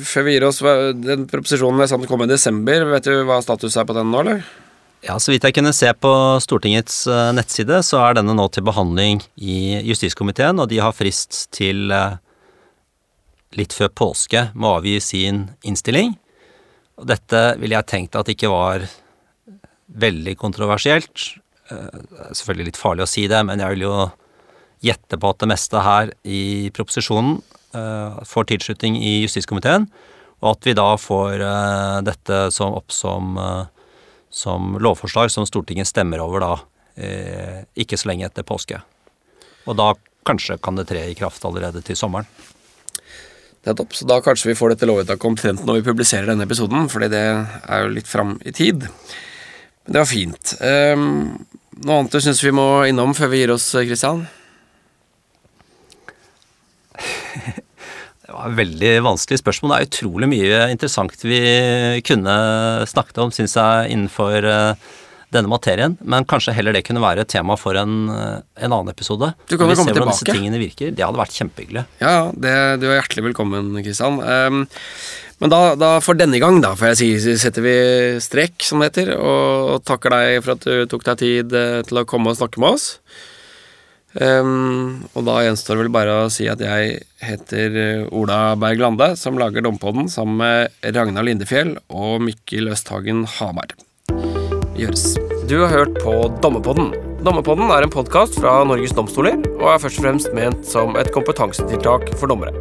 før 0.01 0.26
vi 0.26 0.34
gir 0.34 0.45
oss 0.47 0.63
Den 1.05 1.28
proposisjonen 1.30 1.84
er 1.86 1.91
samt 1.91 2.09
kom 2.09 2.26
i 2.26 2.30
desember. 2.32 2.88
Vet 2.95 3.09
du 3.11 3.21
hva 3.30 3.38
status 3.45 3.78
er 3.78 3.86
på 3.86 3.93
den 3.97 4.09
nå, 4.09 4.24
eller? 4.26 4.41
Ja, 5.03 5.17
Så 5.19 5.33
vidt 5.33 5.43
jeg 5.43 5.57
kunne 5.57 5.73
se 5.75 5.89
på 5.99 6.09
Stortingets 6.39 7.01
eh, 7.11 7.33
nettside, 7.35 7.81
så 7.83 7.99
er 7.99 8.15
denne 8.15 8.35
nå 8.37 8.45
til 8.55 8.63
behandling 8.63 9.19
i 9.35 9.81
justiskomiteen, 9.83 10.61
og 10.63 10.69
de 10.71 10.79
har 10.79 10.95
frist 10.95 11.49
til 11.51 11.91
eh, 11.91 12.15
litt 13.59 13.75
før 13.75 13.91
påske 13.91 14.45
med 14.53 14.69
å 14.69 14.77
avgi 14.77 14.95
sin 15.03 15.41
innstilling. 15.67 16.15
Og 16.95 17.09
dette 17.11 17.41
ville 17.59 17.75
jeg 17.75 17.89
tenkt 17.91 18.15
at 18.15 18.31
ikke 18.31 18.53
var 18.53 18.85
veldig 20.05 20.37
kontroversielt. 20.39 21.33
Eh, 21.67 21.99
selvfølgelig 22.31 22.71
litt 22.71 22.79
farlig 22.79 23.03
å 23.03 23.11
si 23.11 23.27
det, 23.27 23.43
men 23.43 23.59
jeg 23.59 23.75
vil 23.75 23.85
jo 23.89 23.97
gjette 24.87 25.19
på 25.19 25.33
at 25.35 25.43
det 25.43 25.51
meste 25.51 25.83
her 25.83 26.15
i 26.23 26.71
proposisjonen 26.75 27.41
får 27.73 28.45
tilslutning 28.51 28.99
i 29.01 29.23
justiskomiteen, 29.23 29.87
og 30.43 30.49
at 30.51 30.67
vi 30.67 30.75
da 30.77 30.91
får 30.99 31.41
dette 32.05 32.41
opp 32.61 32.93
som 32.93 33.39
som 34.34 34.77
lovforslag 34.81 35.31
som 35.31 35.45
Stortinget 35.45 35.88
stemmer 35.88 36.23
over 36.23 36.41
da 36.41 36.53
eh, 36.97 37.61
ikke 37.77 37.99
så 37.99 38.09
lenge 38.09 38.25
etter 38.25 38.45
påske. 38.47 38.79
Og 39.69 39.77
da 39.77 39.93
kanskje 40.27 40.57
kan 40.63 40.75
det 40.79 40.88
tre 40.89 41.03
i 41.11 41.15
kraft 41.17 41.45
allerede 41.45 41.84
til 41.86 41.97
sommeren. 41.99 42.27
Nettopp. 43.63 43.93
Så 43.95 44.07
da 44.09 44.17
kanskje 44.23 44.49
vi 44.49 44.57
får 44.59 44.73
dette 44.73 44.88
lovvedtaket 44.89 45.29
omtrent 45.29 45.65
når 45.67 45.79
vi 45.79 45.88
publiserer 45.88 46.27
denne 46.27 46.47
episoden, 46.47 46.89
fordi 46.91 47.07
det 47.13 47.23
er 47.23 47.86
jo 47.86 47.93
litt 47.93 48.09
fram 48.09 48.36
i 48.43 48.51
tid. 48.55 48.88
Men 49.86 49.95
det 49.95 50.01
var 50.01 50.09
fint. 50.09 50.55
Um, 50.59 51.45
noe 51.84 51.99
annet 52.01 52.15
du 52.15 52.19
syns 52.23 52.43
vi 52.43 52.51
må 52.55 52.67
innom 52.89 53.15
før 53.15 53.31
vi 53.31 53.43
gir 53.43 53.53
oss, 53.55 53.69
Kristian? 53.88 54.25
Det 58.34 58.39
var 58.39 58.49
et 58.49 58.57
veldig 58.57 58.91
vanskelig 59.05 59.38
spørsmål. 59.43 59.71
Det 59.71 59.75
er 59.77 59.89
utrolig 59.91 60.27
mye 60.31 60.59
interessant 60.73 61.21
vi 61.21 61.39
kunne 62.01 62.34
snakket 62.89 63.19
om, 63.21 63.34
syns 63.36 63.53
jeg, 63.53 63.91
innenfor 63.93 64.47
eh, 64.49 64.88
denne 65.38 65.51
materien. 65.51 65.93
Men 66.01 66.25
kanskje 66.25 66.55
heller 66.57 66.73
det 66.73 66.81
kunne 66.88 67.03
være 67.03 67.27
et 67.27 67.29
tema 67.29 67.53
for 67.61 67.77
en, 67.77 68.07
eh, 68.09 68.39
en 68.65 68.71
annen 68.71 68.89
episode. 68.89 69.29
Du 69.45 69.53
kan 69.53 69.69
jo 69.69 69.75
komme 69.77 69.93
tilbake. 69.93 70.15
disse 70.15 70.34
tingene 70.34 70.57
virker. 70.57 70.89
Det 70.97 71.05
hadde 71.05 71.21
vært 71.21 71.38
kjempehyggelig. 71.38 71.84
Ja, 72.01 72.15
det, 72.34 72.55
du 72.81 72.88
er 72.89 72.97
hjertelig 73.03 73.27
velkommen, 73.27 73.69
Kristian. 73.86 74.17
Um, 74.17 74.65
men 75.38 75.53
da, 75.53 75.61
da, 75.77 75.91
for 76.01 76.17
denne 76.17 76.41
gang, 76.41 76.57
da, 76.65 76.73
får 76.79 76.95
jeg 76.95 77.21
si, 77.21 77.36
setter 77.38 77.67
vi 77.67 77.75
strek, 78.17 78.57
som 78.65 78.81
det 78.81 78.95
heter, 78.95 79.13
og 79.13 79.86
takker 79.86 80.17
deg 80.17 80.39
for 80.41 80.55
at 80.57 80.65
du 80.65 80.89
tok 80.89 81.05
deg 81.11 81.21
tid 81.21 81.53
eh, 81.53 81.84
til 81.86 82.01
å 82.01 82.07
komme 82.09 82.34
og 82.34 82.41
snakke 82.41 82.65
med 82.65 82.79
oss. 82.79 82.95
Um, 84.14 85.05
og 85.18 85.26
da 85.26 85.39
gjenstår 85.41 85.80
vel 85.82 85.89
bare 85.93 86.18
å 86.22 86.30
si 86.30 86.45
at 86.49 86.61
jeg 86.61 86.99
heter 87.24 87.78
eh, 87.82 88.03
Ola 88.14 88.53
Berg 88.61 88.84
Lande, 88.84 89.07
som 89.18 89.39
lager 89.41 89.66
Dompodden 89.66 90.05
sammen 90.11 90.38
med 90.43 90.93
Ragnar 90.93 91.26
Lindefjell 91.26 91.74
og 91.89 92.22
Mikkel 92.22 92.70
Østhagen 92.74 93.24
Hamar. 93.39 93.74
Gjøres. 94.78 95.16
Du 95.49 95.57
har 95.64 95.74
hørt 95.74 95.97
på 96.03 96.14
Dommepodden. 96.43 96.93
Dommepodden 97.26 97.72
er 97.74 97.86
en 97.86 97.93
podkast 97.93 98.38
fra 98.38 98.59
Norges 98.68 98.93
domstoler 98.93 99.39
og 99.55 99.68
er 99.72 99.82
først 99.82 100.01
og 100.01 100.05
fremst 100.05 100.34
ment 100.38 100.66
som 100.68 100.97
et 100.99 101.09
kompetansetiltak 101.16 102.11
for 102.20 102.30
dommere. 102.30 102.53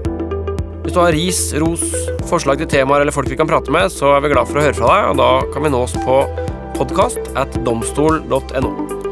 Hvis 0.83 0.97
du 0.97 1.03
har 1.03 1.15
ris, 1.15 1.45
ros, 1.63 1.85
forslag 2.31 2.63
til 2.63 2.71
temaer 2.73 3.05
eller 3.05 3.15
folk 3.15 3.31
vi 3.31 3.39
kan 3.39 3.51
prate 3.51 3.75
med, 3.75 3.93
så 3.93 4.17
er 4.17 4.25
vi 4.25 4.33
glad 4.33 4.49
for 4.49 4.59
å 4.59 4.67
høre 4.67 4.79
fra 4.79 4.97
deg, 4.97 5.13
og 5.13 5.21
da 5.21 5.31
kan 5.53 5.67
vi 5.67 5.77
nås 5.77 5.99
på 6.03 6.19
podkast 6.81 7.33
at 7.39 7.61
domstol.no. 7.67 9.12